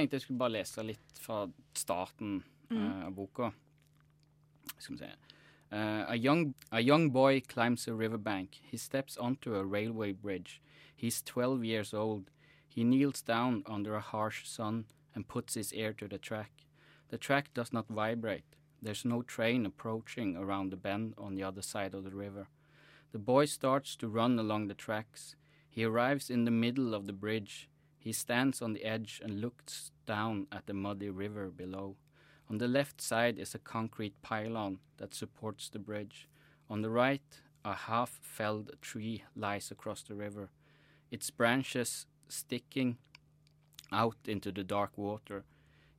Tenkte 0.00 0.16
jeg 0.16 0.22
skulle 0.24 0.40
bare 0.40 0.54
lese 0.54 0.80
litt 0.80 1.18
fra 1.20 1.42
starten 1.76 2.38
eh, 2.72 3.02
av 3.04 3.12
boka. 3.12 3.50
Skal 4.78 4.94
vi 4.94 5.00
se. 5.02 5.10
Uh, 5.70 6.06
a, 6.08 6.16
young, 6.16 6.54
a 6.72 6.80
young 6.80 7.10
boy 7.10 7.42
climbs 7.42 7.86
a 7.86 7.92
riverbank. 7.92 8.62
He 8.62 8.78
steps 8.78 9.18
onto 9.18 9.54
a 9.54 9.62
railway 9.62 10.12
bridge. 10.12 10.62
He's 10.96 11.20
12 11.20 11.64
years 11.64 11.92
old. 11.92 12.30
He 12.66 12.82
kneels 12.82 13.20
down 13.20 13.62
under 13.66 13.94
a 13.94 14.00
harsh 14.00 14.48
sun 14.48 14.86
and 15.14 15.28
puts 15.28 15.52
his 15.52 15.70
ear 15.74 15.92
to 15.92 16.08
the 16.08 16.16
track. 16.18 16.64
The 17.10 17.18
track 17.18 17.52
does 17.52 17.70
not 17.70 17.88
vibrate. 17.88 18.56
There's 18.80 19.04
no 19.04 19.20
train 19.20 19.66
approaching 19.66 20.34
around 20.34 20.70
the 20.70 20.76
bend 20.76 21.12
on 21.18 21.34
the 21.34 21.42
other 21.42 21.62
side 21.62 21.92
of 21.92 22.04
the 22.04 22.16
river. 22.16 22.46
The 23.12 23.18
boy 23.18 23.44
starts 23.44 23.96
to 23.96 24.08
run 24.08 24.38
along 24.38 24.68
the 24.68 24.74
tracks. 24.74 25.36
He 25.68 25.84
arrives 25.84 26.30
in 26.30 26.46
the 26.46 26.50
middle 26.50 26.94
of 26.94 27.06
the 27.06 27.12
bridge. 27.12 27.68
He 28.00 28.12
stands 28.12 28.62
on 28.62 28.72
the 28.72 28.84
edge 28.84 29.20
and 29.22 29.42
looks 29.42 29.92
down 30.06 30.46
at 30.50 30.66
the 30.66 30.72
muddy 30.72 31.10
river 31.10 31.50
below. 31.50 31.96
On 32.48 32.56
the 32.56 32.66
left 32.66 33.00
side 33.02 33.38
is 33.38 33.54
a 33.54 33.58
concrete 33.58 34.20
pylon 34.22 34.78
that 34.96 35.14
supports 35.14 35.68
the 35.68 35.78
bridge. 35.78 36.26
On 36.70 36.80
the 36.80 36.88
right, 36.88 37.42
a 37.62 37.74
half 37.74 38.18
felled 38.22 38.70
tree 38.80 39.22
lies 39.36 39.70
across 39.70 40.02
the 40.02 40.14
river, 40.14 40.48
its 41.10 41.30
branches 41.30 42.06
sticking 42.26 42.96
out 43.92 44.16
into 44.26 44.50
the 44.50 44.64
dark 44.64 44.96
water. 44.96 45.44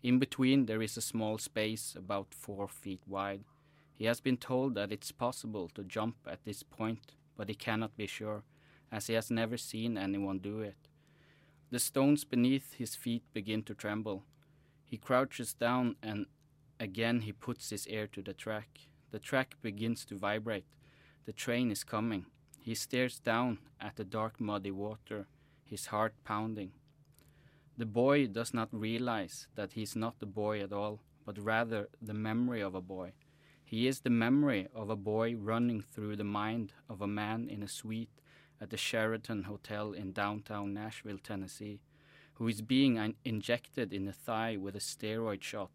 In 0.01 0.17
between, 0.17 0.65
there 0.65 0.81
is 0.81 0.97
a 0.97 1.01
small 1.01 1.37
space 1.37 1.93
about 1.95 2.33
four 2.33 2.67
feet 2.67 3.01
wide. 3.05 3.43
He 3.93 4.05
has 4.05 4.19
been 4.19 4.37
told 4.37 4.73
that 4.73 4.91
it's 4.91 5.11
possible 5.11 5.69
to 5.75 5.83
jump 5.83 6.15
at 6.27 6.43
this 6.45 6.63
point, 6.63 7.13
but 7.37 7.47
he 7.47 7.53
cannot 7.53 7.95
be 7.95 8.07
sure, 8.07 8.43
as 8.91 9.05
he 9.05 9.13
has 9.13 9.29
never 9.29 9.57
seen 9.57 9.99
anyone 9.99 10.39
do 10.39 10.61
it. 10.61 10.80
The 11.71 11.79
stones 11.79 12.25
beneath 12.25 12.73
his 12.73 12.95
feet 12.95 13.23
begin 13.33 13.63
to 13.63 13.73
tremble. 13.73 14.25
He 14.83 14.97
crouches 14.97 15.53
down 15.53 15.95
and 16.03 16.25
again 16.81 17.21
he 17.21 17.31
puts 17.31 17.69
his 17.69 17.87
ear 17.87 18.07
to 18.07 18.21
the 18.21 18.33
track. 18.33 18.89
The 19.11 19.19
track 19.19 19.55
begins 19.61 20.03
to 20.05 20.17
vibrate. 20.17 20.65
The 21.25 21.31
train 21.31 21.71
is 21.71 21.85
coming. 21.85 22.25
He 22.59 22.75
stares 22.75 23.19
down 23.19 23.59
at 23.79 23.95
the 23.95 24.03
dark, 24.03 24.41
muddy 24.41 24.71
water, 24.71 25.27
his 25.63 25.85
heart 25.85 26.13
pounding. 26.25 26.73
The 27.77 27.85
boy 27.85 28.27
does 28.27 28.53
not 28.53 28.67
realize 28.73 29.47
that 29.55 29.71
he 29.71 29.83
is 29.83 29.95
not 29.95 30.15
a 30.21 30.25
boy 30.25 30.59
at 30.59 30.73
all, 30.73 30.99
but 31.25 31.39
rather 31.39 31.87
the 32.01 32.13
memory 32.13 32.59
of 32.59 32.75
a 32.75 32.81
boy. 32.81 33.13
He 33.63 33.87
is 33.87 34.01
the 34.01 34.09
memory 34.09 34.67
of 34.75 34.89
a 34.89 34.97
boy 34.97 35.35
running 35.37 35.81
through 35.81 36.17
the 36.17 36.25
mind 36.25 36.73
of 36.89 37.01
a 37.01 37.07
man 37.07 37.47
in 37.49 37.63
a 37.63 37.69
suite 37.69 38.20
at 38.61 38.69
the 38.69 38.77
Sheraton 38.77 39.43
Hotel 39.43 39.91
in 39.91 40.13
downtown 40.13 40.73
Nashville, 40.73 41.17
Tennessee, 41.17 41.81
who 42.35 42.47
is 42.47 42.61
being 42.61 42.97
in- 42.97 43.15
injected 43.25 43.91
in 43.91 44.05
the 44.05 44.13
thigh 44.13 44.55
with 44.55 44.75
a 44.75 44.79
steroid 44.79 45.41
shot 45.41 45.71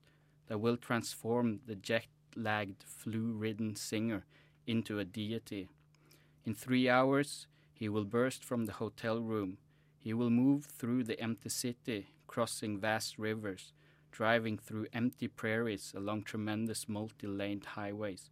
that 0.47 0.59
will 0.59 0.77
transform 0.77 1.61
the 1.67 1.75
jet 1.75 2.07
lagged, 2.37 2.85
flu 2.85 3.33
ridden 3.33 3.75
singer 3.75 4.25
into 4.67 4.99
a 4.99 5.05
deity. 5.05 5.69
In 6.45 6.55
three 6.55 6.89
hours, 6.89 7.49
he 7.73 7.89
will 7.89 8.05
burst 8.05 8.45
from 8.45 8.67
the 8.67 8.75
hotel 8.75 9.21
room. 9.21 9.59
He 9.99 10.15
will 10.15 10.31
move 10.31 10.67
through 10.67 11.05
the 11.05 11.21
empty 11.21 11.49
city, 11.49 12.07
crossing 12.29 12.79
vast 12.79 13.19
rivers, 13.19 13.73
driving 14.13 14.59
through 14.59 14.87
empty 14.93 15.27
prairies 15.27 15.93
along 15.97 16.23
tremendous 16.23 16.89
multi 16.89 17.27
laned 17.27 17.65
highways, 17.65 18.31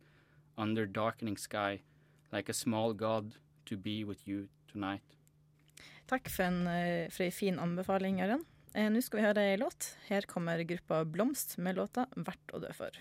under 0.57 0.87
darkening 0.87 1.37
sky, 1.37 1.81
like 2.31 2.49
a 2.49 2.55
small 2.55 2.93
god 2.93 3.35
to 3.67 3.77
be 3.77 4.05
with 4.05 4.27
you 4.29 4.49
tonight. 4.71 5.17
Takk 6.11 6.29
for 6.29 6.45
en, 6.45 6.67
eh, 6.69 7.09
for 7.11 7.25
en 7.25 7.33
fin 7.33 7.59
anbefaling, 7.59 8.21
Ørjan. 8.21 8.45
Eh, 8.75 8.91
Nå 8.91 9.01
skal 9.03 9.21
vi 9.21 9.27
høre 9.29 9.43
ei 9.53 9.59
låt. 9.61 9.95
Her 10.09 10.27
kommer 10.27 10.59
gruppa 10.67 11.05
Blomst 11.07 11.59
med 11.59 11.77
låta 11.77 12.09
'Verdt 12.11 12.55
å 12.55 12.61
dø 12.61 12.73
for'. 12.75 12.99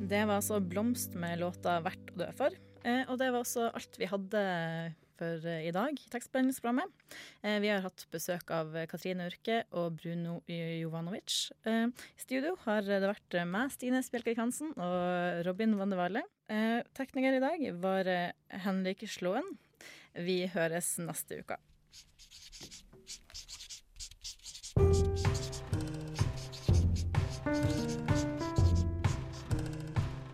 Det 0.00 0.26
var 0.26 0.40
altså 0.40 0.60
Blomst 0.60 1.14
med 1.14 1.40
låta 1.40 1.80
'Verdt 1.80 2.12
å 2.12 2.18
dø 2.18 2.30
for'. 2.36 2.56
Eh, 2.84 3.04
og 3.08 3.18
det 3.18 3.32
var 3.32 3.40
også 3.40 3.72
alt 3.74 3.96
vi 3.98 4.06
hadde 4.06 4.94
for 5.20 5.46
i 5.46 5.70
dag 5.70 5.92
i 5.92 6.10
tekstbehandlingsprogrammet. 6.12 6.88
Eh, 7.42 7.58
vi 7.60 7.68
har 7.68 7.80
hatt 7.80 8.06
besøk 8.12 8.50
av 8.50 8.72
Katrine 8.88 9.28
Urke 9.28 9.64
og 9.72 9.96
Bruno 10.00 10.42
Jovanovic. 10.48 11.52
I 11.66 11.92
studio 12.16 12.56
har 12.64 12.82
det 12.82 13.02
vært 13.02 13.46
meg, 13.46 13.70
Stine 13.70 14.00
Spjelkavik 14.02 14.40
Hansen, 14.40 14.72
og 14.76 15.44
Robin 15.44 15.76
Vandevale. 15.76 16.22
Eh, 16.50 16.82
tekniker 16.92 17.32
i 17.32 17.40
dag 17.40 17.72
var 17.72 18.06
eh, 18.06 18.30
Henrik 18.48 19.04
Slåen. 19.08 19.46
Vi 20.12 20.48
høres 20.50 20.96
neste 20.98 21.44
uke. 21.44 21.56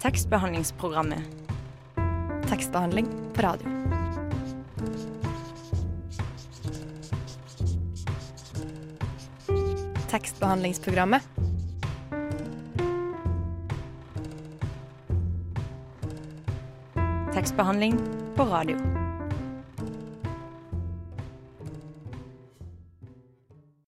Tekstbehandlingsprogrammet. 0.00 1.20
Tekstbehandling 2.48 3.12
på 3.36 3.42
radio. 3.44 3.68
Tekstbehandlingsprogrammet. 10.08 11.35
Tekstbehandling 17.46 17.98
på 18.34 18.42
radio. 18.42 19.05